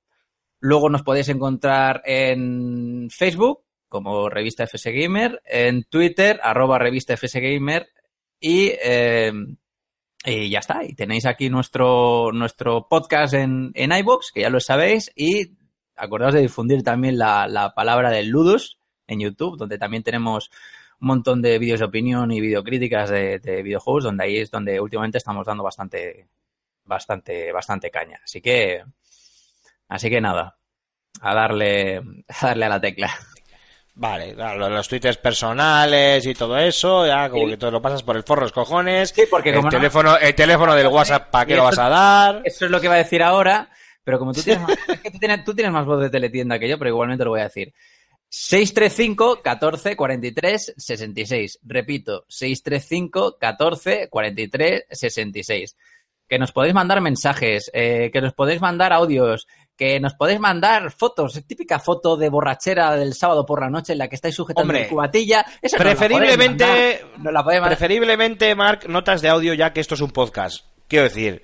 Luego 0.59 0.89
nos 0.89 1.03
podéis 1.03 1.29
encontrar 1.29 2.01
en 2.05 3.09
Facebook 3.09 3.63
como 3.89 4.27
revista 4.29 4.63
FS 4.65 4.91
Gamer, 4.91 5.41
en 5.45 5.83
Twitter, 5.85 6.39
arroba 6.43 6.79
revista 6.79 7.13
FS 7.13 7.39
Gamer, 7.39 7.87
y, 8.39 8.71
eh, 8.83 9.31
y 10.25 10.49
ya 10.49 10.59
está. 10.59 10.83
Y 10.83 10.95
tenéis 10.95 11.25
aquí 11.25 11.49
nuestro, 11.49 12.31
nuestro 12.33 12.87
podcast 12.89 13.35
en, 13.35 13.71
en 13.75 13.91
iVoox, 13.91 14.31
que 14.33 14.41
ya 14.41 14.49
lo 14.49 14.59
sabéis, 14.59 15.11
y 15.15 15.51
acordaos 15.95 16.33
de 16.33 16.41
difundir 16.41 16.83
también 16.83 17.17
la, 17.17 17.47
la 17.47 17.73
palabra 17.73 18.09
del 18.09 18.29
Ludus 18.29 18.77
en 19.07 19.19
YouTube, 19.19 19.57
donde 19.57 19.77
también 19.77 20.03
tenemos 20.03 20.49
un 20.99 21.07
montón 21.07 21.41
de 21.41 21.59
vídeos 21.59 21.79
de 21.79 21.85
opinión 21.85 22.31
y 22.31 22.39
videocríticas 22.41 23.09
de, 23.09 23.39
de 23.39 23.61
videojuegos, 23.61 24.03
donde 24.05 24.23
ahí 24.23 24.37
es 24.37 24.49
donde 24.51 24.79
últimamente 24.79 25.17
estamos 25.17 25.45
dando 25.45 25.63
bastante, 25.63 26.27
bastante, 26.85 27.51
bastante 27.51 27.91
caña. 27.91 28.19
Así 28.23 28.41
que, 28.41 28.83
así 29.89 30.09
que 30.09 30.21
nada, 30.21 30.57
a 31.21 31.33
darle, 31.35 31.97
a 32.41 32.47
darle 32.47 32.65
a 32.65 32.69
la 32.69 32.81
tecla. 32.81 33.11
Vale, 33.95 34.33
claro, 34.33 34.69
los 34.69 34.87
twitters 34.87 35.17
personales 35.17 36.25
y 36.25 36.33
todo 36.33 36.57
eso, 36.57 37.05
ya 37.05 37.29
como 37.29 37.43
Sí. 37.45 37.51
que 37.51 37.57
todo 37.57 37.69
lo 37.69 37.81
pasas 37.81 38.01
por 38.01 38.15
el 38.15 38.23
forro, 38.23 38.41
los 38.41 38.51
cojones. 38.51 39.09
Sí, 39.11 39.25
porque 39.29 39.49
el 39.49 39.55
como 39.57 39.67
no- 39.69 39.77
teléfono, 39.77 40.17
el 40.17 40.33
teléfono 40.33 40.73
del 40.73 40.87
WhatsApp, 40.87 41.29
¿para 41.29 41.45
qué 41.45 41.55
lo 41.55 41.63
vas 41.65 41.77
a 41.77 41.89
dar? 41.89 42.41
Eso 42.43 42.65
es 42.65 42.71
lo 42.71 42.79
que 42.79 42.87
iba 42.87 42.95
a 42.95 42.99
decir 42.99 43.21
ahora, 43.21 43.69
pero 44.03 44.19
como 44.19 44.33
tú 44.33 44.41
tienes, 44.41 44.61
más, 44.63 44.77
es 44.87 44.99
que 45.01 45.11
tú 45.11 45.17
tienes, 45.19 45.43
tú 45.43 45.53
tienes 45.53 45.71
más 45.73 45.85
voz 45.85 46.01
de 46.01 46.09
teletienda 46.09 46.59
que 46.59 46.67
yo, 46.69 46.77
pero 46.77 46.89
igualmente 46.89 47.23
lo 47.23 47.31
voy 47.31 47.41
a 47.41 47.45
decir. 47.45 47.73
635 48.29 49.41
14 49.43 49.95
43 49.95 50.73
66. 50.75 51.59
Repito, 51.63 52.25
635 52.27 53.37
14 53.39 54.09
43 54.09 54.85
66. 54.89 55.75
Que 56.27 56.39
nos 56.39 56.51
podéis 56.51 56.73
mandar 56.73 56.99
mensajes, 56.99 57.69
eh, 57.73 58.09
que 58.11 58.21
nos 58.21 58.33
podéis 58.33 58.59
mandar 58.59 58.91
audios, 58.91 59.45
que 59.77 59.99
nos 59.99 60.15
podéis 60.15 60.39
mandar 60.39 60.91
fotos, 60.91 61.39
típica 61.45 61.77
foto 61.77 62.17
de 62.17 62.29
borrachera 62.29 62.95
del 62.95 63.13
sábado 63.13 63.45
por 63.45 63.61
la 63.61 63.69
noche 63.69 63.93
en 63.93 63.99
la 63.99 64.07
que 64.07 64.15
estáis 64.15 64.33
sujetando 64.33 64.71
Hombre, 64.71 64.87
cubatilla. 64.87 65.45
Esa 65.61 65.77
Preferiblemente, 65.77 66.65
mandar, 66.65 67.19
nos 67.19 67.33
la 67.33 67.43
podéis 67.43 67.61
mandar. 67.61 67.77
preferiblemente, 67.77 68.55
Mark, 68.55 68.89
notas 68.89 69.21
de 69.21 69.29
audio 69.29 69.53
ya 69.53 69.73
que 69.73 69.81
esto 69.81 69.93
es 69.93 70.01
un 70.01 70.11
podcast. 70.11 70.65
Quiero 70.87 71.03
decir, 71.03 71.41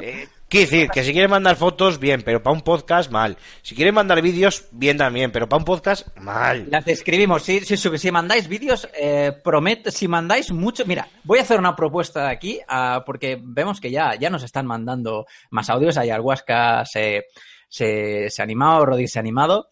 eh, 0.00 0.28
quiero 0.52 0.70
decir 0.70 0.90
que 0.90 1.02
si 1.02 1.12
quieres 1.12 1.30
mandar 1.30 1.56
fotos, 1.56 1.98
bien, 1.98 2.20
pero 2.22 2.42
para 2.42 2.54
un 2.54 2.60
podcast, 2.60 3.10
mal. 3.10 3.38
Si 3.62 3.74
quieres 3.74 3.94
mandar 3.94 4.20
vídeos, 4.20 4.68
bien 4.70 4.98
también, 4.98 5.32
pero 5.32 5.48
para 5.48 5.58
un 5.58 5.64
podcast, 5.64 6.14
mal. 6.18 6.66
Las 6.70 6.86
escribimos. 6.86 7.42
Si, 7.42 7.60
si, 7.60 7.76
si 7.76 8.10
mandáis 8.10 8.48
vídeos, 8.48 8.86
eh, 8.94 9.32
prometo, 9.42 9.90
si 9.90 10.08
mandáis 10.08 10.52
mucho. 10.52 10.84
Mira, 10.84 11.08
voy 11.24 11.38
a 11.38 11.42
hacer 11.42 11.58
una 11.58 11.74
propuesta 11.74 12.26
de 12.26 12.30
aquí, 12.32 12.60
ah, 12.68 13.02
porque 13.06 13.40
vemos 13.42 13.80
que 13.80 13.90
ya, 13.90 14.14
ya 14.14 14.28
nos 14.28 14.42
están 14.42 14.66
mandando 14.66 15.24
más 15.50 15.70
audios. 15.70 15.96
Ayahuasca 15.96 16.84
se, 16.84 17.24
se, 17.66 18.28
se 18.28 18.42
ha 18.42 18.44
animado, 18.44 18.84
Rodri 18.84 19.08
se 19.08 19.18
ha 19.18 19.20
animado. 19.20 19.70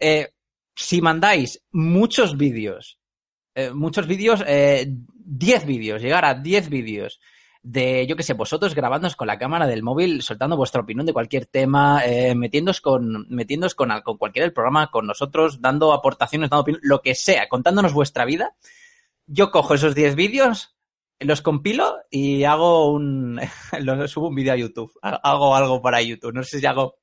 Eh, 0.00 0.30
si 0.74 1.02
mandáis 1.02 1.62
muchos 1.72 2.38
vídeos, 2.38 2.98
eh, 3.54 3.70
muchos 3.70 4.06
vídeos, 4.06 4.42
eh, 4.46 4.86
10 4.88 5.66
vídeos, 5.66 6.00
llegar 6.00 6.24
a 6.24 6.34
10 6.34 6.70
vídeos 6.70 7.20
de, 7.68 8.06
yo 8.06 8.14
que 8.14 8.22
sé, 8.22 8.32
vosotros 8.34 8.76
grabándoos 8.76 9.16
con 9.16 9.26
la 9.26 9.38
cámara 9.38 9.66
del 9.66 9.82
móvil, 9.82 10.22
soltando 10.22 10.56
vuestra 10.56 10.82
opinión 10.82 11.04
de 11.04 11.12
cualquier 11.12 11.46
tema, 11.46 12.00
eh, 12.06 12.34
metiéndoos 12.36 12.80
con, 12.80 13.26
metiéndoos 13.28 13.74
con, 13.74 13.90
con 14.04 14.18
cualquiera 14.18 14.44
del 14.44 14.52
programa, 14.52 14.88
con 14.92 15.04
nosotros, 15.06 15.60
dando 15.60 15.92
aportaciones, 15.92 16.48
dando 16.48 16.62
opinión, 16.62 16.80
lo 16.84 17.02
que 17.02 17.16
sea, 17.16 17.48
contándonos 17.48 17.92
vuestra 17.92 18.24
vida. 18.24 18.54
Yo 19.26 19.50
cojo 19.50 19.74
esos 19.74 19.96
10 19.96 20.14
vídeos, 20.14 20.76
los 21.18 21.42
compilo 21.42 21.96
y 22.08 22.44
hago 22.44 22.88
un, 22.92 23.40
lo- 23.80 24.06
subo 24.06 24.28
un 24.28 24.36
vídeo 24.36 24.52
a 24.52 24.56
YouTube. 24.56 24.92
Ha- 25.02 25.20
Hago 25.24 25.56
algo 25.56 25.82
para 25.82 26.00
YouTube. 26.00 26.32
No 26.34 26.44
sé 26.44 26.60
si 26.60 26.66
hago, 26.66 26.98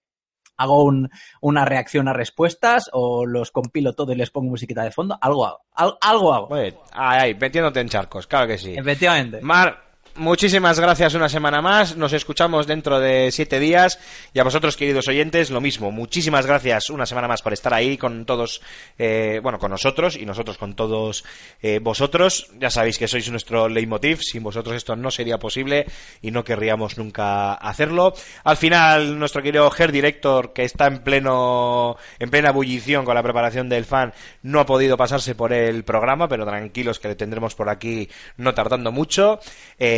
hago 0.55 0.81
un- 0.85 1.09
una 1.41 1.65
reacción 1.65 2.07
a 2.07 2.13
respuestas 2.13 2.89
o 2.93 3.25
los 3.25 3.51
compilo 3.51 3.91
todo 3.91 4.13
y 4.13 4.15
les 4.15 4.31
pongo 4.31 4.51
musiquita 4.51 4.83
de 4.85 4.91
fondo. 4.91 5.17
Algo 5.19 5.45
hago. 5.45 5.59
Al- 5.73 5.97
algo 5.99 6.33
hago. 6.33 6.47
Oye, 6.51 6.73
ay, 6.93 7.19
ay, 7.21 7.35
metiéndote 7.35 7.81
en 7.81 7.89
charcos, 7.89 8.27
claro 8.27 8.47
que 8.47 8.57
sí. 8.57 8.73
Efectivamente. 8.77 9.41
Mar, 9.41 9.82
muchísimas 10.15 10.79
gracias 10.79 11.13
una 11.13 11.29
semana 11.29 11.61
más. 11.61 11.97
Nos 11.97 12.13
escuchamos 12.13 12.67
dentro 12.67 12.99
de 12.99 13.31
siete 13.31 13.59
días. 13.59 13.99
Y 14.33 14.39
a 14.39 14.43
vosotros, 14.43 14.77
queridos 14.77 15.07
oyentes, 15.07 15.49
lo 15.49 15.61
mismo. 15.61 15.91
Muchísimas 15.91 16.45
gracias 16.45 16.89
una 16.89 17.05
semana 17.05 17.27
más 17.27 17.41
por 17.41 17.53
estar 17.53 17.73
ahí 17.73 17.97
con 17.97 18.25
todos, 18.25 18.61
eh, 18.97 19.39
bueno, 19.41 19.59
con 19.59 19.71
nosotros 19.71 20.15
y 20.15 20.25
nosotros 20.25 20.57
con 20.57 20.75
todos 20.75 21.23
eh, 21.61 21.79
vosotros. 21.79 22.49
Ya 22.59 22.69
sabéis 22.69 22.97
que 22.97 23.07
sois 23.07 23.29
nuestro 23.31 23.69
leitmotiv. 23.69 24.19
Sin 24.21 24.43
vosotros 24.43 24.75
esto 24.75 24.95
no 24.95 25.11
sería 25.11 25.37
posible 25.37 25.85
y 26.21 26.31
no 26.31 26.43
querríamos 26.43 26.97
nunca 26.97 27.53
hacerlo. 27.53 28.13
Al 28.43 28.57
final, 28.57 29.17
nuestro 29.19 29.41
querido 29.41 29.71
Her 29.75 29.91
Director, 29.91 30.53
que 30.53 30.63
está 30.63 30.87
en 30.87 30.99
pleno, 30.99 31.97
en 32.19 32.29
plena 32.29 32.49
ebullición 32.49 33.05
con 33.05 33.15
la 33.15 33.23
preparación 33.23 33.69
del 33.69 33.85
fan, 33.85 34.13
no 34.41 34.59
ha 34.59 34.65
podido 34.65 34.97
pasarse 34.97 35.35
por 35.35 35.53
el 35.53 35.83
programa, 35.83 36.27
pero 36.27 36.45
tranquilos 36.45 36.99
que 36.99 37.09
le 37.09 37.15
tendremos 37.15 37.55
por 37.55 37.69
aquí 37.69 38.09
no 38.37 38.53
tardando 38.53 38.91
mucho. 38.91 39.39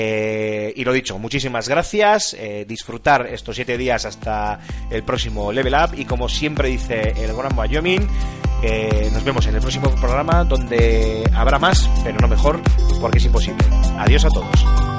Eh, 0.08 0.74
y 0.76 0.84
lo 0.84 0.94
dicho, 0.94 1.18
muchísimas 1.18 1.68
gracias. 1.68 2.36
eh, 2.38 2.66
disfrutar 2.68 3.28
estos 3.28 3.56
siete 3.56 3.78
días 3.78 4.06
hasta 4.06 4.60
el 4.92 5.04
próximo 5.04 5.52
Level 5.52 5.74
Up. 5.74 5.98
Y 5.98 6.06
como 6.06 6.30
siempre 6.30 6.70
dice 6.70 7.14
el 7.18 7.36
Gran 7.36 7.58
Wyoming, 7.58 8.08
nos 9.14 9.24
vemos 9.24 9.46
en 9.48 9.56
el 9.56 9.62
próximo 9.62 9.90
programa 9.96 10.44
donde 10.44 11.24
habrá 11.34 11.60
más, 11.60 11.90
pero 12.04 12.18
no 12.20 12.28
mejor, 12.28 12.60
porque 13.00 13.18
es 13.20 13.26
imposible. 13.26 13.64
Adiós 13.98 14.26
a 14.26 14.30
todos. 14.30 14.95